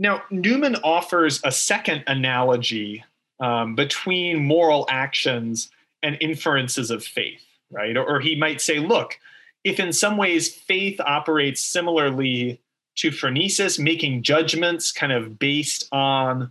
Now, 0.00 0.22
Newman 0.30 0.76
offers 0.76 1.42
a 1.44 1.52
second 1.52 2.04
analogy 2.06 3.04
um, 3.38 3.74
between 3.74 4.42
moral 4.42 4.86
actions 4.88 5.70
and 6.02 6.16
inferences 6.22 6.90
of 6.90 7.04
faith, 7.04 7.44
right? 7.70 7.94
Or, 7.94 8.16
or 8.16 8.20
he 8.20 8.34
might 8.34 8.62
say, 8.62 8.78
look, 8.78 9.18
if 9.62 9.78
in 9.78 9.92
some 9.92 10.16
ways 10.16 10.52
faith 10.52 10.98
operates 11.00 11.62
similarly 11.62 12.62
to 12.96 13.10
phronesis, 13.10 13.78
making 13.78 14.22
judgments 14.22 14.90
kind 14.90 15.12
of 15.12 15.38
based 15.38 15.86
on 15.92 16.50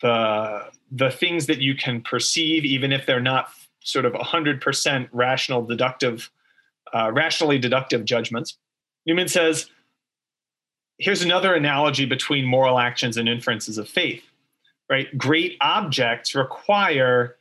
the 0.00 0.70
the 0.90 1.10
things 1.10 1.46
that 1.46 1.60
you 1.60 1.74
can 1.74 2.02
perceive, 2.02 2.64
even 2.64 2.90
if 2.90 3.06
they're 3.06 3.20
not 3.20 3.48
sort 3.80 4.04
of 4.04 4.12
100% 4.12 5.08
rational 5.12 5.64
deductive, 5.64 6.30
uh, 6.92 7.10
rationally 7.12 7.58
deductive 7.58 8.04
judgments. 8.04 8.58
Newman 9.06 9.28
says, 9.28 9.70
here's 11.02 11.22
another 11.22 11.52
analogy 11.54 12.06
between 12.06 12.44
moral 12.44 12.78
actions 12.78 13.16
and 13.16 13.28
inferences 13.28 13.76
of 13.76 13.88
faith, 13.88 14.22
right? 14.88 15.16
Great 15.18 15.56
objects 15.60 16.34
require 16.34 17.36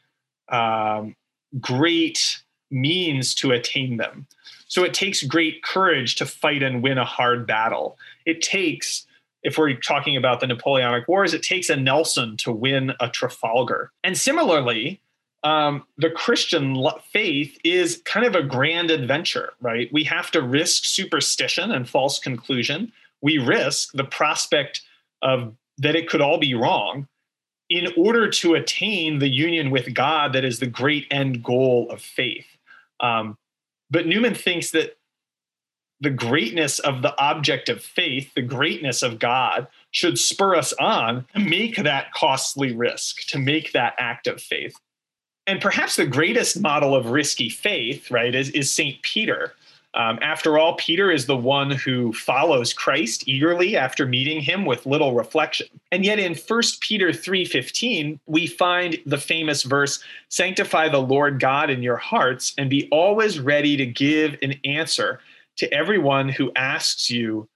um, 0.50 1.16
great 1.60 2.42
means 2.72 3.36
to 3.36 3.52
attain 3.52 3.98
them. 3.98 4.26
So 4.68 4.84
it 4.84 4.96
takes 4.96 5.22
great 5.22 5.62
courage 5.62 6.16
to 6.16 6.26
fight 6.26 6.64
and 6.64 6.82
win 6.82 6.98
a 6.98 7.06
hard 7.06 7.46
battle. 7.46 8.00
It 8.26 8.42
takes, 8.42 9.06
if 9.44 9.60
we're 9.60 9.76
talking 9.76 10.18
about 10.18 10.40
the 10.40 10.48
Napoleonic 10.48 11.08
Wars, 11.08 11.34
it 11.34 11.44
takes 11.44 11.70
a 11.70 11.76
Nelson 11.76 12.38
to 12.38 12.52
win 12.52 12.94
a 13.00 13.10
Trafalgar. 13.10 13.92
And 14.04 14.18
similarly, 14.18 15.02
um, 15.44 15.84
the 15.98 16.10
Christian 16.10 16.76
faith 17.12 17.60
is 17.64 18.02
kind 18.06 18.26
of 18.26 18.34
a 18.34 18.44
grand 18.44 18.90
adventure, 18.90 19.54
right? 19.60 19.88
We 19.92 20.04
have 20.06 20.32
to 20.32 20.42
risk 20.42 20.86
superstition 20.86 21.72
and 21.72 21.88
false 21.88 22.18
conclusion. 22.18 22.92
We 23.22 23.38
risk 23.38 23.92
the 23.94 24.04
prospect 24.04 24.82
of 25.22 25.56
that 25.78 25.96
it 25.96 26.10
could 26.10 26.22
all 26.22 26.38
be 26.38 26.54
wrong 26.54 27.08
in 27.70 27.88
order 27.98 28.30
to 28.30 28.56
attain 28.56 29.20
the 29.20 29.30
union 29.30 29.72
with 29.72 29.94
God 29.94 30.34
that 30.34 30.44
is 30.44 30.60
the 30.60 30.68
great 30.68 31.08
end 31.10 31.44
goal 31.44 31.88
of 31.90 32.02
faith. 32.02 32.48
Um, 33.00 33.38
but 33.90 34.08
Newman 34.08 34.36
thinks 34.36 34.72
that 34.72 34.98
the 36.02 36.10
greatness 36.10 36.80
of 36.80 37.02
the 37.02 37.18
object 37.22 37.70
of 37.70 37.82
faith, 37.82 38.34
the 38.34 38.42
greatness 38.42 39.04
of 39.04 39.20
God, 39.20 39.68
should 39.92 40.18
spur 40.18 40.56
us 40.56 40.74
on 40.74 41.26
to 41.34 41.40
make 41.40 41.78
that 41.78 42.12
costly 42.12 42.74
risk, 42.74 43.28
to 43.28 43.38
make 43.38 43.72
that 43.72 43.94
act 43.98 44.28
of 44.28 44.42
faith. 44.42 44.76
And 45.46 45.62
perhaps 45.62 45.96
the 45.96 46.06
greatest 46.06 46.60
model 46.60 46.96
of 46.96 47.08
risky 47.08 47.50
faith, 47.50 48.10
right, 48.10 48.34
is, 48.34 48.50
is 48.50 48.72
St. 48.72 49.02
Peter. 49.02 49.54
Um, 49.94 50.20
after 50.22 50.58
all, 50.58 50.76
Peter 50.76 51.12
is 51.12 51.26
the 51.26 51.36
one 51.36 51.70
who 51.70 52.14
follows 52.14 52.72
Christ 52.72 53.28
eagerly 53.28 53.76
after 53.76 54.06
meeting 54.06 54.42
him 54.42 54.66
with 54.66 54.86
little 54.86 55.14
reflection. 55.14 55.68
And 55.92 56.06
yet 56.06 56.18
in 56.18 56.34
1 56.34 56.80
Peter 56.80 57.12
3:15, 57.12 58.20
we 58.26 58.48
find 58.48 58.98
the 59.06 59.18
famous 59.18 59.64
verse, 59.64 60.02
"Sanctify 60.30 60.88
the 60.88 61.02
Lord 61.02 61.42
God 61.42 61.70
in 61.70 61.84
your 61.84 61.98
hearts 61.98 62.54
and 62.58 62.70
be 62.70 62.88
always 62.90 63.40
ready 63.40 63.76
to 63.76 63.86
give 63.86 64.38
an 64.42 64.56
answer 64.64 65.20
to 65.58 65.72
everyone 65.74 66.30
who 66.30 66.54
asks 66.56 67.10
you 67.10 67.50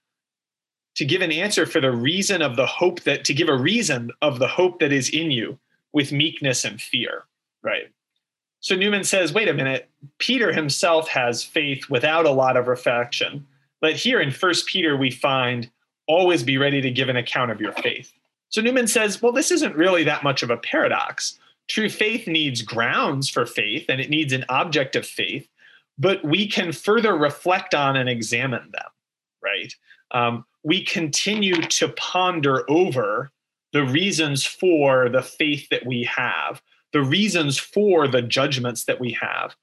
to 0.96 1.06
give 1.06 1.22
an 1.22 1.32
answer 1.32 1.64
for 1.64 1.80
the 1.80 1.90
reason 1.90 2.42
of 2.42 2.56
the 2.56 2.66
hope 2.66 3.00
that 3.02 3.24
to 3.24 3.34
give 3.34 3.48
a 3.48 3.56
reason 3.56 4.10
of 4.20 4.38
the 4.38 4.48
hope 4.48 4.78
that 4.80 4.92
is 4.92 5.08
in 5.08 5.30
you 5.30 5.58
with 5.94 6.12
meekness 6.12 6.66
and 6.66 6.82
fear." 6.82 7.24
Right? 7.62 7.88
So 8.66 8.74
Newman 8.74 9.04
says, 9.04 9.32
wait 9.32 9.46
a 9.46 9.54
minute, 9.54 9.88
Peter 10.18 10.52
himself 10.52 11.06
has 11.06 11.44
faith 11.44 11.88
without 11.88 12.26
a 12.26 12.32
lot 12.32 12.56
of 12.56 12.66
reflection. 12.66 13.46
But 13.80 13.94
here 13.94 14.20
in 14.20 14.32
First 14.32 14.66
Peter, 14.66 14.96
we 14.96 15.08
find 15.08 15.70
always 16.08 16.42
be 16.42 16.58
ready 16.58 16.80
to 16.80 16.90
give 16.90 17.08
an 17.08 17.16
account 17.16 17.52
of 17.52 17.60
your 17.60 17.70
faith. 17.70 18.12
So 18.48 18.60
Newman 18.60 18.88
says, 18.88 19.22
well, 19.22 19.30
this 19.30 19.52
isn't 19.52 19.76
really 19.76 20.02
that 20.02 20.24
much 20.24 20.42
of 20.42 20.50
a 20.50 20.56
paradox. 20.56 21.38
True 21.68 21.88
faith 21.88 22.26
needs 22.26 22.60
grounds 22.60 23.30
for 23.30 23.46
faith 23.46 23.84
and 23.88 24.00
it 24.00 24.10
needs 24.10 24.32
an 24.32 24.44
object 24.48 24.96
of 24.96 25.06
faith, 25.06 25.48
but 25.96 26.24
we 26.24 26.48
can 26.48 26.72
further 26.72 27.16
reflect 27.16 27.72
on 27.72 27.94
and 27.94 28.08
examine 28.08 28.72
them, 28.72 28.90
right? 29.44 29.72
Um, 30.10 30.44
we 30.64 30.82
continue 30.82 31.54
to 31.54 31.90
ponder 31.90 32.68
over 32.68 33.30
the 33.72 33.84
reasons 33.84 34.44
for 34.44 35.08
the 35.08 35.22
faith 35.22 35.68
that 35.68 35.86
we 35.86 36.02
have 36.02 36.60
the 36.92 37.02
reasons 37.02 37.58
for 37.58 38.08
the 38.08 38.22
judgments 38.22 38.84
that 38.84 39.00
we 39.00 39.12
have. 39.20 39.54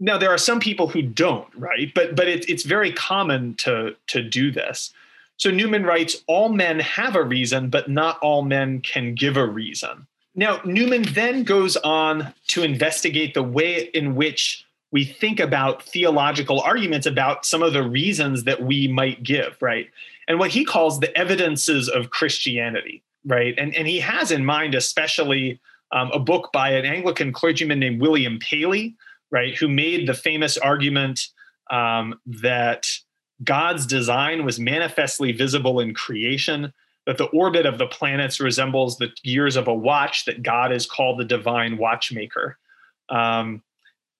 Now 0.00 0.18
there 0.18 0.30
are 0.30 0.38
some 0.38 0.60
people 0.60 0.88
who 0.88 1.02
don't, 1.02 1.48
right? 1.54 1.92
But 1.94 2.16
but 2.16 2.28
it, 2.28 2.48
it's 2.48 2.64
very 2.64 2.92
common 2.92 3.54
to 3.56 3.94
to 4.08 4.22
do 4.22 4.50
this. 4.50 4.92
So 5.36 5.50
Newman 5.50 5.84
writes, 5.84 6.22
all 6.26 6.50
men 6.50 6.78
have 6.80 7.16
a 7.16 7.24
reason, 7.24 7.68
but 7.68 7.88
not 7.88 8.18
all 8.20 8.42
men 8.42 8.80
can 8.80 9.14
give 9.14 9.36
a 9.36 9.46
reason. 9.46 10.06
Now 10.34 10.60
Newman 10.64 11.02
then 11.02 11.44
goes 11.44 11.76
on 11.78 12.32
to 12.48 12.62
investigate 12.62 13.34
the 13.34 13.42
way 13.42 13.90
in 13.94 14.14
which 14.14 14.64
we 14.92 15.04
think 15.04 15.40
about 15.40 15.82
theological 15.82 16.60
arguments 16.60 17.06
about 17.06 17.46
some 17.46 17.62
of 17.62 17.72
the 17.72 17.82
reasons 17.82 18.44
that 18.44 18.62
we 18.62 18.86
might 18.86 19.22
give, 19.22 19.56
right? 19.60 19.90
And 20.28 20.38
what 20.38 20.50
he 20.50 20.64
calls 20.64 21.00
the 21.00 21.16
evidences 21.16 21.88
of 21.88 22.10
Christianity, 22.10 23.02
right? 23.24 23.54
And, 23.58 23.74
and 23.74 23.88
he 23.88 24.00
has 24.00 24.30
in 24.30 24.44
mind, 24.44 24.74
especially 24.74 25.58
um, 25.92 26.10
a 26.12 26.18
book 26.18 26.50
by 26.52 26.70
an 26.70 26.84
Anglican 26.84 27.32
clergyman 27.32 27.78
named 27.78 28.00
William 28.00 28.38
Paley, 28.38 28.96
right, 29.30 29.56
who 29.56 29.68
made 29.68 30.08
the 30.08 30.14
famous 30.14 30.56
argument 30.56 31.28
um, 31.70 32.18
that 32.26 32.86
God's 33.44 33.86
design 33.86 34.44
was 34.44 34.58
manifestly 34.58 35.32
visible 35.32 35.80
in 35.80 35.94
creation, 35.94 36.72
that 37.06 37.18
the 37.18 37.26
orbit 37.26 37.66
of 37.66 37.78
the 37.78 37.86
planets 37.86 38.40
resembles 38.40 38.96
the 38.96 39.10
gears 39.24 39.56
of 39.56 39.68
a 39.68 39.74
watch, 39.74 40.24
that 40.24 40.42
God 40.42 40.72
is 40.72 40.86
called 40.86 41.18
the 41.18 41.24
divine 41.24 41.76
watchmaker. 41.76 42.58
Um, 43.08 43.62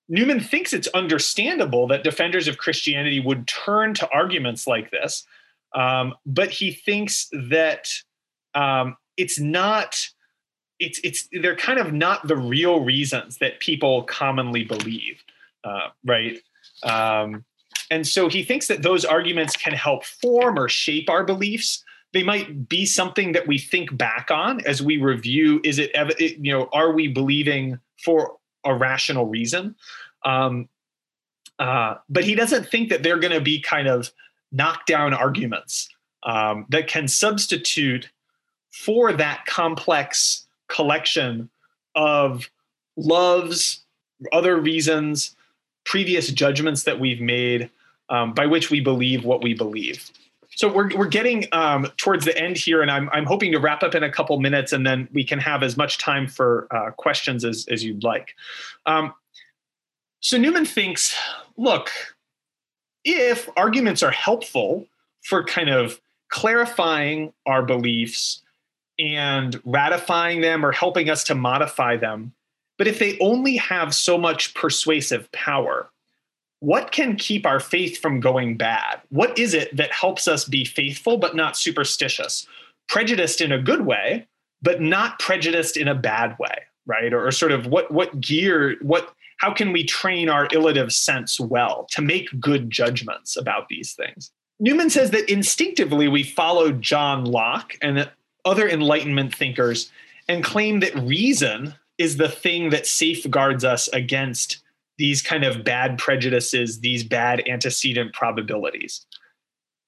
Newman 0.09 0.41
thinks 0.41 0.73
it's 0.73 0.89
understandable 0.89 1.87
that 1.87 2.05
defenders 2.05 2.49
of 2.49 2.59
Christianity 2.59 3.21
would 3.21 3.47
turn 3.47 3.95
to 3.95 4.11
arguments 4.11 4.67
like 4.67 4.91
this, 4.91 5.25
um, 5.75 6.15
but 6.27 6.51
he 6.51 6.73
thinks 6.73 7.29
that 7.49 7.89
um, 8.55 8.97
it's 9.17 9.39
not 9.39 9.97
it's 10.83 11.01
it's 11.05 11.29
they're 11.41 11.57
kind 11.57 11.79
of 11.79 11.93
not 11.93 12.27
the 12.27 12.37
real 12.37 12.81
reasons 12.81 13.39
that 13.39 13.61
people 13.61 14.03
commonly 14.05 14.65
believe, 14.65 15.23
uh, 15.65 15.89
right? 16.05 16.39
Um, 16.83 17.45
and 17.91 18.07
so 18.07 18.29
he 18.29 18.43
thinks 18.43 18.69
that 18.69 18.83
those 18.83 19.05
arguments 19.05 19.57
can 19.57 19.75
help 19.75 20.05
form 20.05 20.59
or 20.59 20.69
shape 20.69 21.09
our 21.09 21.25
beliefs. 21.25 21.85
They 22.13 22.23
might 22.23 22.69
be 22.69 22.85
something 22.85 23.33
that 23.33 23.47
we 23.47 23.59
think 23.59 23.97
back 23.97 24.31
on 24.31 24.61
as 24.67 24.83
we 24.83 24.97
review. 24.99 25.61
Is 25.65 25.79
it, 25.79 25.91
you 26.39 26.53
know, 26.53 26.69
are 26.73 26.93
we 26.93 27.09
believing 27.09 27.79
for 28.05 28.37
a 28.65 28.75
rational 28.75 29.27
reason? 29.27 29.77
Um, 30.25 30.69
uh, 31.59 31.97
but 32.09 32.25
he 32.25 32.35
doesn't 32.35 32.69
think 32.69 32.89
that 32.91 33.03
they're 33.03 33.19
going 33.19 33.33
to 33.33 33.41
be 33.41 33.61
kind 33.61 33.89
of 33.89 34.11
knockdown 34.51 35.15
arguments 35.15 35.89
um, 36.25 36.67
that 36.71 36.87
can 36.87 37.09
substitute 37.09 38.11
for 38.71 39.13
that 39.13 39.45
complex 39.47 40.42
collection 40.73 41.51
of 41.95 42.51
loves, 42.97 43.85
other 44.33 44.57
reasons, 44.57 45.37
previous 45.85 46.29
judgments 46.29 46.85
that 46.85 46.99
we've 46.99 47.21
made 47.21 47.71
um, 48.09 48.33
by 48.33 48.47
which 48.47 48.71
we 48.71 48.81
believe 48.81 49.25
what 49.25 49.43
we 49.43 49.55
believe. 49.55 50.11
so 50.51 50.73
we're, 50.73 50.95
we're 50.97 51.07
getting 51.07 51.47
um, 51.53 51.87
towards 51.97 52.25
the 52.25 52.37
end 52.37 52.57
here, 52.57 52.83
and 52.83 52.91
I'm, 52.91 53.09
I'm 53.11 53.25
hoping 53.25 53.53
to 53.53 53.59
wrap 53.59 53.83
up 53.83 53.95
in 53.95 54.03
a 54.03 54.11
couple 54.11 54.39
minutes, 54.39 54.73
and 54.73 54.87
then 54.87 55.09
we 55.13 55.25
can 55.25 55.39
have 55.39 55.63
as 55.63 55.77
much 55.77 55.99
time 55.99 56.27
for 56.27 56.69
uh, 56.71 56.91
questions 56.91 57.45
as, 57.45 57.67
as 57.71 57.85
you'd 57.85 58.05
like. 58.05 58.35
Um, 58.87 59.15
so 60.21 60.37
Newman 60.37 60.67
thinks, 60.67 61.17
look, 61.57 61.91
if 63.05 63.49
arguments 63.57 64.03
are 64.03 64.11
helpful 64.11 64.87
for 65.23 65.43
kind 65.45 65.71
of 65.71 66.01
clarifying 66.29 67.33
our 67.47 67.63
beliefs 67.63 68.42
and 69.03 69.61
ratifying 69.65 70.41
them 70.41 70.65
or 70.65 70.73
helping 70.73 71.11
us 71.11 71.25
to 71.25 71.35
modify 71.35 71.97
them, 71.97 72.33
but 72.79 72.87
if 72.87 72.99
they 72.99 73.19
only 73.19 73.57
have 73.57 73.95
so 73.95 74.17
much 74.17 74.55
persuasive 74.55 75.31
power, 75.33 75.91
what 76.61 76.93
can 76.93 77.17
keep 77.17 77.45
our 77.45 77.61
faith 77.61 77.99
from 77.99 78.21
going 78.21 78.57
bad? 78.57 79.01
What 79.11 79.37
is 79.39 79.53
it 79.53 79.77
that 79.77 79.93
helps 79.93 80.29
us 80.29 80.45
be 80.45 80.65
faithful 80.65 81.17
but 81.17 81.35
not 81.35 81.57
superstitious? 81.57 82.47
Prejudiced 82.89 83.41
in 83.41 83.51
a 83.51 83.61
good 83.61 83.85
way, 83.85 84.27
but 84.63 84.81
not 84.81 85.19
prejudiced 85.19 85.77
in 85.77 85.89
a 85.89 85.95
bad 85.95 86.37
way, 86.39 86.63
right? 86.87 87.13
Or, 87.13 87.27
or 87.27 87.33
sort 87.33 87.53
of 87.53 87.67
what 87.67 87.91
what 87.91 88.21
gear, 88.21 88.77
what 88.81 89.13
how 89.39 89.53
can 89.53 89.73
we 89.73 89.85
train 89.85 90.29
our 90.29 90.47
illative 90.49 90.93
sense 90.93 91.41
well 91.41 91.89
to 91.91 92.01
make 92.01 92.29
good 92.39 92.71
judgments 92.71 93.37
about 93.37 93.69
these 93.69 93.93
things? 93.93 94.31
Newman 94.61 94.91
says 94.91 95.11
that 95.11 95.29
instinctively 95.29 96.07
we 96.07 96.23
follow 96.23 96.71
John 96.71 97.25
Locke 97.25 97.77
and 97.83 98.09
other 98.45 98.69
Enlightenment 98.69 99.35
thinkers 99.35 99.91
and 100.29 100.45
claim 100.45 100.81
that 100.81 100.95
reason 100.97 101.75
is 101.99 102.17
the 102.17 102.29
thing 102.29 102.71
that 102.71 102.87
safeguards 102.87 103.65
us 103.65 103.89
against 103.89 104.63
these 104.99 105.23
kind 105.23 105.45
of 105.45 105.65
bad 105.65 105.99
prejudices, 105.99 106.81
these 106.81 107.05
bad 107.05 107.43
antecedent 107.49 108.13
probabilities. 108.13 109.07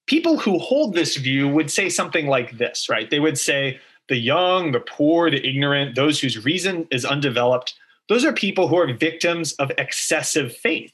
People 0.07 0.39
who 0.39 0.59
hold 0.59 0.95
this 0.95 1.17
view 1.17 1.49
would 1.49 1.71
say 1.71 1.89
something 1.89 2.27
like 2.27 2.59
this, 2.59 2.89
right? 2.89 3.09
They 3.09 3.21
would 3.21 3.39
say 3.39 3.81
the 4.09 4.17
young, 4.17 4.73
the 4.73 4.81
poor, 4.81 5.31
the 5.31 5.47
ignorant, 5.47 5.95
those 5.95 6.21
whose 6.21 6.45
reason 6.45 6.87
is 6.91 7.05
undeveloped, 7.05 7.75
those 8.09 8.25
are 8.25 8.33
people 8.33 8.69
who 8.69 8.77
are 8.77 8.93
victims 8.93 9.55
of 9.55 9.73
excessive 9.79 10.55
faith. 10.55 10.93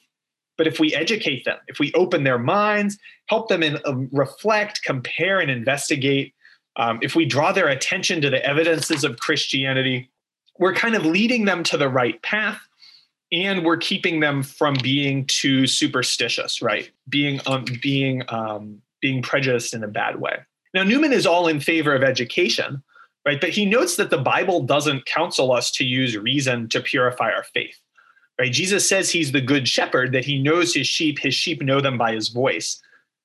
But 0.57 0.67
if 0.67 0.79
we 0.79 0.95
educate 0.95 1.45
them, 1.45 1.57
if 1.67 1.79
we 1.79 1.93
open 1.95 2.23
their 2.23 2.39
minds, 2.39 2.99
help 3.27 3.49
them 3.49 3.63
in, 3.63 3.79
um, 3.85 4.09
reflect, 4.13 4.83
compare, 4.83 5.41
and 5.41 5.51
investigate, 5.51 6.35
um, 6.77 6.99
if 7.03 7.15
we 7.15 7.25
draw 7.25 7.53
their 7.53 7.69
attention 7.69 8.21
to 8.21 8.31
the 8.31 8.45
evidences 8.45 9.05
of 9.05 9.19
Christianity, 9.19 10.11
we're 10.59 10.75
kind 10.75 10.95
of 10.95 11.05
leading 11.05 11.45
them 11.45 11.63
to 11.65 11.77
the 11.77 11.89
right 11.89 12.21
path 12.23 12.61
and 13.33 13.65
we're 13.65 13.77
keeping 13.77 14.21
them 14.21 14.43
from 14.43 14.77
being 14.83 15.25
too 15.27 15.67
superstitious, 15.67 16.61
right? 16.61 16.91
Being 17.09 17.41
um, 17.47 17.65
being 17.81 18.23
um, 18.29 18.83
being 19.01 19.23
prejudiced 19.23 19.75
in 19.75 19.85
a 19.85 19.89
bad 19.89 20.21
way. 20.21 20.39
Now 20.75 20.83
Newman 20.83 21.13
is 21.13 21.27
all 21.27 21.49
in 21.49 21.61
favor 21.61 21.95
of 21.95 22.03
education, 22.03 22.83
right? 23.25 23.41
But 23.41 23.51
he 23.51 23.65
notes 23.65 23.97
that 23.97 24.11
the 24.11 24.19
Bible 24.19 24.63
doesn't 24.63 25.07
counsel 25.07 25.53
us 25.53 25.71
to 25.73 25.85
use 25.85 26.17
reason 26.17 26.69
to 26.71 26.81
purify 26.81 27.31
our 27.31 27.45
faith. 27.45 27.81
Right? 28.39 28.53
Jesus 28.53 28.89
says 28.89 29.11
he's 29.11 29.33
the 29.33 29.41
good 29.41 29.69
shepherd, 29.69 30.13
that 30.13 30.25
he 30.25 30.43
knows 30.43 30.73
his 30.73 30.87
sheep, 30.87 31.19
his 31.19 31.35
sheep 31.35 31.61
know 31.61 31.81
them 31.81 31.99
by 31.99 32.15
his 32.15 32.29
voice. 32.29 32.81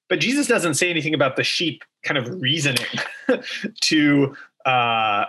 But 0.09 0.19
Jesus 0.19 0.47
doesn't 0.47 0.75
say 0.75 0.89
anything 0.89 1.13
about 1.13 1.35
the 1.35 1.43
sheep 1.43 1.83
kind 2.03 2.17
of 2.17 2.41
reasoning 2.41 2.85
to 3.81 4.35
uh, 4.65 5.25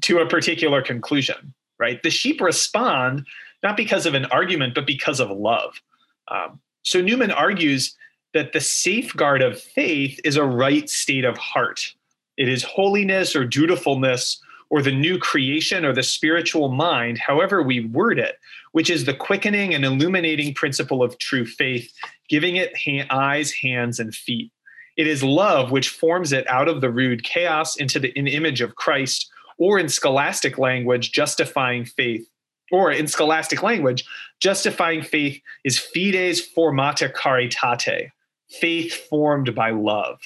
to 0.00 0.18
a 0.18 0.26
particular 0.26 0.82
conclusion, 0.82 1.54
right? 1.78 2.02
The 2.02 2.10
sheep 2.10 2.40
respond 2.40 3.26
not 3.62 3.76
because 3.76 4.06
of 4.06 4.14
an 4.14 4.26
argument, 4.26 4.74
but 4.74 4.86
because 4.86 5.20
of 5.20 5.30
love. 5.30 5.80
Um, 6.28 6.60
so 6.82 7.00
Newman 7.00 7.30
argues 7.30 7.96
that 8.34 8.52
the 8.52 8.60
safeguard 8.60 9.42
of 9.42 9.60
faith 9.60 10.20
is 10.22 10.36
a 10.36 10.44
right 10.44 10.88
state 10.90 11.24
of 11.24 11.38
heart. 11.38 11.94
It 12.36 12.48
is 12.48 12.62
holiness 12.62 13.34
or 13.34 13.44
dutifulness 13.44 14.40
or 14.70 14.82
the 14.82 14.92
new 14.92 15.18
creation 15.18 15.84
or 15.84 15.92
the 15.92 16.02
spiritual 16.02 16.68
mind, 16.68 17.18
however 17.18 17.62
we 17.62 17.86
word 17.86 18.18
it, 18.18 18.38
which 18.74 18.90
is 18.90 19.04
the 19.04 19.14
quickening 19.14 19.72
and 19.72 19.84
illuminating 19.84 20.52
principle 20.52 21.00
of 21.00 21.16
true 21.18 21.46
faith, 21.46 21.88
giving 22.28 22.56
it 22.56 22.72
ha- 22.76 23.06
eyes, 23.08 23.52
hands, 23.52 24.00
and 24.00 24.12
feet. 24.12 24.50
It 24.96 25.06
is 25.06 25.22
love 25.22 25.70
which 25.70 25.90
forms 25.90 26.32
it 26.32 26.44
out 26.48 26.66
of 26.66 26.80
the 26.80 26.90
rude 26.90 27.22
chaos 27.22 27.76
into 27.76 28.00
the 28.00 28.10
in 28.18 28.26
image 28.26 28.60
of 28.60 28.74
Christ, 28.74 29.30
or 29.58 29.78
in 29.78 29.88
scholastic 29.88 30.58
language, 30.58 31.12
justifying 31.12 31.84
faith 31.84 32.28
or 32.72 32.90
in 32.90 33.06
scholastic 33.06 33.62
language, 33.62 34.04
justifying 34.40 35.02
faith 35.02 35.40
is 35.64 35.78
fides 35.78 36.42
formata 36.42 37.14
caritate, 37.14 38.08
faith 38.48 38.92
formed 39.08 39.54
by 39.54 39.70
love. 39.70 40.18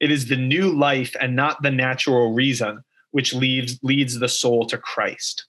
It 0.00 0.10
is 0.10 0.26
the 0.26 0.36
new 0.36 0.70
life 0.76 1.14
and 1.20 1.36
not 1.36 1.62
the 1.62 1.70
natural 1.70 2.34
reason 2.34 2.82
which 3.12 3.32
leads, 3.32 3.78
leads 3.84 4.18
the 4.18 4.28
soul 4.28 4.66
to 4.66 4.78
Christ. 4.78 5.46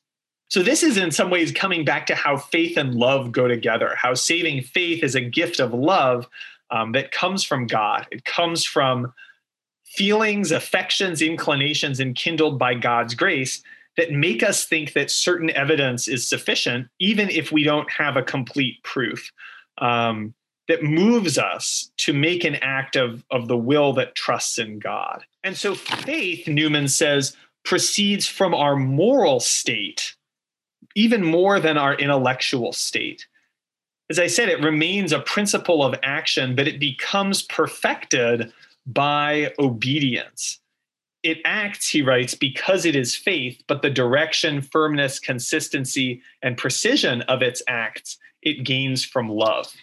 So, 0.55 0.63
this 0.63 0.83
is 0.83 0.95
in 0.95 1.11
some 1.11 1.29
ways 1.29 1.51
coming 1.51 1.83
back 1.83 2.05
to 2.05 2.15
how 2.15 2.37
faith 2.37 2.77
and 2.77 2.95
love 2.95 3.33
go 3.33 3.45
together, 3.45 3.93
how 3.97 4.13
saving 4.13 4.63
faith 4.63 5.03
is 5.03 5.13
a 5.13 5.19
gift 5.19 5.59
of 5.59 5.73
love 5.73 6.29
um, 6.71 6.93
that 6.93 7.11
comes 7.11 7.43
from 7.43 7.67
God. 7.67 8.07
It 8.09 8.23
comes 8.23 8.63
from 8.63 9.13
feelings, 9.83 10.53
affections, 10.53 11.21
inclinations 11.21 11.99
enkindled 11.99 12.57
by 12.57 12.73
God's 12.73 13.15
grace 13.15 13.63
that 13.97 14.13
make 14.13 14.43
us 14.43 14.63
think 14.63 14.93
that 14.93 15.11
certain 15.11 15.49
evidence 15.49 16.07
is 16.07 16.25
sufficient, 16.25 16.87
even 17.01 17.29
if 17.29 17.51
we 17.51 17.65
don't 17.65 17.91
have 17.91 18.15
a 18.15 18.23
complete 18.23 18.81
proof, 18.81 19.33
um, 19.79 20.33
that 20.69 20.83
moves 20.83 21.37
us 21.37 21.91
to 21.97 22.13
make 22.13 22.45
an 22.45 22.55
act 22.61 22.95
of, 22.95 23.25
of 23.29 23.49
the 23.49 23.57
will 23.57 23.91
that 23.91 24.15
trusts 24.15 24.57
in 24.57 24.79
God. 24.79 25.25
And 25.43 25.57
so 25.57 25.75
faith, 25.75 26.47
Newman 26.47 26.87
says, 26.87 27.35
proceeds 27.65 28.25
from 28.25 28.53
our 28.53 28.77
moral 28.77 29.41
state 29.41 30.14
even 30.95 31.23
more 31.23 31.59
than 31.59 31.77
our 31.77 31.95
intellectual 31.95 32.73
state. 32.73 33.27
As 34.09 34.19
I 34.19 34.27
said, 34.27 34.49
it 34.49 34.63
remains 34.63 35.11
a 35.11 35.19
principle 35.19 35.83
of 35.83 35.95
action, 36.03 36.55
but 36.55 36.67
it 36.67 36.79
becomes 36.79 37.41
perfected 37.41 38.53
by 38.85 39.53
obedience 39.57 40.59
it 41.25 41.39
acts, 41.43 41.89
he 41.89 42.03
writes, 42.03 42.35
because 42.35 42.85
it 42.85 42.95
is 42.95 43.15
faith, 43.15 43.63
but 43.65 43.81
the 43.81 43.89
direction, 43.89 44.61
firmness, 44.61 45.19
consistency, 45.19 46.21
and 46.43 46.55
precision 46.55 47.23
of 47.23 47.41
its 47.41 47.63
acts 47.67 48.19
it 48.43 48.63
gains 48.63 49.03
from 49.03 49.27
love. 49.27 49.73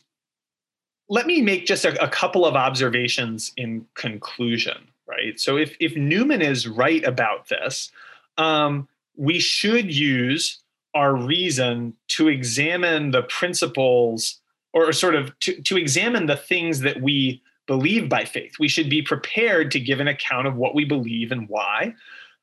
Let 1.09 1.27
me 1.27 1.43
make 1.43 1.67
just 1.67 1.85
a, 1.85 2.01
a 2.01 2.07
couple 2.07 2.47
of 2.47 2.55
observations 2.55 3.53
in 3.57 3.85
conclusion, 3.95 4.87
right? 5.09 5.39
So, 5.41 5.57
if, 5.57 5.77
if 5.81 5.97
Newman 5.97 6.43
is 6.43 6.69
right 6.69 7.03
about 7.03 7.49
this, 7.49 7.91
um, 8.39 8.87
we 9.17 9.41
should 9.41 9.93
use 9.93 10.62
our 10.95 11.15
reason 11.15 11.95
to 12.09 12.29
examine 12.29 13.11
the 13.11 13.23
principles 13.23 14.41
or 14.73 14.93
sort 14.93 15.15
of 15.15 15.39
to, 15.41 15.61
to 15.63 15.77
examine 15.77 16.27
the 16.27 16.37
things 16.37 16.81
that 16.81 17.01
we 17.01 17.43
believe 17.67 18.09
by 18.09 18.25
faith. 18.25 18.55
We 18.59 18.69
should 18.69 18.91
be 18.91 19.03
prepared 19.03 19.71
to 19.73 19.81
give 19.81 20.01
an 20.01 20.09
account 20.09 20.47
of 20.47 20.57
what 20.57 20.75
we 20.75 20.85
believe 20.85 21.33
and 21.33 21.49
why. 21.49 21.95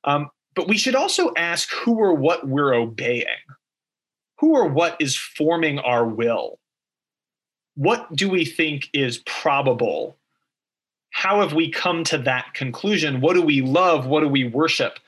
Um, 0.04 0.30
but 0.56 0.68
we 0.68 0.78
should 0.78 0.96
also 0.96 1.32
ask 1.38 1.72
who 1.72 1.96
or 1.96 2.14
what 2.14 2.48
we're 2.48 2.74
obeying. 2.74 3.26
Who 4.40 4.56
or 4.56 4.68
what 4.68 4.96
is 5.00 5.16
forming 5.16 5.80
our 5.80 6.06
will? 6.06 6.60
What 7.76 8.14
do 8.16 8.30
we 8.30 8.46
think 8.46 8.90
is 8.94 9.20
probable? 9.26 10.18
How 11.12 11.42
have 11.42 11.54
we 11.54 11.70
come 11.70 12.04
to 12.06 12.18
that 12.20 12.54
conclusion? 12.54 13.22
What 13.22 13.34
do 13.34 13.42
we 13.42 13.62
love? 13.62 14.06
What 14.06 14.22
do 14.22 14.30
we 14.30 14.48
worship? 14.48 15.00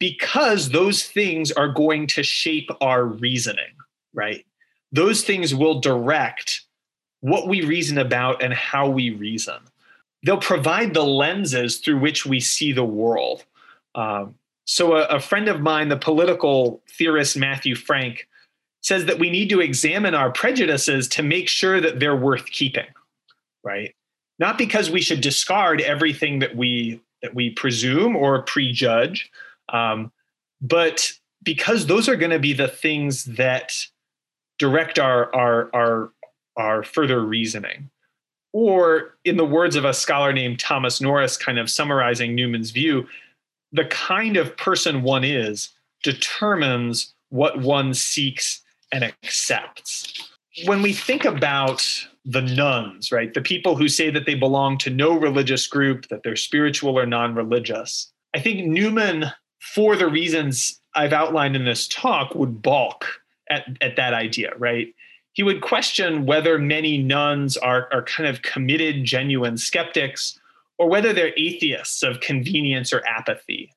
Because 0.00 0.70
those 0.70 1.04
things 1.04 1.52
are 1.52 1.68
going 1.68 2.08
to 2.08 2.24
shape 2.24 2.70
our 2.80 3.04
reasoning, 3.04 3.76
right? 4.12 4.44
Those 4.90 5.22
things 5.22 5.54
will 5.54 5.78
direct 5.78 6.62
what 7.20 7.46
we 7.46 7.62
reason 7.62 7.98
about 7.98 8.42
and 8.42 8.52
how 8.52 8.88
we 8.88 9.10
reason. 9.10 9.58
They'll 10.24 10.38
provide 10.38 10.94
the 10.94 11.04
lenses 11.04 11.78
through 11.78 12.00
which 12.00 12.26
we 12.26 12.40
see 12.40 12.72
the 12.72 12.84
world. 12.84 13.44
Um, 13.94 14.34
so, 14.64 14.96
a, 14.96 15.04
a 15.04 15.20
friend 15.20 15.48
of 15.48 15.60
mine, 15.60 15.88
the 15.88 15.96
political 15.96 16.82
theorist 16.88 17.36
Matthew 17.36 17.74
Frank, 17.74 18.26
says 18.82 19.06
that 19.06 19.18
we 19.18 19.30
need 19.30 19.50
to 19.50 19.60
examine 19.60 20.14
our 20.14 20.30
prejudices 20.30 21.08
to 21.08 21.22
make 21.22 21.48
sure 21.48 21.80
that 21.80 22.00
they're 22.00 22.16
worth 22.16 22.46
keeping, 22.46 22.86
right? 23.62 23.94
Not 24.38 24.56
because 24.56 24.90
we 24.90 25.02
should 25.02 25.20
discard 25.20 25.80
everything 25.80 26.38
that 26.38 26.56
we 26.56 27.00
that 27.22 27.34
we 27.34 27.50
presume 27.50 28.16
or 28.16 28.42
prejudge, 28.42 29.30
um, 29.72 30.12
but 30.60 31.12
because 31.42 31.86
those 31.86 32.08
are 32.08 32.16
going 32.16 32.30
to 32.30 32.38
be 32.38 32.52
the 32.52 32.68
things 32.68 33.24
that 33.24 33.72
direct 34.58 34.98
our 34.98 35.34
our 35.34 35.70
our 35.74 36.12
our 36.56 36.82
further 36.82 37.24
reasoning. 37.24 37.90
Or, 38.52 39.16
in 39.24 39.36
the 39.36 39.44
words 39.44 39.76
of 39.76 39.84
a 39.84 39.94
scholar 39.94 40.32
named 40.32 40.58
Thomas 40.58 41.00
Norris, 41.00 41.36
kind 41.36 41.56
of 41.56 41.70
summarizing 41.70 42.34
Newman's 42.34 42.72
view, 42.72 43.06
the 43.70 43.84
kind 43.84 44.36
of 44.36 44.56
person 44.56 45.02
one 45.02 45.22
is 45.22 45.70
determines 46.02 47.14
what 47.28 47.60
one 47.60 47.94
seeks 47.94 48.60
and 48.90 49.04
accepts. 49.04 50.30
When 50.64 50.82
we 50.82 50.92
think 50.92 51.24
about 51.24 51.86
the 52.24 52.42
nones, 52.42 53.12
right? 53.12 53.32
The 53.32 53.40
people 53.40 53.76
who 53.76 53.88
say 53.88 54.10
that 54.10 54.26
they 54.26 54.34
belong 54.34 54.78
to 54.78 54.90
no 54.90 55.16
religious 55.16 55.66
group, 55.66 56.08
that 56.08 56.22
they're 56.22 56.36
spiritual 56.36 56.98
or 56.98 57.06
non 57.06 57.34
religious. 57.34 58.12
I 58.34 58.40
think 58.40 58.66
Newman, 58.66 59.26
for 59.60 59.96
the 59.96 60.08
reasons 60.08 60.80
I've 60.94 61.12
outlined 61.12 61.54
in 61.54 61.64
this 61.64 61.86
talk, 61.86 62.34
would 62.34 62.60
balk 62.62 63.06
at, 63.48 63.64
at 63.80 63.96
that 63.96 64.14
idea, 64.14 64.52
right? 64.58 64.94
He 65.32 65.42
would 65.42 65.60
question 65.60 66.26
whether 66.26 66.58
many 66.58 66.98
nones 66.98 67.56
are, 67.56 67.88
are 67.92 68.02
kind 68.02 68.28
of 68.28 68.42
committed, 68.42 69.04
genuine 69.04 69.56
skeptics, 69.56 70.38
or 70.78 70.88
whether 70.88 71.12
they're 71.12 71.34
atheists 71.36 72.02
of 72.02 72.20
convenience 72.20 72.92
or 72.92 73.06
apathy, 73.06 73.72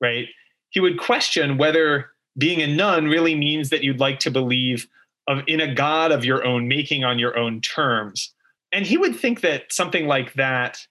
right? 0.00 0.26
He 0.70 0.80
would 0.80 0.98
question 0.98 1.58
whether 1.58 2.10
being 2.38 2.60
a 2.60 2.66
none 2.66 3.06
really 3.06 3.34
means 3.34 3.70
that 3.70 3.82
you'd 3.82 4.00
like 4.00 4.20
to 4.20 4.30
believe 4.30 4.88
of 5.28 5.40
in 5.46 5.60
a 5.60 5.74
god 5.74 6.12
of 6.12 6.24
your 6.24 6.44
own 6.44 6.66
making 6.66 7.04
on 7.04 7.18
your 7.18 7.38
own 7.38 7.60
terms 7.60 8.32
and 8.72 8.86
he 8.86 8.96
would 8.96 9.14
think 9.14 9.42
that 9.42 9.72
something 9.72 10.06
like 10.06 10.32
that 10.34 10.86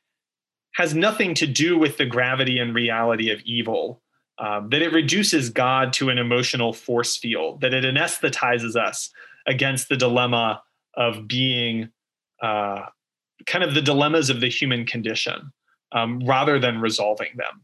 has 0.75 0.93
nothing 0.93 1.33
to 1.33 1.47
do 1.47 1.77
with 1.77 1.97
the 1.97 2.05
gravity 2.05 2.59
and 2.59 2.73
reality 2.73 3.29
of 3.31 3.41
evil 3.41 4.01
um, 4.37 4.69
that 4.69 4.81
it 4.81 4.93
reduces 4.93 5.49
god 5.49 5.93
to 5.93 6.09
an 6.09 6.17
emotional 6.17 6.73
force 6.73 7.17
field 7.17 7.61
that 7.61 7.73
it 7.73 7.83
anesthetizes 7.83 8.75
us 8.75 9.09
against 9.47 9.89
the 9.89 9.97
dilemma 9.97 10.61
of 10.95 11.27
being 11.27 11.89
uh, 12.41 12.85
kind 13.45 13.63
of 13.63 13.73
the 13.73 13.81
dilemmas 13.81 14.29
of 14.29 14.41
the 14.41 14.49
human 14.49 14.85
condition 14.85 15.51
um, 15.93 16.19
rather 16.25 16.59
than 16.59 16.79
resolving 16.79 17.29
them 17.35 17.61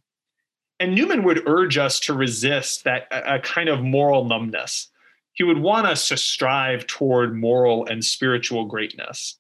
and 0.80 0.96
newman 0.96 1.24
would 1.24 1.48
urge 1.48 1.78
us 1.78 2.00
to 2.00 2.14
resist 2.14 2.84
that 2.84 3.08
a, 3.12 3.40
kind 3.40 3.70
of 3.70 3.82
moral 3.82 4.26
numbness 4.26 4.90
he 5.38 5.44
would 5.44 5.60
want 5.60 5.86
us 5.86 6.08
to 6.08 6.18
strive 6.18 6.88
toward 6.88 7.36
moral 7.36 7.86
and 7.86 8.04
spiritual 8.04 8.66
greatness. 8.66 9.38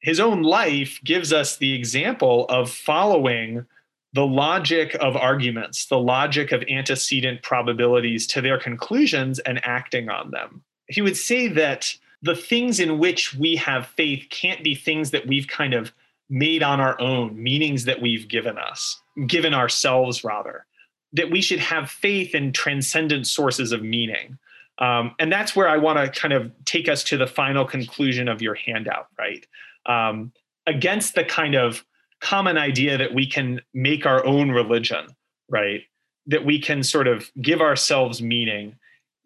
His 0.00 0.20
own 0.20 0.42
life 0.42 1.00
gives 1.04 1.32
us 1.32 1.56
the 1.56 1.72
example 1.72 2.44
of 2.50 2.70
following 2.70 3.64
the 4.12 4.26
logic 4.26 4.94
of 5.00 5.16
arguments, 5.16 5.86
the 5.86 5.98
logic 5.98 6.52
of 6.52 6.62
antecedent 6.68 7.42
probabilities 7.42 8.26
to 8.28 8.40
their 8.40 8.58
conclusions 8.58 9.38
and 9.40 9.64
acting 9.64 10.08
on 10.08 10.30
them. 10.30 10.62
He 10.88 11.00
would 11.00 11.16
say 11.16 11.48
that 11.48 11.94
the 12.20 12.36
things 12.36 12.78
in 12.78 12.98
which 12.98 13.34
we 13.34 13.56
have 13.56 13.86
faith 13.86 14.26
can't 14.30 14.62
be 14.62 14.74
things 14.74 15.10
that 15.10 15.26
we've 15.26 15.48
kind 15.48 15.74
of 15.74 15.92
made 16.28 16.62
on 16.62 16.80
our 16.80 17.00
own, 17.00 17.42
meanings 17.42 17.84
that 17.84 18.00
we've 18.00 18.28
given 18.28 18.58
us, 18.58 19.00
given 19.26 19.54
ourselves 19.54 20.24
rather. 20.24 20.66
That 21.14 21.30
we 21.30 21.42
should 21.42 21.58
have 21.58 21.90
faith 21.90 22.34
in 22.34 22.52
transcendent 22.52 23.26
sources 23.26 23.72
of 23.72 23.82
meaning, 23.82 24.38
um, 24.78 25.14
and 25.18 25.30
that's 25.30 25.54
where 25.54 25.68
I 25.68 25.76
want 25.76 25.98
to 25.98 26.20
kind 26.20 26.32
of 26.32 26.50
take 26.64 26.88
us 26.88 27.04
to 27.04 27.16
the 27.16 27.26
final 27.26 27.64
conclusion 27.64 28.28
of 28.28 28.40
your 28.40 28.54
handout, 28.54 29.08
right? 29.18 29.46
Um, 29.86 30.32
against 30.66 31.14
the 31.14 31.24
kind 31.24 31.54
of 31.54 31.84
common 32.22 32.56
idea 32.56 32.96
that 32.96 33.12
we 33.12 33.26
can 33.26 33.60
make 33.74 34.06
our 34.06 34.24
own 34.24 34.50
religion, 34.50 35.06
right? 35.50 35.82
That 36.26 36.44
we 36.44 36.58
can 36.58 36.82
sort 36.82 37.08
of 37.08 37.30
give 37.42 37.60
ourselves 37.60 38.22
meaning, 38.22 38.76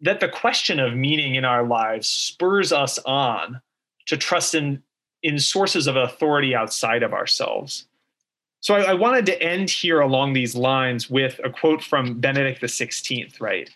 that 0.01 0.19
the 0.19 0.27
question 0.27 0.79
of 0.79 0.95
meaning 0.95 1.35
in 1.35 1.45
our 1.45 1.63
lives 1.63 2.07
spurs 2.07 2.73
us 2.73 2.99
on 3.05 3.61
to 4.07 4.17
trust 4.17 4.55
in, 4.55 4.81
in 5.21 5.39
sources 5.39 5.87
of 5.87 5.95
authority 5.95 6.55
outside 6.55 7.03
of 7.03 7.13
ourselves. 7.13 7.85
So 8.61 8.73
I, 8.73 8.91
I 8.91 8.93
wanted 8.95 9.27
to 9.27 9.41
end 9.41 9.69
here 9.69 9.99
along 9.99 10.33
these 10.33 10.55
lines 10.55 11.09
with 11.09 11.39
a 11.43 11.49
quote 11.49 11.83
from 11.83 12.19
Benedict 12.19 12.61
XVI, 12.61 13.39
right? 13.39 13.69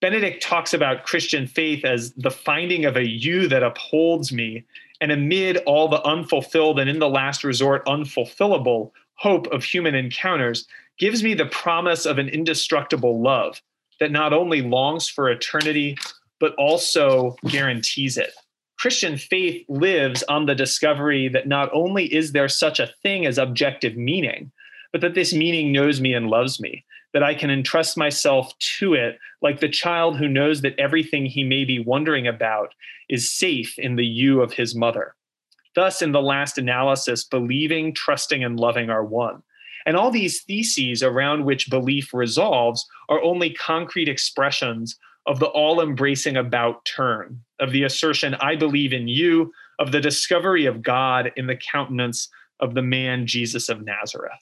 Benedict 0.00 0.42
talks 0.42 0.72
about 0.72 1.04
Christian 1.04 1.46
faith 1.46 1.84
as 1.84 2.12
the 2.12 2.30
finding 2.30 2.84
of 2.84 2.96
a 2.96 3.06
you 3.06 3.48
that 3.48 3.62
upholds 3.62 4.32
me, 4.32 4.64
and 5.00 5.10
amid 5.10 5.58
all 5.58 5.88
the 5.88 6.02
unfulfilled 6.06 6.78
and 6.78 6.90
in 6.90 6.98
the 6.98 7.08
last 7.08 7.44
resort 7.44 7.84
unfulfillable 7.86 8.90
hope 9.14 9.46
of 9.48 9.64
human 9.64 9.94
encounters, 9.94 10.66
gives 10.98 11.22
me 11.22 11.34
the 11.34 11.46
promise 11.46 12.06
of 12.06 12.18
an 12.18 12.28
indestructible 12.28 13.20
love 13.20 13.60
that 13.98 14.10
not 14.10 14.32
only 14.32 14.62
longs 14.62 15.08
for 15.08 15.30
eternity, 15.30 15.96
but 16.38 16.54
also 16.54 17.36
guarantees 17.46 18.16
it. 18.16 18.32
Christian 18.78 19.18
faith 19.18 19.64
lives 19.68 20.22
on 20.24 20.46
the 20.46 20.54
discovery 20.54 21.28
that 21.28 21.46
not 21.46 21.68
only 21.74 22.12
is 22.14 22.32
there 22.32 22.48
such 22.48 22.80
a 22.80 22.90
thing 23.02 23.26
as 23.26 23.36
objective 23.36 23.94
meaning, 23.94 24.50
but 24.90 25.02
that 25.02 25.14
this 25.14 25.34
meaning 25.34 25.70
knows 25.70 26.00
me 26.00 26.14
and 26.14 26.30
loves 26.30 26.58
me, 26.60 26.84
that 27.12 27.22
I 27.22 27.34
can 27.34 27.50
entrust 27.50 27.96
myself 27.96 28.56
to 28.78 28.94
it 28.94 29.18
like 29.42 29.60
the 29.60 29.68
child 29.68 30.16
who 30.16 30.28
knows 30.28 30.62
that 30.62 30.78
everything 30.78 31.26
he 31.26 31.44
may 31.44 31.64
be 31.64 31.78
wondering 31.78 32.26
about 32.26 32.74
is 33.08 33.30
safe 33.30 33.78
in 33.78 33.96
the 33.96 34.06
you 34.06 34.40
of 34.40 34.52
his 34.52 34.74
mother. 34.74 35.14
Thus, 35.74 36.02
in 36.02 36.12
the 36.12 36.22
last 36.22 36.58
analysis, 36.58 37.24
believing, 37.24 37.94
trusting, 37.94 38.42
and 38.42 38.58
loving 38.58 38.90
are 38.90 39.04
one. 39.04 39.42
And 39.86 39.96
all 39.96 40.10
these 40.10 40.42
theses 40.42 41.02
around 41.02 41.44
which 41.44 41.70
belief 41.70 42.12
resolves 42.12 42.86
are 43.08 43.22
only 43.22 43.50
concrete 43.50 44.08
expressions 44.08 44.98
of 45.26 45.38
the 45.38 45.46
all 45.46 45.80
embracing 45.80 46.36
about 46.36 46.84
turn, 46.84 47.40
of 47.60 47.72
the 47.72 47.84
assertion, 47.84 48.34
I 48.36 48.56
believe 48.56 48.92
in 48.92 49.08
you, 49.08 49.52
of 49.78 49.92
the 49.92 50.00
discovery 50.00 50.66
of 50.66 50.82
God 50.82 51.32
in 51.36 51.46
the 51.46 51.56
countenance 51.56 52.28
of 52.58 52.74
the 52.74 52.82
man 52.82 53.26
Jesus 53.26 53.68
of 53.68 53.84
Nazareth. 53.84 54.32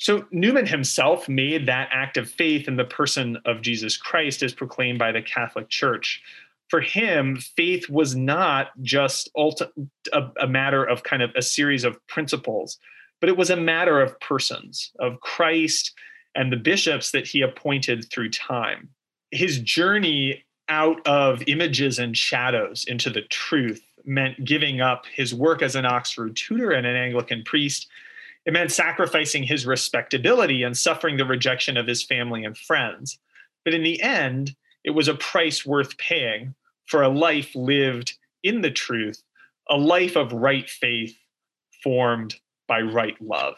So 0.00 0.24
Newman 0.30 0.66
himself 0.66 1.28
made 1.28 1.66
that 1.66 1.88
act 1.92 2.16
of 2.16 2.30
faith 2.30 2.68
in 2.68 2.76
the 2.76 2.84
person 2.84 3.36
of 3.44 3.62
Jesus 3.62 3.96
Christ 3.96 4.44
as 4.44 4.54
proclaimed 4.54 5.00
by 5.00 5.10
the 5.10 5.20
Catholic 5.20 5.68
Church. 5.68 6.22
For 6.68 6.80
him, 6.80 7.36
faith 7.36 7.90
was 7.90 8.14
not 8.14 8.68
just 8.80 9.28
a 9.34 10.46
matter 10.46 10.84
of 10.84 11.02
kind 11.02 11.20
of 11.20 11.30
a 11.34 11.42
series 11.42 11.82
of 11.82 11.98
principles, 12.06 12.78
but 13.20 13.28
it 13.28 13.36
was 13.36 13.50
a 13.50 13.56
matter 13.56 14.00
of 14.00 14.18
persons, 14.20 14.92
of 15.00 15.20
Christ 15.20 15.92
and 16.36 16.52
the 16.52 16.56
bishops 16.56 17.10
that 17.10 17.26
he 17.26 17.40
appointed 17.40 18.08
through 18.08 18.30
time. 18.30 18.88
His 19.32 19.58
journey 19.58 20.44
out 20.68 21.04
of 21.08 21.42
images 21.48 21.98
and 21.98 22.16
shadows 22.16 22.84
into 22.86 23.10
the 23.10 23.22
truth 23.22 23.82
meant 24.04 24.44
giving 24.44 24.80
up 24.80 25.06
his 25.12 25.34
work 25.34 25.60
as 25.60 25.74
an 25.74 25.86
Oxford 25.86 26.36
tutor 26.36 26.70
and 26.70 26.86
an 26.86 26.94
Anglican 26.94 27.42
priest 27.42 27.88
it 28.48 28.54
meant 28.54 28.72
sacrificing 28.72 29.42
his 29.42 29.66
respectability 29.66 30.62
and 30.62 30.74
suffering 30.74 31.18
the 31.18 31.26
rejection 31.26 31.76
of 31.76 31.86
his 31.86 32.02
family 32.02 32.46
and 32.46 32.56
friends. 32.56 33.18
But 33.62 33.74
in 33.74 33.82
the 33.82 34.00
end, 34.00 34.56
it 34.82 34.92
was 34.92 35.06
a 35.06 35.12
price 35.12 35.66
worth 35.66 35.98
paying 35.98 36.54
for 36.86 37.02
a 37.02 37.10
life 37.10 37.54
lived 37.54 38.16
in 38.42 38.62
the 38.62 38.70
truth, 38.70 39.22
a 39.68 39.76
life 39.76 40.16
of 40.16 40.32
right 40.32 40.66
faith 40.66 41.14
formed 41.82 42.36
by 42.66 42.80
right 42.80 43.20
love. 43.20 43.56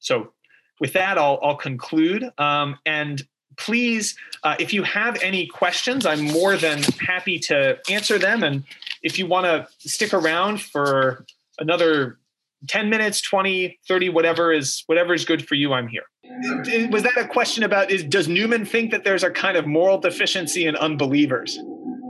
So, 0.00 0.32
with 0.80 0.94
that, 0.94 1.16
I'll, 1.16 1.38
I'll 1.40 1.54
conclude. 1.54 2.32
Um, 2.36 2.76
and 2.84 3.24
please, 3.56 4.16
uh, 4.42 4.56
if 4.58 4.72
you 4.72 4.82
have 4.82 5.22
any 5.22 5.46
questions, 5.46 6.04
I'm 6.04 6.24
more 6.24 6.56
than 6.56 6.82
happy 6.82 7.38
to 7.38 7.78
answer 7.88 8.18
them. 8.18 8.42
And 8.42 8.64
if 9.04 9.20
you 9.20 9.26
want 9.26 9.46
to 9.46 9.88
stick 9.88 10.12
around 10.12 10.60
for 10.60 11.24
another 11.60 12.18
10 12.68 12.90
minutes 12.90 13.20
20 13.20 13.78
30 13.86 14.08
whatever 14.10 14.52
is 14.52 14.82
whatever 14.86 15.14
is 15.14 15.24
good 15.24 15.46
for 15.46 15.54
you 15.54 15.72
i'm 15.72 15.88
here. 15.88 16.04
Was 16.90 17.02
that 17.02 17.16
a 17.16 17.26
question 17.26 17.62
about 17.62 17.90
is 17.90 18.04
does 18.04 18.28
newman 18.28 18.64
think 18.64 18.90
that 18.90 19.04
there's 19.04 19.22
a 19.22 19.30
kind 19.30 19.56
of 19.56 19.66
moral 19.66 19.98
deficiency 19.98 20.66
in 20.66 20.76
unbelievers? 20.76 21.58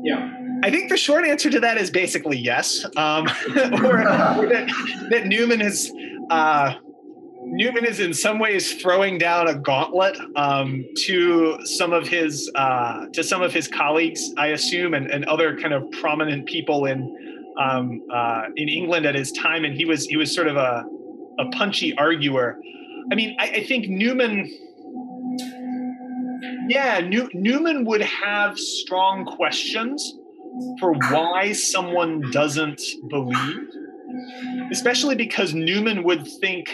Yeah. 0.03 0.33
I 0.63 0.71
think 0.71 0.89
the 0.89 0.97
short 0.97 1.27
answer 1.27 1.51
to 1.51 1.61
that 1.61 1.77
is 1.77 1.91
basically 1.91 2.39
yes, 2.39 2.87
um, 2.97 3.27
or, 3.57 4.01
or 4.01 4.47
that, 4.49 4.71
that, 5.11 5.27
Newman 5.27 5.61
is 5.61 5.93
uh, 6.31 6.75
Newman 7.43 7.85
is 7.85 8.01
in 8.01 8.15
some 8.15 8.39
ways 8.39 8.81
throwing 8.81 9.19
down 9.19 9.49
a 9.49 9.55
gauntlet 9.55 10.17
um, 10.37 10.85
to 11.05 11.59
some 11.67 11.93
of 11.93 12.09
his 12.09 12.51
uh, 12.55 13.07
to 13.13 13.23
some 13.23 13.43
of 13.43 13.53
his 13.53 13.69
colleagues, 13.69 14.33
I 14.39 14.49
assume, 14.49 14.95
and, 14.95 15.11
and 15.11 15.27
other 15.27 15.59
kind 15.59 15.75
of 15.75 15.91
prominent 15.91 16.47
people 16.47 16.87
in 16.87 17.34
um, 17.59 18.03
uh, 18.13 18.43
in 18.57 18.69
England 18.69 19.07
at 19.07 19.15
his 19.15 19.33
time, 19.33 19.65
and 19.65 19.75
he 19.75 19.85
was 19.85 20.07
he 20.07 20.17
was 20.17 20.35
sort 20.35 20.49
of 20.49 20.57
a 20.57 20.85
a 21.39 21.47
punchy 21.51 21.97
arguer. 21.97 22.59
I 23.11 23.15
mean, 23.15 23.37
I, 23.39 23.49
I 23.49 23.65
think 23.65 23.89
Newman, 23.89 24.51
yeah, 26.69 27.01
New, 27.01 27.29
Newman 27.35 27.85
would 27.85 28.01
have 28.01 28.59
strong 28.59 29.25
questions 29.25 30.17
for 30.79 30.95
why 31.11 31.53
someone 31.53 32.31
doesn't 32.31 32.81
believe, 33.11 33.69
especially 34.71 35.17
because 35.17 35.55
Newman 35.55 36.05
would 36.05 36.27
think 36.41 36.69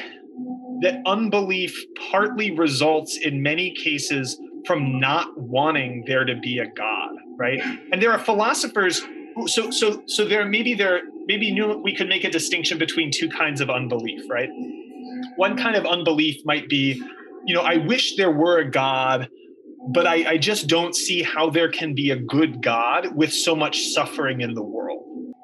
that 0.83 1.01
unbelief 1.07 1.77
partly 2.11 2.51
results 2.53 3.17
in 3.17 3.43
many 3.43 3.71
cases 3.73 4.41
from 4.67 5.01
not 5.01 5.37
wanting 5.39 6.05
there 6.07 6.25
to 6.25 6.37
be 6.37 6.59
a 6.59 6.67
God, 6.67 7.11
right? 7.37 7.61
And 7.93 8.03
there 8.03 8.13
are 8.13 8.19
philosophers 8.19 9.03
so 9.47 9.71
so 9.71 10.03
so 10.07 10.25
there 10.25 10.45
maybe 10.45 10.75
there 10.75 11.01
maybe 11.27 11.53
new, 11.53 11.79
we 11.79 11.95
could 11.95 12.09
make 12.09 12.25
a 12.25 12.31
distinction 12.31 12.79
between 12.79 13.11
two 13.13 13.29
kinds 13.29 13.61
of 13.61 13.71
unbelief 13.71 14.23
right 14.29 14.51
one 15.37 15.57
kind 15.57 15.77
of 15.77 15.87
unbelief 15.87 16.41
might 16.45 16.69
be 16.69 17.03
you 17.47 17.55
know 17.55 17.63
i 17.63 17.77
wish 17.77 18.17
there 18.17 18.31
were 18.31 18.59
a 18.59 18.71
god 18.71 19.29
but 19.89 20.07
I, 20.07 20.33
I 20.33 20.37
just 20.37 20.67
don't 20.67 20.95
see 20.95 21.23
how 21.23 21.49
there 21.49 21.71
can 21.71 21.95
be 21.95 22.11
a 22.11 22.17
good 22.17 22.63
god 22.63 23.17
with 23.17 23.33
so 23.33 23.57
much 23.57 23.89
suffering 23.89 24.43
in 24.43 24.55
the 24.55 24.63
world 24.63 25.01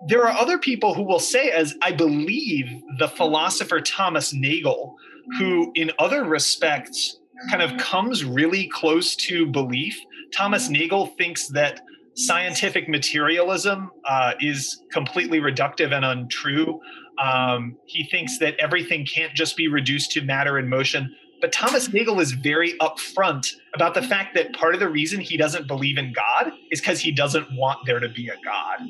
there 0.07 0.25
are 0.25 0.39
other 0.39 0.59
people 0.59 0.95
who 0.95 1.03
will 1.03 1.19
say, 1.19 1.51
as 1.51 1.75
I 1.83 1.91
believe 1.91 2.71
the 2.99 3.09
philosopher 3.09 3.81
Thomas 3.81 4.33
Nagel, 4.33 4.95
who 5.39 5.73
in 5.75 5.91
other 5.99 6.23
respects 6.23 7.19
kind 7.51 7.61
of 7.61 7.77
comes 7.77 8.25
really 8.25 8.69
close 8.69 9.17
to 9.17 9.47
belief. 9.47 9.99
Thomas 10.33 10.69
Nagel 10.69 11.07
thinks 11.19 11.49
that 11.49 11.81
scientific 12.17 12.89
materialism 12.89 13.91
uh, 14.09 14.33
is 14.41 14.83
completely 14.91 15.39
reductive 15.39 15.93
and 15.93 16.05
untrue. 16.05 16.81
Um, 17.19 17.77
he 17.85 18.05
thinks 18.05 18.39
that 18.39 18.57
everything 18.59 19.07
can't 19.07 19.35
just 19.35 19.57
be 19.57 19.69
reduced 19.69 20.13
to 20.13 20.23
matter 20.23 20.59
and 20.59 20.69
motion. 20.69 21.15
But 21.41 21.53
Thomas 21.53 21.93
Nagel 21.93 22.19
is 22.21 22.33
very 22.33 22.73
upfront 22.79 23.55
about 23.75 23.95
the 23.95 24.03
fact 24.03 24.35
that 24.35 24.55
part 24.55 24.75
of 24.75 24.81
the 24.81 24.89
reason 24.89 25.21
he 25.21 25.37
doesn't 25.37 25.69
believe 25.69 25.99
in 25.99 26.15
God 26.15 26.53
is 26.71 26.81
because 26.81 27.01
he 27.01 27.13
doesn't 27.13 27.47
want 27.53 27.81
there 27.87 28.01
to 28.01 28.09
be 28.09 28.29
a 28.29 28.37
God. 28.43 28.81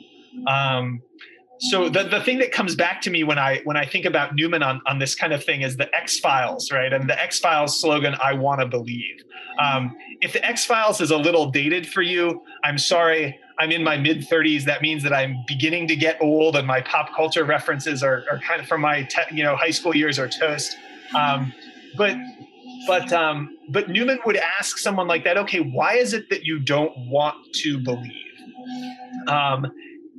Um, 0.46 1.02
so 1.58 1.88
the, 1.88 2.04
the 2.04 2.20
thing 2.20 2.38
that 2.38 2.52
comes 2.52 2.74
back 2.74 3.00
to 3.02 3.10
me 3.10 3.24
when 3.24 3.38
I 3.38 3.60
when 3.64 3.76
I 3.76 3.86
think 3.86 4.04
about 4.04 4.34
Newman 4.34 4.62
on, 4.62 4.80
on 4.86 4.98
this 4.98 5.14
kind 5.14 5.32
of 5.32 5.42
thing 5.42 5.62
is 5.62 5.76
the 5.76 5.94
X 5.94 6.20
Files, 6.20 6.70
right? 6.70 6.92
And 6.92 7.08
the 7.08 7.20
X 7.20 7.38
Files 7.38 7.80
slogan, 7.80 8.14
"I 8.22 8.34
want 8.34 8.60
to 8.60 8.66
believe." 8.66 9.22
Um, 9.58 9.96
if 10.20 10.32
the 10.32 10.44
X 10.44 10.66
Files 10.66 11.00
is 11.00 11.10
a 11.10 11.16
little 11.16 11.50
dated 11.50 11.86
for 11.86 12.02
you, 12.02 12.42
I'm 12.62 12.78
sorry. 12.78 13.38
I'm 13.58 13.72
in 13.72 13.82
my 13.82 13.96
mid 13.96 14.28
30s. 14.28 14.64
That 14.64 14.82
means 14.82 15.02
that 15.02 15.14
I'm 15.14 15.36
beginning 15.46 15.88
to 15.88 15.96
get 15.96 16.20
old, 16.20 16.56
and 16.56 16.66
my 16.66 16.82
pop 16.82 17.14
culture 17.14 17.44
references 17.44 18.02
are, 18.02 18.24
are 18.30 18.38
kind 18.40 18.60
of 18.60 18.66
from 18.66 18.82
my 18.82 19.04
te- 19.04 19.34
you 19.34 19.42
know 19.42 19.56
high 19.56 19.70
school 19.70 19.96
years 19.96 20.18
are 20.18 20.28
toast. 20.28 20.76
Um, 21.14 21.54
but 21.96 22.16
but 22.86 23.12
um, 23.12 23.56
but 23.70 23.88
Newman 23.88 24.18
would 24.26 24.36
ask 24.36 24.76
someone 24.78 25.06
like 25.06 25.24
that, 25.24 25.38
okay, 25.38 25.60
why 25.60 25.94
is 25.94 26.12
it 26.12 26.28
that 26.30 26.44
you 26.44 26.58
don't 26.58 26.92
want 27.08 27.36
to 27.54 27.78
believe? 27.82 28.12
Um, 29.26 29.72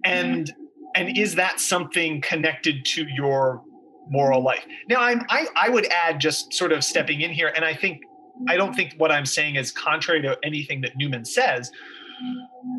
and 0.04 0.54
and 0.96 1.18
is 1.18 1.36
that 1.36 1.60
something 1.60 2.22
connected 2.22 2.86
to 2.86 3.06
your 3.08 3.62
moral 4.10 4.42
life? 4.42 4.66
Now, 4.90 5.02
I'm, 5.02 5.26
I 5.30 5.48
I 5.56 5.70
would 5.70 5.86
add 5.88 6.20
just 6.20 6.54
sort 6.54 6.72
of 6.72 6.84
stepping 6.84 7.22
in 7.22 7.32
here, 7.32 7.52
and 7.56 7.66
I 7.66 7.74
think 7.74 8.02
I 8.48 8.56
don't 8.56 8.74
think 8.74 8.94
what 8.98 9.12
I'm 9.12 9.26
saying 9.26 9.56
is 9.56 9.72
contrary 9.72 10.22
to 10.22 10.38
anything 10.44 10.82
that 10.82 10.92
Newman 10.96 11.26
says, 11.26 11.72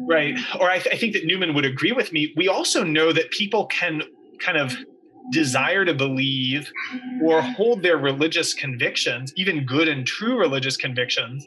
right? 0.06 0.38
Or 0.58 0.70
I, 0.70 0.78
th- 0.78 0.94
I 0.94 0.98
think 0.98 1.14
that 1.14 1.24
Newman 1.24 1.54
would 1.54 1.64
agree 1.64 1.92
with 1.92 2.12
me. 2.12 2.32
We 2.36 2.48
also 2.48 2.84
know 2.84 3.12
that 3.12 3.30
people 3.30 3.66
can 3.66 4.02
kind 4.40 4.56
of 4.56 4.76
desire 5.30 5.84
to 5.84 5.94
believe 5.94 6.72
or 7.22 7.42
hold 7.42 7.82
their 7.82 7.98
religious 7.98 8.54
convictions, 8.54 9.32
even 9.36 9.66
good 9.66 9.88
and 9.88 10.06
true 10.06 10.38
religious 10.38 10.76
convictions, 10.76 11.46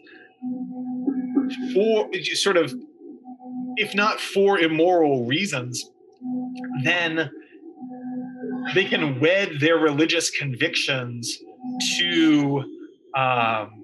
for 1.73 2.09
sort 2.33 2.57
of, 2.57 2.73
if 3.77 3.95
not 3.95 4.19
for 4.19 4.59
immoral 4.59 5.25
reasons, 5.25 5.89
then 6.83 7.29
they 8.73 8.85
can 8.85 9.19
wed 9.19 9.59
their 9.59 9.77
religious 9.77 10.29
convictions 10.29 11.37
to 11.97 12.63
um, 13.15 13.83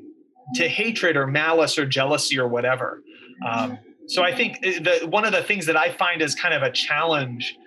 to 0.56 0.68
hatred 0.68 1.18
or 1.18 1.28
malice 1.28 1.78
or 1.78 1.86
jealousy 1.86 2.40
or 2.40 2.48
whatever. 2.48 3.02
Um, 3.46 3.78
so 4.08 4.24
I 4.24 4.34
think 4.34 4.58
uh, 4.66 4.72
the, 4.80 5.08
one 5.08 5.26
of 5.26 5.34
the 5.34 5.44
things 5.44 5.66
that 5.66 5.76
I 5.76 5.92
find 5.92 6.22
is 6.22 6.34
kind 6.36 6.54
of 6.54 6.64
a 6.64 6.72
challenge 6.72 7.58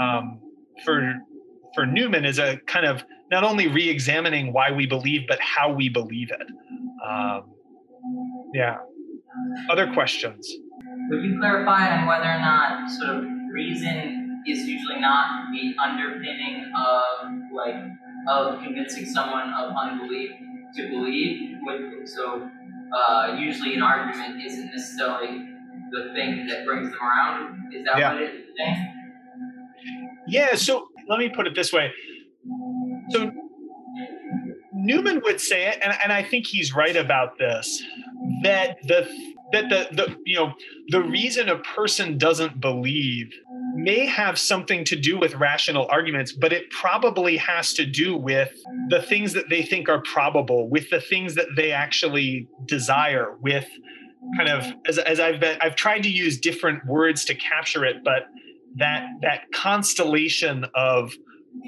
um, 0.00 0.40
for 0.84 1.14
for 1.74 1.86
Newman 1.86 2.24
is 2.24 2.38
a 2.38 2.56
kind 2.66 2.86
of 2.86 3.04
not 3.30 3.44
only 3.44 3.68
re-examining 3.68 4.52
why 4.52 4.72
we 4.72 4.86
believe, 4.86 5.22
but 5.28 5.38
how 5.40 5.72
we 5.72 5.88
believe 5.88 6.30
it. 6.32 6.46
Um, 7.06 7.44
yeah. 8.52 8.78
Other 9.70 9.92
questions? 9.92 10.52
Would 11.10 11.22
you 11.22 11.38
clarify 11.38 11.96
on 11.96 12.08
whether 12.08 12.24
or 12.24 12.40
not 12.40 12.90
sort 12.90 13.10
of 13.18 13.24
reason 13.52 14.19
is 14.46 14.66
usually 14.66 15.00
not 15.00 15.50
the 15.52 15.74
underpinning 15.82 16.70
of 16.76 17.32
like 17.52 17.74
of 18.28 18.62
convincing 18.62 19.06
someone 19.06 19.52
of 19.52 19.74
unbelief 19.76 20.30
to 20.76 20.88
believe? 20.88 21.58
So 22.06 22.48
uh, 22.94 23.36
usually 23.38 23.74
an 23.74 23.82
argument 23.82 24.44
isn't 24.44 24.66
necessarily 24.66 25.46
the 25.90 26.12
thing 26.14 26.46
that 26.46 26.64
brings 26.64 26.90
them 26.90 26.98
around. 27.00 27.74
Is 27.74 27.84
that 27.84 27.98
yeah. 27.98 28.12
what 28.12 28.22
it 28.22 28.34
is? 28.34 28.78
Yeah. 30.26 30.54
So 30.54 30.88
let 31.08 31.18
me 31.18 31.28
put 31.28 31.46
it 31.46 31.54
this 31.54 31.72
way. 31.72 31.92
So 33.10 33.32
Newman 34.72 35.20
would 35.24 35.40
say 35.40 35.68
it, 35.68 35.78
and, 35.82 35.96
and 36.02 36.12
I 36.12 36.22
think 36.22 36.46
he's 36.46 36.74
right 36.74 36.96
about 36.96 37.38
this, 37.38 37.82
that 38.42 38.78
the 38.84 39.08
that 39.52 39.68
the, 39.68 39.88
the 39.92 40.16
you 40.24 40.36
know 40.36 40.54
the 40.88 41.02
reason 41.02 41.48
a 41.48 41.58
person 41.58 42.18
doesn't 42.18 42.60
believe 42.60 43.32
may 43.74 44.06
have 44.06 44.38
something 44.38 44.84
to 44.84 44.96
do 44.96 45.18
with 45.18 45.34
rational 45.34 45.86
arguments 45.90 46.32
but 46.32 46.52
it 46.52 46.70
probably 46.70 47.36
has 47.36 47.72
to 47.72 47.84
do 47.86 48.16
with 48.16 48.52
the 48.88 49.02
things 49.02 49.32
that 49.32 49.48
they 49.48 49.62
think 49.62 49.88
are 49.88 50.02
probable 50.02 50.68
with 50.68 50.88
the 50.90 51.00
things 51.00 51.34
that 51.34 51.46
they 51.56 51.72
actually 51.72 52.48
desire 52.66 53.36
with 53.40 53.68
kind 54.36 54.48
of 54.48 54.64
as, 54.86 54.98
as 54.98 55.18
i've 55.20 55.40
been 55.40 55.56
i've 55.60 55.76
tried 55.76 56.02
to 56.02 56.10
use 56.10 56.38
different 56.38 56.84
words 56.86 57.24
to 57.24 57.34
capture 57.34 57.84
it 57.84 58.04
but 58.04 58.26
that 58.76 59.06
that 59.22 59.50
constellation 59.52 60.64
of 60.74 61.12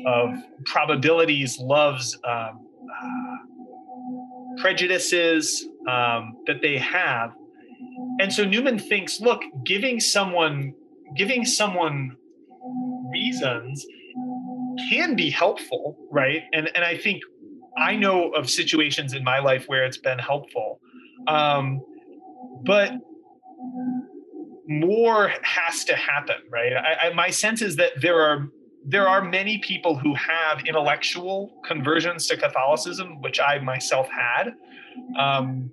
of 0.07 0.35
probabilities, 0.65 1.59
loves, 1.59 2.19
um, 2.25 2.67
uh, 3.03 3.37
prejudices 4.59 5.67
um, 5.89 6.37
that 6.47 6.61
they 6.63 6.79
have, 6.79 7.33
and 8.21 8.33
so 8.33 8.45
Newman 8.45 8.79
thinks, 8.79 9.21
look, 9.21 9.43
giving 9.65 10.01
someone 10.01 10.75
giving 11.17 11.45
someone 11.45 12.17
reasons 13.11 13.87
can 14.91 15.15
be 15.15 15.31
helpful, 15.31 15.97
right? 16.11 16.43
And 16.53 16.71
and 16.75 16.85
I 16.85 16.97
think 16.97 17.23
I 17.77 17.97
know 17.97 18.31
of 18.31 18.51
situations 18.51 19.15
in 19.15 19.25
my 19.25 19.39
life 19.39 19.67
where 19.67 19.85
it's 19.85 19.99
been 19.99 20.19
helpful, 20.19 20.81
um, 21.27 21.81
but 22.65 22.93
more 24.69 25.33
has 25.43 25.85
to 25.85 25.97
happen, 25.97 26.37
right? 26.51 26.73
I, 26.73 27.09
I, 27.09 27.13
my 27.13 27.31
sense 27.31 27.63
is 27.63 27.77
that 27.77 27.93
there 28.01 28.21
are 28.21 28.49
there 28.85 29.09
are 29.09 29.23
many 29.23 29.59
people 29.59 29.97
who 29.97 30.15
have 30.15 30.67
intellectual 30.67 31.61
conversions 31.65 32.27
to 32.27 32.37
Catholicism, 32.37 33.21
which 33.21 33.39
I 33.39 33.59
myself 33.59 34.09
had. 34.11 34.55
Um, 35.19 35.71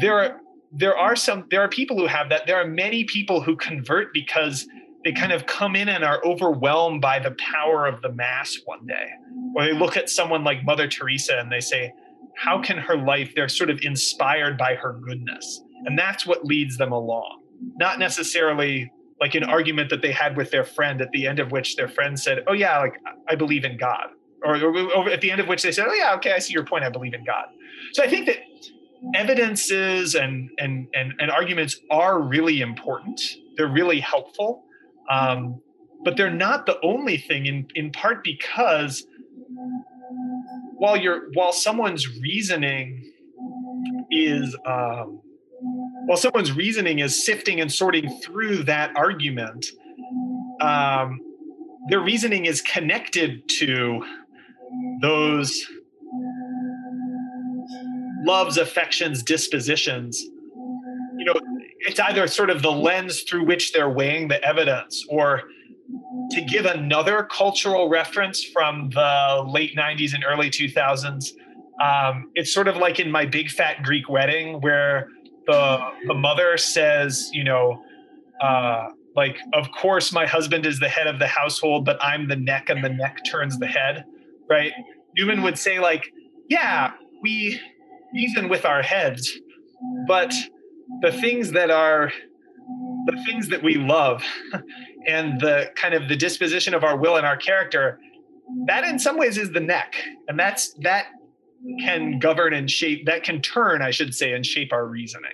there 0.00 0.18
are 0.18 0.40
there 0.72 0.96
are 0.96 1.16
some 1.16 1.46
there 1.50 1.60
are 1.62 1.68
people 1.68 1.98
who 1.98 2.06
have 2.06 2.28
that. 2.30 2.46
There 2.46 2.56
are 2.56 2.66
many 2.66 3.04
people 3.04 3.40
who 3.40 3.56
convert 3.56 4.12
because 4.12 4.66
they 5.04 5.12
kind 5.12 5.32
of 5.32 5.46
come 5.46 5.74
in 5.74 5.88
and 5.88 6.04
are 6.04 6.24
overwhelmed 6.24 7.00
by 7.00 7.18
the 7.18 7.32
power 7.32 7.86
of 7.86 8.02
the 8.02 8.12
mass 8.12 8.56
one 8.66 8.86
day, 8.86 9.08
or 9.56 9.64
they 9.64 9.72
look 9.72 9.96
at 9.96 10.08
someone 10.08 10.44
like 10.44 10.64
Mother 10.64 10.86
Teresa 10.86 11.38
and 11.38 11.50
they 11.50 11.60
say, 11.60 11.92
"How 12.36 12.60
can 12.60 12.78
her 12.78 12.96
life?" 12.96 13.32
They're 13.34 13.48
sort 13.48 13.70
of 13.70 13.80
inspired 13.82 14.56
by 14.58 14.74
her 14.74 14.92
goodness, 14.92 15.62
and 15.86 15.98
that's 15.98 16.26
what 16.26 16.44
leads 16.44 16.76
them 16.76 16.92
along 16.92 17.40
not 17.76 17.98
necessarily 17.98 18.90
like 19.20 19.34
an 19.34 19.44
argument 19.44 19.90
that 19.90 20.02
they 20.02 20.12
had 20.12 20.36
with 20.36 20.50
their 20.50 20.64
friend 20.64 21.00
at 21.00 21.10
the 21.12 21.26
end 21.26 21.38
of 21.38 21.52
which 21.52 21.76
their 21.76 21.88
friend 21.88 22.18
said, 22.18 22.42
"Oh 22.46 22.52
yeah, 22.52 22.78
like 22.78 22.94
I 23.28 23.34
believe 23.34 23.64
in 23.64 23.76
God," 23.76 24.08
or, 24.42 24.56
or, 24.56 24.92
or, 24.92 25.10
at 25.10 25.20
the 25.20 25.30
end 25.30 25.40
of 25.40 25.48
which 25.48 25.62
they 25.62 25.72
said, 25.72 25.86
"Oh 25.88 25.92
yeah, 25.92 26.14
okay, 26.16 26.32
I 26.32 26.38
see 26.38 26.52
your 26.52 26.64
point. 26.64 26.84
I 26.84 26.88
believe 26.88 27.14
in 27.14 27.24
God." 27.24 27.46
So 27.92 28.02
I 28.02 28.08
think 28.08 28.26
that 28.26 28.38
evidences 29.14 30.14
and 30.14 30.50
and 30.58 30.88
and, 30.94 31.14
and 31.18 31.30
arguments 31.30 31.80
are 31.90 32.20
really 32.20 32.60
important. 32.60 33.20
They're 33.56 33.68
really 33.68 34.00
helpful, 34.00 34.64
um, 35.10 35.60
but 36.04 36.16
they're 36.16 36.30
not 36.30 36.66
the 36.66 36.78
only 36.82 37.16
thing. 37.16 37.46
In 37.46 37.68
in 37.74 37.92
part 37.92 38.22
because 38.22 39.06
while 40.74 40.96
you're 40.96 41.30
while 41.34 41.52
someone's 41.52 42.08
reasoning 42.20 43.12
is 44.10 44.56
um, 44.66 45.20
while 46.06 46.16
someone's 46.16 46.52
reasoning 46.52 46.98
is 46.98 47.24
sifting 47.24 47.60
and 47.60 47.70
sorting 47.72 48.20
through 48.20 48.64
that 48.64 48.96
argument, 48.96 49.66
um, 50.60 51.20
their 51.88 52.00
reasoning 52.00 52.46
is 52.46 52.60
connected 52.60 53.48
to 53.48 54.04
those 55.00 55.66
loves, 58.24 58.56
affections, 58.56 59.22
dispositions. 59.22 60.20
You 60.20 61.24
know, 61.24 61.34
it's 61.80 62.00
either 62.00 62.26
sort 62.26 62.50
of 62.50 62.62
the 62.62 62.70
lens 62.70 63.22
through 63.22 63.44
which 63.44 63.72
they're 63.72 63.90
weighing 63.90 64.28
the 64.28 64.42
evidence, 64.44 65.04
or 65.08 65.42
to 66.30 66.40
give 66.42 66.66
another 66.66 67.24
cultural 67.24 67.88
reference 67.88 68.44
from 68.44 68.90
the 68.90 69.44
late 69.48 69.76
90s 69.76 70.14
and 70.14 70.24
early 70.26 70.50
2000s, 70.50 71.32
um, 71.82 72.30
it's 72.34 72.52
sort 72.52 72.68
of 72.68 72.76
like 72.76 73.00
in 73.00 73.10
my 73.10 73.26
big 73.26 73.50
fat 73.50 73.82
Greek 73.82 74.08
wedding 74.08 74.60
where 74.60 75.08
the 75.46 75.78
the 76.06 76.14
mother 76.14 76.56
says, 76.56 77.30
you 77.32 77.42
know, 77.42 77.82
uh, 78.40 78.88
like, 79.16 79.38
of 79.52 79.70
course, 79.72 80.12
my 80.12 80.26
husband 80.26 80.66
is 80.66 80.78
the 80.78 80.88
head 80.88 81.06
of 81.06 81.18
the 81.18 81.26
household, 81.26 81.84
but 81.84 82.02
I'm 82.02 82.28
the 82.28 82.36
neck, 82.36 82.68
and 82.68 82.84
the 82.84 82.88
neck 82.88 83.18
turns 83.30 83.58
the 83.58 83.66
head, 83.66 84.04
right? 84.48 84.72
Newman 85.16 85.42
would 85.42 85.58
say, 85.58 85.80
like, 85.80 86.12
yeah, 86.48 86.92
we 87.20 87.60
reason 88.12 88.48
with 88.48 88.64
our 88.64 88.82
heads, 88.82 89.30
but 90.06 90.32
the 91.02 91.12
things 91.12 91.52
that 91.52 91.70
are 91.70 92.12
the 93.06 93.24
things 93.24 93.48
that 93.48 93.62
we 93.62 93.74
love 93.74 94.22
and 95.06 95.40
the 95.40 95.70
kind 95.74 95.94
of 95.94 96.08
the 96.08 96.16
disposition 96.16 96.74
of 96.74 96.84
our 96.84 96.96
will 96.96 97.16
and 97.16 97.26
our 97.26 97.36
character 97.36 97.98
that 98.66 98.84
in 98.84 98.98
some 98.98 99.18
ways 99.18 99.38
is 99.38 99.50
the 99.52 99.60
neck. 99.60 99.94
And 100.28 100.38
that's 100.38 100.74
that 100.82 101.06
can 101.80 102.18
govern 102.18 102.54
and 102.54 102.70
shape 102.70 103.04
that 103.04 103.22
can 103.22 103.42
turn 103.42 103.82
i 103.82 103.90
should 103.90 104.14
say 104.14 104.32
and 104.32 104.46
shape 104.46 104.72
our 104.72 104.86
reasoning. 104.86 105.30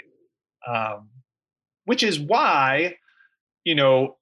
Um, 0.66 1.08
which 1.84 2.02
is 2.02 2.18
why 2.18 2.96
you 3.64 3.76
know 3.76 4.16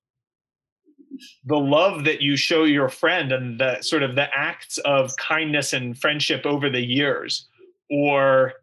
the 1.47 1.57
love 1.57 2.05
that 2.05 2.21
you 2.21 2.37
show 2.37 2.65
your 2.65 2.89
friend 2.89 3.33
and 3.33 3.59
the 3.59 3.81
sort 3.81 4.03
of 4.03 4.17
the 4.17 4.29
acts 4.37 4.79
of 4.79 5.17
kindness 5.17 5.73
and 5.73 5.97
friendship 5.99 6.45
over 6.45 6.69
the 6.69 6.85
years 6.85 7.49
or 7.95 8.55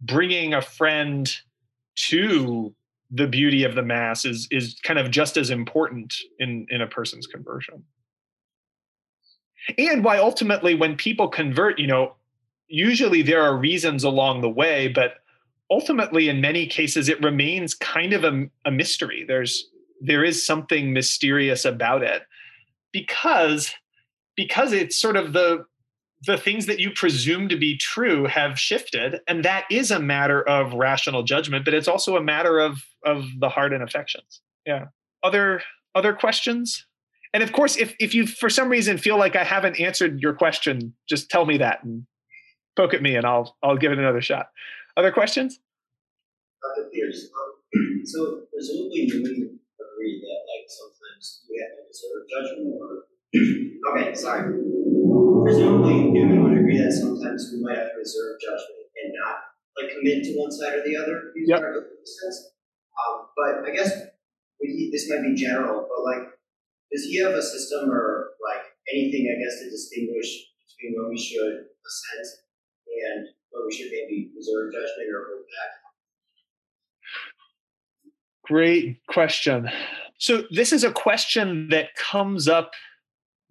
bringing 0.00 0.54
a 0.54 0.62
friend 0.62 1.30
to 1.94 2.74
the 3.10 3.26
beauty 3.26 3.64
of 3.64 3.74
the 3.74 3.82
mass 3.82 4.24
is 4.24 4.48
is 4.50 4.76
kind 4.82 4.98
of 4.98 5.10
just 5.10 5.36
as 5.36 5.50
important 5.50 6.14
in 6.38 6.66
in 6.70 6.80
a 6.80 6.86
person's 6.86 7.26
conversion. 7.26 7.84
And 9.76 10.02
why 10.02 10.16
ultimately 10.18 10.74
when 10.74 10.96
people 10.96 11.28
convert 11.28 11.78
you 11.78 11.86
know 11.86 12.14
usually 12.66 13.20
there 13.20 13.42
are 13.42 13.56
reasons 13.56 14.04
along 14.04 14.40
the 14.40 14.48
way 14.48 14.88
but 14.88 15.18
ultimately 15.70 16.28
in 16.30 16.40
many 16.40 16.66
cases 16.66 17.10
it 17.10 17.22
remains 17.22 17.74
kind 17.74 18.14
of 18.14 18.24
a, 18.24 18.46
a 18.64 18.70
mystery. 18.70 19.22
There's 19.28 19.68
there 20.00 20.24
is 20.24 20.46
something 20.46 20.94
mysterious 20.94 21.66
about 21.66 22.02
it 22.02 22.22
because 22.90 23.74
because 24.34 24.72
it's 24.72 24.98
sort 24.98 25.16
of 25.16 25.34
the 25.34 25.66
the 26.24 26.36
things 26.38 26.66
that 26.66 26.80
you 26.80 26.90
presume 26.90 27.48
to 27.48 27.56
be 27.56 27.76
true 27.76 28.24
have 28.24 28.58
shifted 28.58 29.20
and 29.26 29.44
that 29.44 29.64
is 29.70 29.90
a 29.90 30.00
matter 30.00 30.42
of 30.42 30.72
rational 30.72 31.22
judgment 31.22 31.64
but 31.64 31.74
it's 31.74 31.88
also 31.88 32.16
a 32.16 32.22
matter 32.22 32.58
of 32.58 32.84
of 33.04 33.26
the 33.38 33.48
heart 33.48 33.72
and 33.72 33.82
affections. 33.82 34.40
Yeah. 34.66 34.86
Other 35.22 35.62
other 35.94 36.12
questions? 36.12 36.86
And 37.34 37.42
of 37.42 37.52
course 37.52 37.76
if 37.76 37.94
if 38.00 38.14
you 38.14 38.26
for 38.26 38.48
some 38.48 38.68
reason 38.68 38.98
feel 38.98 39.18
like 39.18 39.36
i 39.36 39.44
haven't 39.44 39.78
answered 39.78 40.20
your 40.20 40.34
question 40.34 40.94
just 41.08 41.28
tell 41.28 41.44
me 41.44 41.58
that 41.58 41.84
and 41.84 42.06
poke 42.76 42.94
at 42.94 43.02
me 43.02 43.14
and 43.14 43.26
i'll 43.26 43.56
i'll 43.62 43.76
give 43.76 43.92
it 43.92 43.98
another 43.98 44.22
shot. 44.22 44.48
Other 44.96 45.12
questions? 45.12 45.60
Dr. 46.62 46.88
Pierce, 46.88 47.28
um, 47.36 48.00
so 48.04 48.42
presumably 48.52 49.04
you 49.04 49.20
agree 49.20 50.14
that 50.24 50.40
like 50.48 50.66
sometimes 50.66 51.44
we 51.50 51.60
have 51.60 51.76
to 51.76 51.82
reserve 51.84 52.24
judgment 52.32 52.74
or 52.80 53.04
okay 53.34 54.14
sorry 54.14 54.54
presumably 55.46 56.10
Newman 56.10 56.42
would 56.42 56.58
agree 56.58 56.78
that 56.78 56.92
sometimes 56.92 57.52
we 57.54 57.62
might 57.62 57.78
have 57.78 57.92
to 57.92 57.98
reserve 57.98 58.34
judgment 58.42 58.90
and 58.98 59.14
not 59.14 59.46
like 59.78 59.94
commit 59.94 60.24
to 60.24 60.34
one 60.34 60.50
side 60.50 60.74
or 60.74 60.82
the 60.82 60.96
other. 60.96 61.32
Yep. 61.36 61.62
Um, 61.62 63.28
but 63.36 63.68
I 63.68 63.74
guess 63.74 63.92
he, 64.60 64.90
this 64.90 65.08
might 65.08 65.22
be 65.22 65.34
general, 65.34 65.86
but 65.86 66.02
like, 66.02 66.32
does 66.90 67.04
he 67.04 67.22
have 67.22 67.32
a 67.32 67.42
system 67.42 67.90
or 67.90 68.30
like 68.42 68.64
anything, 68.92 69.30
I 69.30 69.38
guess, 69.38 69.60
to 69.62 69.70
distinguish 69.70 70.26
between 70.66 70.98
when 70.98 71.10
we 71.10 71.18
should 71.18 71.70
assent 71.86 72.28
and 72.86 73.28
when 73.50 73.66
we 73.66 73.72
should 73.72 73.90
maybe 73.92 74.30
reserve 74.36 74.72
judgment 74.72 75.14
or 75.14 75.26
hold 75.30 75.46
back? 75.46 75.72
Great 78.44 78.98
question. 79.08 79.68
So, 80.18 80.44
this 80.50 80.72
is 80.72 80.82
a 80.82 80.92
question 80.92 81.68
that 81.70 81.94
comes 81.94 82.48
up 82.48 82.72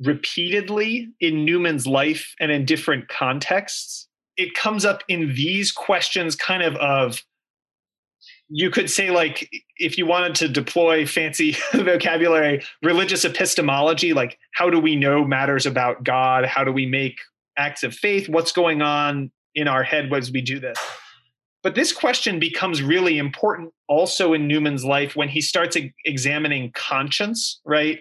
repeatedly 0.03 1.09
in 1.19 1.45
Newman's 1.45 1.87
life 1.87 2.35
and 2.39 2.51
in 2.51 2.65
different 2.65 3.07
contexts. 3.07 4.07
It 4.37 4.53
comes 4.53 4.83
up 4.83 5.03
in 5.07 5.33
these 5.35 5.71
questions, 5.71 6.35
kind 6.35 6.61
of 6.61 6.75
of 6.75 7.23
you 8.49 8.69
could 8.69 8.89
say 8.89 9.09
like 9.09 9.49
if 9.77 9.97
you 9.97 10.05
wanted 10.05 10.35
to 10.35 10.47
deploy 10.47 11.05
fancy 11.05 11.55
vocabulary 11.73 12.63
religious 12.83 13.25
epistemology 13.25 14.13
like 14.13 14.37
how 14.53 14.69
do 14.69 14.79
we 14.79 14.95
know 14.95 15.25
matters 15.25 15.65
about 15.65 16.03
god? 16.03 16.45
How 16.45 16.63
do 16.63 16.71
we 16.71 16.85
make 16.85 17.17
acts 17.57 17.83
of 17.83 17.93
faith? 17.93 18.29
What's 18.29 18.51
going 18.51 18.81
on 18.81 19.31
in 19.55 19.67
our 19.67 19.83
head 19.83 20.13
as 20.13 20.31
we 20.31 20.41
do 20.41 20.59
this? 20.59 20.77
But 21.63 21.73
this 21.73 21.91
question 21.91 22.39
becomes 22.39 22.83
really 22.83 23.17
important 23.17 23.71
also 23.87 24.33
in 24.33 24.47
newman's 24.47 24.85
life 24.85 25.15
when 25.15 25.29
he 25.29 25.41
starts 25.41 25.75
examining 26.05 26.71
conscience 26.73 27.59
right? 27.65 27.99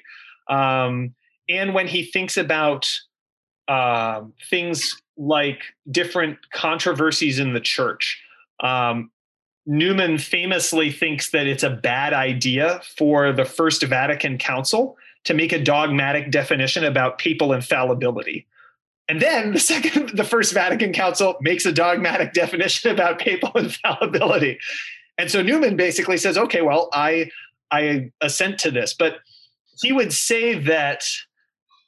Um, 0.51 1.15
and 1.49 1.75
when 1.75 1.87
he 1.87 2.05
thinks 2.05 2.37
about 2.37 2.87
um, 3.69 4.33
things 4.51 5.01
like 5.17 5.63
different 5.91 6.39
controversies 6.51 7.39
in 7.39 7.55
the 7.55 7.61
church. 7.61 8.23
Um, 8.61 9.11
Newman 9.67 10.19
famously 10.19 10.91
thinks 10.91 11.31
that 11.31 11.47
it's 11.47 11.63
a 11.63 11.71
bad 11.71 12.13
idea 12.13 12.83
for 12.97 13.33
the 13.33 13.45
First 13.45 13.83
Vatican 13.85 14.37
Council 14.37 14.97
to 15.25 15.33
make 15.33 15.53
a 15.53 15.63
dogmatic 15.63 16.31
definition 16.31 16.85
about 16.85 17.19
papal 17.19 17.53
infallibility. 17.53 18.47
And 19.09 19.21
then 19.21 19.53
the 19.53 19.59
second, 19.61 20.11
the 20.11 20.25
First 20.25 20.53
Vatican 20.53 20.93
Council 20.93 21.37
makes 21.41 21.65
a 21.65 21.73
dogmatic 21.73 22.33
definition 22.35 22.91
about 22.91 23.19
papal 23.19 23.53
infallibility. 23.55 24.59
And 25.17 25.31
so 25.31 25.43
Newman 25.43 25.77
basically 25.77 26.19
says, 26.19 26.37
okay, 26.37 26.61
well, 26.61 26.89
I 26.93 27.31
I 27.71 28.11
assent 28.21 28.59
to 28.61 28.71
this. 28.71 28.93
But 28.93 29.19
he 29.81 29.93
would 29.93 30.13
say 30.13 30.59
that 30.59 31.05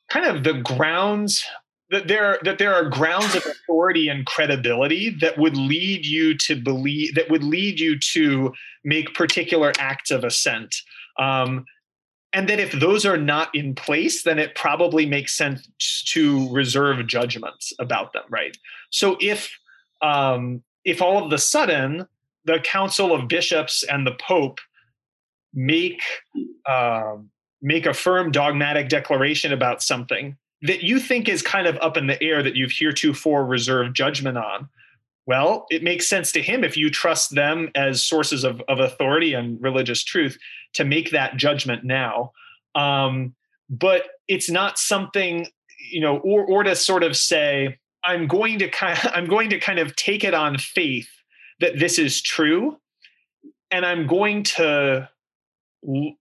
kind 0.09 0.27
of 0.27 0.45
the 0.45 0.55
grounds 0.55 1.45
that 1.91 2.09
there 2.09 2.39
that 2.43 2.59
there 2.59 2.75
are 2.75 2.89
grounds 2.89 3.35
of 3.35 3.47
authority 3.47 4.09
and 4.09 4.27
credibility 4.27 5.11
that 5.21 5.39
would 5.39 5.57
lead 5.57 6.05
you 6.05 6.37
to 6.37 6.57
believe 6.57 7.15
that 7.15 7.31
would 7.31 7.45
lead 7.45 7.79
you 7.79 7.99
to 7.99 8.53
make 8.85 9.15
particular 9.15 9.73
acts 9.79 10.11
of 10.11 10.25
assent. 10.25 10.75
Um, 11.19 11.65
and 12.33 12.49
that 12.49 12.61
if 12.61 12.73
those 12.73 13.07
are 13.07 13.17
not 13.17 13.55
in 13.55 13.75
place 13.75 14.23
then 14.25 14.39
it 14.39 14.55
probably 14.55 15.07
makes 15.07 15.37
sense 15.37 15.69
to 16.09 16.53
reserve 16.53 17.07
judgments 17.07 17.73
about 17.79 18.13
them 18.13 18.25
right? 18.29 18.57
So 18.91 19.17
if 19.21 19.57
um, 20.03 20.63
if 20.85 21.01
all 21.01 21.23
of 21.23 21.31
the 21.31 21.39
sudden 21.39 22.07
the 22.45 22.59
council 22.61 23.15
of 23.15 23.29
bishops 23.29 23.83
and 23.83 24.07
the 24.07 24.17
pope 24.21 24.59
make 25.55 26.03
um, 26.69 27.31
make 27.63 27.87
a 27.87 27.95
firm 27.95 28.31
dogmatic 28.31 28.89
declaration 28.89 29.53
about 29.53 29.83
something 29.83 30.37
that 30.63 30.83
you 30.83 30.99
think 30.99 31.29
is 31.29 31.43
kind 31.43 31.67
of 31.67 31.77
up 31.81 31.97
in 31.97 32.07
the 32.07 32.23
air 32.23 32.43
that 32.43 32.57
you've 32.57 32.73
heretofore 32.73 33.45
reserved 33.45 33.95
judgment 33.95 34.39
on, 34.39 34.69
well, 35.27 35.67
it 35.71 35.83
makes 35.83 36.09
sense 36.09 36.33
to 36.33 36.43
him 36.43 36.65
if 36.65 36.77
you 36.77 36.89
trust 36.91 37.35
them 37.35 37.71
as 37.75 38.03
sources 38.03 38.45
of, 38.45 38.63
of 38.69 38.79
authority 38.79 39.35
and 39.35 39.61
religious 39.61 40.05
truth 40.05 40.39
to 40.75 40.85
make 40.85 41.11
that 41.11 41.37
judgment 41.37 41.85
now. 41.85 42.33
Um, 42.75 43.35
but 43.69 44.05
it's 44.29 44.49
not 44.49 44.79
something, 44.79 45.49
you 45.91 46.01
know, 46.01 46.19
or 46.19 46.45
or 46.45 46.63
to 46.63 46.77
sort 46.77 47.03
of 47.03 47.17
say, 47.17 47.79
I'm 48.05 48.29
going 48.29 48.61
to 48.61 48.69
kind 48.69 48.99
of, 48.99 49.11
I'm 49.15 49.27
going 49.27 49.51
to 49.51 49.59
kind 49.59 49.79
of 49.79 49.97
take 49.97 50.23
it 50.23 50.35
on 50.35 50.59
faith 50.59 51.09
that 51.59 51.79
this 51.79 51.99
is 51.99 52.23
true, 52.23 52.79
and 53.71 53.85
I'm 53.85 54.07
going 54.07 54.45
to 54.45 55.09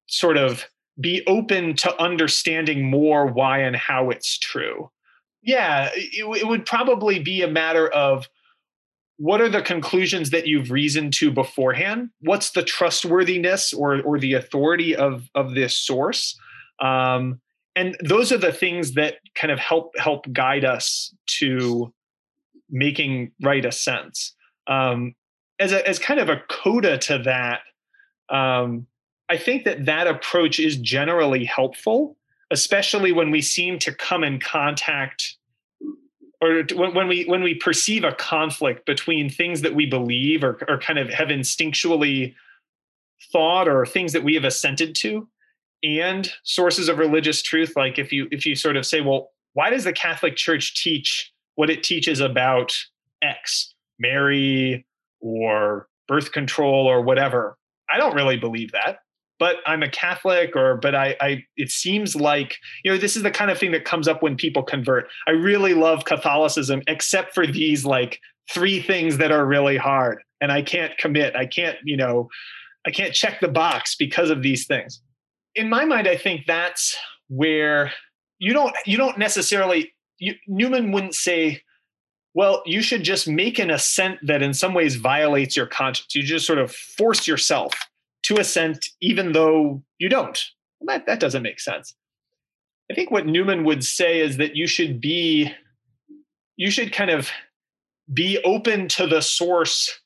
sort 0.08 0.38
of 0.38 0.66
be 1.00 1.24
open 1.28 1.76
to 1.76 2.02
understanding 2.02 2.90
more 2.90 3.26
why 3.28 3.60
and 3.60 3.76
how 3.76 4.10
it's 4.10 4.38
true. 4.38 4.90
Yeah, 5.42 5.90
it, 5.94 6.42
it, 6.42 6.48
would 6.48 6.66
probably 6.66 7.20
be 7.20 7.42
a 7.42 7.48
matter 7.48 7.88
of 7.90 8.28
what 9.18 9.42
are 9.42 9.50
the 9.50 9.62
conclusions 9.62 10.32
that 10.32 10.48
you've 10.48 10.72
reasoned 10.72 11.14
to 11.14 11.32
beforehand? 11.32 12.10
What's 12.22 12.52
the 12.52 12.64
trustworthiness 12.64 13.74
or 13.74 14.02
or 14.02 14.20
the 14.20 14.34
authority 14.34 14.96
of 14.96 15.30
of 15.36 15.54
this 15.54 15.78
source? 15.78 16.38
Um, 16.82 17.42
and 17.76 17.96
those 18.04 18.32
are 18.32 18.38
the 18.38 18.52
things 18.54 18.94
that 18.94 19.16
kind 19.36 19.52
of 19.52 19.60
help 19.60 19.92
help 19.98 20.26
guide 20.32 20.66
us 20.66 21.14
to 21.40 21.94
making 22.70 23.32
right 23.42 23.64
assents. 23.64 24.36
Um, 24.68 25.14
as 25.60 25.72
a, 25.72 25.88
as 25.88 26.00
kind 26.00 26.20
of 26.20 26.30
a 26.30 26.42
coda 26.50 26.98
to 26.98 27.20
that, 27.20 27.62
um, 28.30 28.88
I 29.30 29.38
think 29.38 29.64
that 29.66 29.86
that 29.86 30.08
approach 30.08 30.60
is 30.60 30.78
generally 30.78 31.46
helpful, 31.46 32.16
especially 32.52 33.12
when 33.12 33.32
we 33.32 33.42
seem 33.42 33.80
to 33.80 33.94
come 33.94 34.24
in 34.24 34.40
contact 34.40 35.38
or 36.42 36.64
when 36.76 37.08
we 37.08 37.24
when 37.26 37.42
we 37.42 37.56
perceive 37.56 38.04
a 38.04 38.12
conflict 38.12 38.86
between 38.86 39.30
things 39.30 39.62
that 39.62 39.74
we 39.74 39.86
believe 39.86 40.44
or, 40.44 40.60
or 40.68 40.78
kind 40.78 41.00
of 41.00 41.10
have 41.10 41.30
instinctually 41.30 42.36
thought 43.32 43.68
or 43.68 43.86
things 43.86 44.14
that 44.14 44.24
we 44.24 44.36
have 44.36 44.44
assented 44.44 44.94
to. 44.96 45.28
And 45.84 46.32
sources 46.44 46.90
of 46.90 46.98
religious 46.98 47.42
truth 47.42 47.76
like 47.76 47.98
if 47.98 48.12
you 48.12 48.28
if 48.32 48.46
you 48.46 48.56
sort 48.56 48.78
of 48.78 48.86
say 48.86 49.02
well 49.02 49.32
why 49.54 49.70
does 49.70 49.84
the 49.84 49.94
catholic 49.94 50.36
church 50.36 50.82
teach 50.82 51.32
what 51.56 51.70
it 51.70 51.84
teaches 51.84 52.20
about 52.20 52.76
x 53.22 53.74
mary 54.00 54.86
or 55.20 55.88
birth 56.08 56.32
control 56.32 56.88
or 56.88 57.02
whatever? 57.02 57.58
I 57.90 57.98
don't 57.98 58.16
really 58.16 58.38
believe 58.38 58.72
that 58.72 59.00
but 59.40 59.58
I'm 59.66 59.84
a 59.84 59.90
Catholic 59.90 60.56
or 60.56 60.78
but 60.78 60.96
I, 60.96 61.16
I 61.20 61.44
it 61.58 61.70
seems 61.70 62.16
like 62.16 62.58
you 62.84 62.92
know 62.92 62.98
this 62.98 63.16
is 63.16 63.24
the 63.24 63.32
kind 63.32 63.52
of 63.52 63.58
thing 63.58 63.72
that 63.72 63.86
comes 63.86 64.08
up 64.08 64.24
when 64.24 64.36
people 64.36 64.64
convert. 64.64 65.08
I 65.28 65.32
really 65.32 65.74
love 65.74 66.06
Catholicism 66.06 66.82
except 66.88 67.34
for 67.34 67.46
these 67.46 67.86
like 67.86 68.20
three 68.52 68.82
things 68.82 69.18
that 69.18 69.32
are 69.32 69.46
really 69.46 69.78
hard 69.78 70.20
and 70.42 70.52
I 70.52 70.62
can't 70.62 70.98
commit. 70.98 71.36
I 71.36 71.46
can't, 71.46 71.78
you 71.84 71.98
know, 71.98 72.30
I 72.86 72.92
can't 72.92 73.14
check 73.14 73.40
the 73.40 73.48
box 73.48 73.96
because 73.96 74.30
of 74.30 74.44
these 74.44 74.68
things. 74.68 75.02
In 75.56 75.70
my 75.70 75.86
mind, 75.86 76.08
I 76.08 76.18
think 76.18 76.46
that's 76.46 76.96
where 77.28 77.92
you 78.40 78.54
don't 78.54 78.76
you 78.86 78.98
don't 78.98 79.18
necessarily 79.18 79.94
you, 80.20 80.34
Newman 80.48 80.92
wouldn't 80.92 81.16
say, 81.16 81.62
well, 82.34 82.62
you 82.66 82.82
should 82.82 83.04
just 83.04 83.28
make 83.28 83.60
an 83.60 83.72
assent 83.72 84.20
that 84.24 84.42
in 84.42 84.54
some 84.54 84.74
ways 84.74 84.96
violates 84.96 85.58
your 85.58 85.68
conscience. 85.68 86.14
You 86.14 86.24
just 86.24 86.46
sort 86.46 86.60
of 86.60 86.72
force 86.72 87.28
yourself 87.28 87.74
to 88.26 88.40
assent 88.40 88.86
even 89.02 89.32
though 89.32 89.84
you 89.98 90.10
don't. 90.10 90.44
Well, 90.80 90.98
that, 90.98 91.06
that 91.06 91.20
doesn't 91.20 91.44
make 91.44 91.60
sense. 91.60 91.96
I 92.92 92.94
think 92.94 93.12
what 93.12 93.26
Newman 93.26 93.64
would 93.64 93.84
say 93.84 94.20
is 94.20 94.38
that 94.38 94.56
you 94.56 94.68
should 94.68 95.00
be, 95.02 95.52
you 96.56 96.70
should 96.70 96.94
kind 96.94 97.10
of 97.10 97.30
be 98.12 98.40
open 98.44 98.88
to 98.90 99.08
the 99.08 99.22
source, 99.22 100.00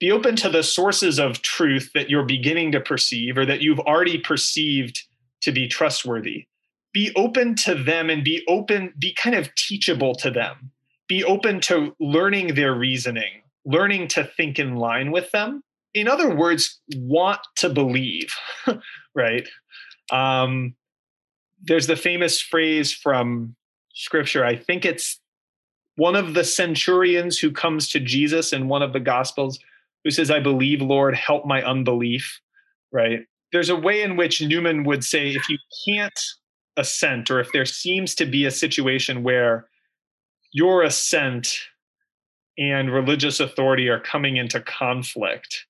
be 0.00 0.10
open 0.10 0.34
to 0.36 0.48
the 0.48 0.62
sources 0.62 1.18
of 1.18 1.42
truth 1.42 1.90
that 1.94 2.10
you're 2.10 2.24
beginning 2.24 2.72
to 2.72 2.80
perceive 2.80 3.38
or 3.38 3.46
that 3.46 3.60
you've 3.60 3.78
already 3.80 4.18
perceived 4.18 5.02
to 5.42 5.52
be 5.52 5.68
trustworthy. 5.68 6.46
Be 6.92 7.12
open 7.16 7.54
to 7.56 7.74
them 7.74 8.10
and 8.10 8.22
be 8.22 8.44
open, 8.48 8.92
be 8.98 9.14
kind 9.14 9.36
of 9.36 9.54
teachable 9.54 10.14
to 10.16 10.30
them. 10.30 10.72
Be 11.08 11.24
open 11.24 11.60
to 11.62 11.94
learning 12.00 12.54
their 12.54 12.74
reasoning, 12.74 13.42
learning 13.64 14.08
to 14.08 14.24
think 14.24 14.58
in 14.58 14.76
line 14.76 15.10
with 15.10 15.30
them. 15.30 15.62
In 15.94 16.08
other 16.08 16.34
words, 16.34 16.80
want 16.96 17.40
to 17.56 17.68
believe, 17.68 18.32
right? 19.14 19.48
Um, 20.10 20.74
there's 21.62 21.86
the 21.86 21.96
famous 21.96 22.40
phrase 22.40 22.92
from 22.92 23.54
scripture. 23.94 24.44
I 24.44 24.56
think 24.56 24.84
it's 24.84 25.20
one 25.96 26.16
of 26.16 26.34
the 26.34 26.44
centurions 26.44 27.38
who 27.38 27.52
comes 27.52 27.88
to 27.90 28.00
Jesus 28.00 28.52
in 28.52 28.68
one 28.68 28.82
of 28.82 28.92
the 28.92 29.00
gospels 29.00 29.58
who 30.04 30.10
says, 30.10 30.30
I 30.30 30.40
believe, 30.40 30.80
Lord, 30.80 31.14
help 31.14 31.46
my 31.46 31.62
unbelief, 31.62 32.40
right? 32.90 33.20
There's 33.52 33.68
a 33.68 33.76
way 33.76 34.02
in 34.02 34.16
which 34.16 34.42
Newman 34.42 34.84
would 34.84 35.04
say, 35.04 35.28
if 35.28 35.48
you 35.48 35.58
can't 35.86 36.18
assent, 36.76 37.30
or 37.30 37.38
if 37.38 37.52
there 37.52 37.66
seems 37.66 38.14
to 38.16 38.26
be 38.26 38.46
a 38.46 38.50
situation 38.50 39.22
where 39.22 39.66
your 40.52 40.82
assent 40.82 41.58
and 42.58 42.92
religious 42.92 43.40
authority 43.40 43.88
are 43.88 44.00
coming 44.00 44.36
into 44.36 44.60
conflict, 44.60 45.66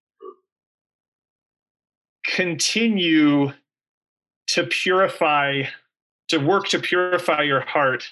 continue 2.32 3.52
to 4.48 4.64
purify, 4.64 5.62
to 6.28 6.38
work 6.38 6.68
to 6.68 6.78
purify 6.78 7.42
your 7.42 7.60
heart 7.60 8.08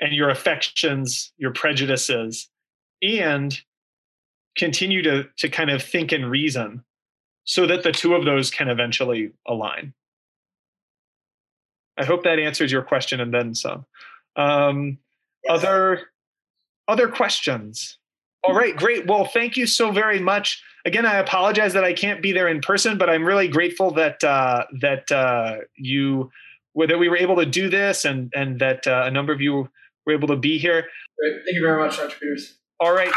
and 0.00 0.12
your 0.12 0.28
affections, 0.28 1.32
your 1.38 1.52
prejudices, 1.52 2.48
and 3.02 3.60
continue 4.56 5.02
to, 5.02 5.24
to 5.38 5.48
kind 5.48 5.70
of 5.70 5.82
think 5.82 6.12
and 6.12 6.28
reason 6.28 6.82
so 7.44 7.66
that 7.66 7.84
the 7.84 7.92
two 7.92 8.14
of 8.14 8.24
those 8.24 8.50
can 8.50 8.68
eventually 8.68 9.30
align. 9.46 9.94
I 11.96 12.04
hope 12.04 12.24
that 12.24 12.38
answers 12.38 12.72
your 12.72 12.82
question 12.82 13.20
and 13.20 13.32
then 13.32 13.54
some. 13.54 13.86
Um, 14.34 14.98
other 15.48 16.08
other 16.88 17.08
questions? 17.08 17.98
All 18.46 18.54
right, 18.54 18.76
great. 18.76 19.06
Well, 19.06 19.24
thank 19.24 19.56
you 19.56 19.66
so 19.66 19.90
very 19.90 20.20
much. 20.20 20.62
Again, 20.84 21.04
I 21.04 21.16
apologize 21.16 21.72
that 21.72 21.84
I 21.84 21.92
can't 21.92 22.22
be 22.22 22.32
there 22.32 22.46
in 22.46 22.60
person, 22.60 22.96
but 22.96 23.10
I'm 23.10 23.24
really 23.24 23.48
grateful 23.48 23.90
that 23.92 24.22
uh, 24.22 24.66
that 24.80 25.10
uh, 25.10 25.56
you 25.76 26.30
that 26.76 26.98
we 26.98 27.08
were 27.08 27.16
able 27.16 27.36
to 27.36 27.46
do 27.46 27.68
this 27.68 28.04
and 28.04 28.32
and 28.34 28.60
that 28.60 28.86
uh, 28.86 29.02
a 29.06 29.10
number 29.10 29.32
of 29.32 29.40
you 29.40 29.68
were 30.06 30.12
able 30.12 30.28
to 30.28 30.36
be 30.36 30.58
here. 30.58 30.86
Great. 31.18 31.44
Thank 31.44 31.56
you 31.56 31.62
very 31.62 31.82
much, 31.82 31.96
Dr. 31.96 32.16
Peters. 32.20 32.54
All 32.78 32.92
right. 32.92 33.10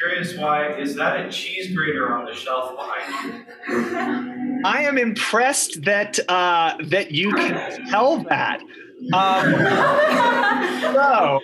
Curious 0.00 0.36
why 0.38 0.72
is 0.78 0.94
that 0.96 1.26
a 1.26 1.30
cheese 1.30 1.74
grater 1.74 2.14
on 2.14 2.24
the 2.24 2.34
shelf 2.34 2.74
behind 2.74 3.44
you? 3.68 4.62
I 4.64 4.82
am 4.84 4.96
impressed 4.96 5.82
that 5.82 6.18
uh, 6.26 6.76
that 6.84 7.10
you 7.10 7.34
can 7.34 7.86
tell 7.88 8.18
that. 8.24 8.62
Um, 9.12 9.52
so 10.80 11.40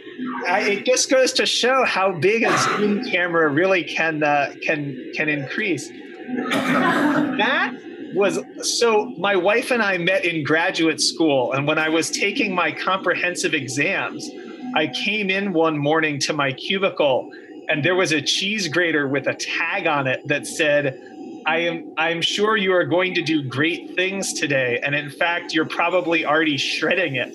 I, 0.48 0.60
it 0.68 0.86
just 0.86 1.10
goes 1.10 1.34
to 1.34 1.44
show 1.44 1.84
how 1.84 2.12
big 2.12 2.44
a 2.44 2.56
zoom 2.58 3.04
camera 3.04 3.48
really 3.50 3.84
can 3.84 4.22
uh, 4.22 4.54
can 4.62 5.12
can 5.14 5.28
increase. 5.28 5.88
That 5.88 7.74
was 8.14 8.38
so. 8.62 9.06
My 9.18 9.36
wife 9.36 9.70
and 9.70 9.82
I 9.82 9.98
met 9.98 10.24
in 10.24 10.44
graduate 10.44 11.02
school, 11.02 11.52
and 11.52 11.66
when 11.66 11.78
I 11.78 11.90
was 11.90 12.10
taking 12.10 12.54
my 12.54 12.72
comprehensive 12.72 13.52
exams, 13.52 14.30
I 14.74 14.86
came 14.88 15.30
in 15.30 15.52
one 15.52 15.78
morning 15.78 16.18
to 16.20 16.32
my 16.32 16.52
cubicle, 16.52 17.30
and 17.68 17.84
there 17.84 17.94
was 17.94 18.12
a 18.12 18.20
cheese 18.20 18.68
grater 18.68 19.06
with 19.06 19.26
a 19.26 19.34
tag 19.34 19.86
on 19.86 20.06
it 20.06 20.26
that 20.28 20.46
said. 20.46 21.12
I 21.48 21.58
am 21.58 21.92
I'm 21.96 22.22
sure 22.22 22.56
you 22.56 22.72
are 22.72 22.84
going 22.84 23.14
to 23.14 23.22
do 23.22 23.40
great 23.40 23.94
things 23.94 24.32
today. 24.32 24.80
And 24.82 24.96
in 24.96 25.10
fact, 25.10 25.54
you're 25.54 25.64
probably 25.64 26.26
already 26.26 26.56
shredding 26.56 27.14
it. 27.14 27.32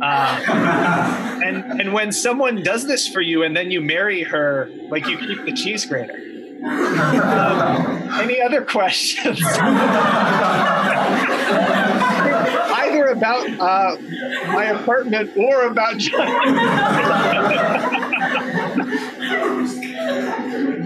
Uh, 0.00 1.40
and 1.44 1.80
and 1.80 1.92
when 1.92 2.12
someone 2.12 2.62
does 2.62 2.86
this 2.86 3.08
for 3.08 3.20
you 3.20 3.42
and 3.42 3.56
then 3.56 3.72
you 3.72 3.80
marry 3.80 4.22
her, 4.22 4.70
like 4.90 5.08
you 5.08 5.18
keep 5.18 5.44
the 5.44 5.52
cheese 5.52 5.86
grater. 5.86 6.28
Um, 6.64 8.10
any 8.14 8.40
other 8.40 8.64
questions? 8.64 9.40
Either 12.78 13.06
about 13.06 13.48
uh, 13.60 13.96
my 14.52 14.64
apartment 14.64 15.36
or 15.36 15.66
about 15.66 15.98
John. 15.98 16.28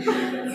Ghost. 0.03 0.52